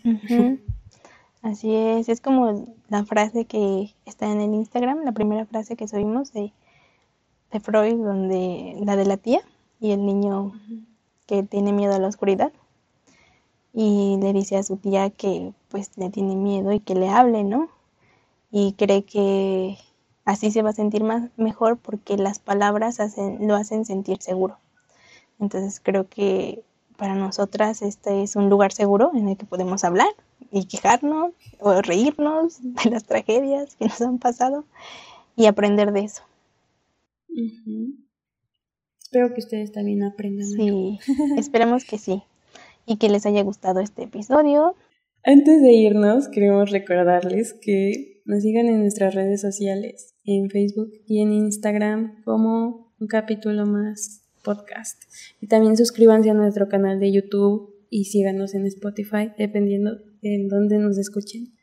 Así 1.41 1.75
es, 1.75 2.09
es 2.09 2.21
como 2.21 2.75
la 2.89 3.05
frase 3.05 3.45
que 3.45 3.93
está 4.05 4.31
en 4.31 4.39
el 4.39 4.53
Instagram, 4.53 5.03
la 5.03 5.11
primera 5.11 5.45
frase 5.45 5.75
que 5.75 5.87
subimos 5.87 6.31
de, 6.31 6.53
de 7.53 7.59
Freud, 7.59 8.03
donde 8.03 8.75
la 8.83 8.95
de 8.95 9.05
la 9.05 9.17
tía 9.17 9.41
y 9.79 9.91
el 9.91 10.05
niño 10.05 10.53
que 11.27 11.43
tiene 11.43 11.71
miedo 11.71 11.93
a 11.93 11.99
la 11.99 12.07
oscuridad 12.07 12.51
y 13.73 14.17
le 14.21 14.33
dice 14.33 14.57
a 14.57 14.63
su 14.63 14.77
tía 14.77 15.09
que 15.09 15.53
pues 15.69 15.91
le 15.97 16.09
tiene 16.09 16.35
miedo 16.35 16.71
y 16.73 16.79
que 16.79 16.95
le 16.95 17.09
hable, 17.09 17.43
¿no? 17.43 17.69
Y 18.51 18.73
cree 18.73 19.03
que 19.03 19.77
así 20.25 20.51
se 20.51 20.61
va 20.61 20.71
a 20.71 20.73
sentir 20.73 21.03
más 21.03 21.29
mejor 21.37 21.77
porque 21.77 22.17
las 22.17 22.39
palabras 22.39 22.99
hacen, 22.99 23.47
lo 23.47 23.55
hacen 23.55 23.85
sentir 23.85 24.21
seguro. 24.21 24.57
Entonces 25.39 25.79
creo 25.81 26.07
que 26.07 26.63
para 26.97 27.15
nosotras 27.15 27.81
este 27.81 28.23
es 28.23 28.35
un 28.35 28.49
lugar 28.49 28.71
seguro 28.71 29.11
en 29.13 29.27
el 29.27 29.37
que 29.37 29.45
podemos 29.45 29.83
hablar 29.83 30.09
y 30.51 30.65
quejarnos 30.65 31.31
o 31.59 31.81
reírnos 31.81 32.57
de 32.61 32.89
las 32.91 33.05
tragedias 33.05 33.75
que 33.75 33.85
nos 33.85 34.01
han 34.01 34.19
pasado 34.19 34.65
y 35.35 35.47
aprender 35.47 35.91
de 35.91 36.01
eso. 36.01 36.23
Espero 39.01 39.33
que 39.33 39.41
ustedes 39.41 39.71
también 39.71 40.03
aprendan. 40.03 40.47
Sí, 40.47 40.99
esperamos 41.37 41.85
que 41.85 41.97
sí 41.97 42.23
y 42.85 42.97
que 42.97 43.09
les 43.09 43.25
haya 43.25 43.43
gustado 43.43 43.79
este 43.79 44.03
episodio. 44.03 44.75
Antes 45.23 45.61
de 45.61 45.71
irnos, 45.71 46.27
queremos 46.27 46.71
recordarles 46.71 47.53
que 47.53 48.21
nos 48.25 48.41
sigan 48.43 48.67
en 48.67 48.79
nuestras 48.79 49.15
redes 49.15 49.41
sociales, 49.41 50.15
en 50.25 50.49
Facebook 50.49 50.91
y 51.07 51.21
en 51.21 51.31
Instagram 51.31 52.23
como 52.23 52.93
un 52.99 53.07
capítulo 53.07 53.65
más 53.65 54.23
podcast. 54.43 55.03
Y 55.39 55.47
también 55.47 55.77
suscríbanse 55.77 56.29
a 56.29 56.33
nuestro 56.33 56.67
canal 56.67 56.99
de 56.99 57.11
YouTube 57.11 57.73
y 57.89 58.05
síganos 58.05 58.53
en 58.53 58.65
Spotify, 58.65 59.31
dependiendo 59.37 59.91
en 60.21 60.47
dónde 60.47 60.77
nos 60.77 60.97
escuchen. 60.97 61.53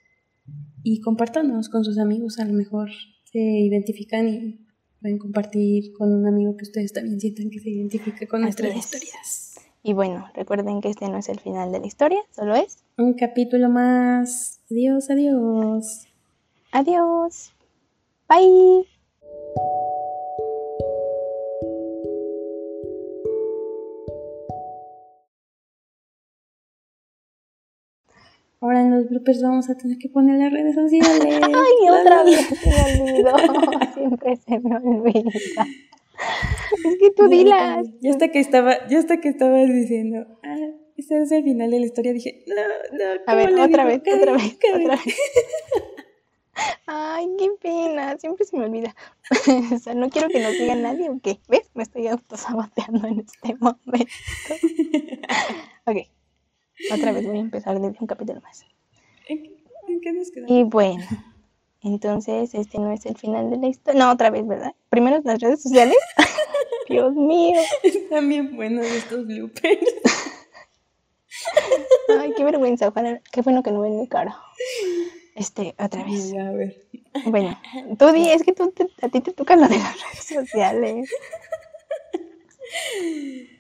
Y 0.83 1.01
compártanos 1.01 1.69
con 1.69 1.85
sus 1.85 1.99
amigos, 1.99 2.39
a 2.39 2.47
lo 2.47 2.55
mejor 2.55 2.91
se 3.25 3.41
identifican 3.41 4.29
y 4.29 4.67
pueden 5.01 5.19
compartir 5.19 5.93
con 5.93 6.13
un 6.13 6.27
amigo 6.27 6.57
que 6.57 6.65
ustedes 6.65 6.93
también 6.93 7.21
sientan 7.21 7.51
que 7.51 7.59
se 7.59 7.71
identifique 7.71 8.27
con 8.27 8.43
nuestras 8.43 8.77
historias. 8.77 9.55
Y 9.83 9.95
bueno, 9.95 10.27
recuerden 10.35 10.81
que 10.81 10.91
este 10.91 11.09
no 11.09 11.19
es 11.19 11.29
el 11.29 11.41
final 11.41 11.73
de 11.73 11.81
la 11.81 11.87
historia, 11.87 12.21
solo 12.31 12.55
es 12.55 12.79
un 12.99 13.15
capítulo 13.15 13.71
más. 13.71 14.61
Adiós, 14.71 15.09
adiós. 15.09 16.07
Adiós. 16.73 17.53
Bye. 18.29 18.87
Ahora 28.61 28.83
en 28.83 28.91
los 28.91 29.09
bloopers 29.09 29.43
vamos 29.43 29.71
a 29.71 29.77
tener 29.77 29.97
que 29.97 30.11
poner 30.11 30.39
las 30.39 30.53
redes 30.53 30.75
sociales. 30.75 31.41
Ay, 31.43 32.01
otra 32.01 32.23
vez 32.25 32.47
se 32.47 33.01
me 33.01 33.11
olvidó. 33.11 33.37
Siempre 33.95 34.37
se 34.37 34.61
me 34.61 34.77
olvida. 34.77 35.31
Es 36.85 36.99
que 36.99 37.11
tú 37.17 37.29
dilas. 37.29 37.87
Ya 38.01 38.11
hasta 38.11 38.29
que 38.29 38.41
estaba, 38.41 38.87
ya 38.89 38.99
hasta 38.99 39.21
que 39.21 39.31
estabas 39.31 39.67
diciendo, 39.69 40.27
ah, 40.43 40.57
ese 40.97 41.23
es 41.23 41.33
el 41.33 41.43
final 41.43 41.71
de 41.71 41.81
la 41.81 41.87
historia, 41.87 42.13
dije, 42.13 42.45
no, 42.47 42.55
no. 42.99 43.21
A 43.27 43.35
ver, 43.35 43.59
otra 43.59 43.87
vez, 43.87 44.01
otra 44.01 44.35
vez, 44.35 44.59
otra 44.75 44.97
vez. 44.97 45.17
Ay, 46.87 47.27
qué 47.39 47.49
pena, 47.63 48.19
siempre 48.19 48.45
se 48.45 48.59
me 48.59 48.67
olvida. 48.67 48.95
o 49.75 49.79
sea, 49.79 49.95
no 49.95 50.11
quiero 50.11 50.29
que 50.29 50.41
nos 50.41 50.53
diga 50.53 50.75
nadie, 50.75 51.09
¿o 51.09 51.19
qué? 51.23 51.39
¿Ves? 51.49 51.71
Me 51.75 51.83
estoy 51.83 52.09
autosaboteando 52.09 53.09
en 53.09 53.21
este 53.21 53.55
momento. 53.55 53.85
ok, 55.87 55.97
otra 56.93 57.13
vez 57.13 57.27
voy 57.27 57.39
a 57.39 57.41
empezar 57.41 57.81
desde 57.81 57.97
un 58.01 58.07
capítulo 58.07 58.41
más. 58.41 58.65
¿En 59.29 60.01
qué 60.01 60.13
nos 60.13 60.31
quedamos? 60.31 60.51
Y 60.51 60.65
bueno, 60.65 61.05
entonces 61.83 62.55
este 62.55 62.79
no 62.79 62.93
es 62.93 63.07
el 63.07 63.17
final 63.17 63.51
de 63.51 63.57
la 63.57 63.69
historia. 63.69 64.05
No, 64.05 64.13
otra 64.13 64.31
vez, 64.31 64.47
¿verdad? 64.47 64.75
Primero 64.89 65.21
las 65.25 65.41
redes 65.41 65.63
sociales. 65.63 65.97
Dios 66.89 67.15
mío. 67.15 67.61
Están 67.83 68.29
bien 68.29 68.57
buenos 68.57 68.87
estos 68.87 69.27
bloopers. 69.27 69.81
Ay, 72.19 72.33
qué 72.37 72.45
vergüenza. 72.45 72.89
Ojalá, 72.89 73.21
qué 73.33 73.43
bueno 73.43 73.63
que 73.63 73.71
no 73.71 73.81
ven 73.81 74.01
mi 74.01 74.09
cara. 74.09 74.37
Este, 75.35 75.75
otra 75.79 76.05
vez. 76.05 76.33
a 76.35 76.51
ver. 76.51 76.85
Bueno, 77.27 77.59
tú 77.99 78.13
di, 78.13 78.29
es 78.29 78.43
que 78.43 78.53
tú 78.53 78.73
a 79.03 79.09
ti 79.09 79.21
te 79.21 79.33
toca 79.33 79.57
lo 79.57 79.69
de 79.69 79.79
las 79.79 79.97
redes 80.03 80.25
sociales. 80.25 81.11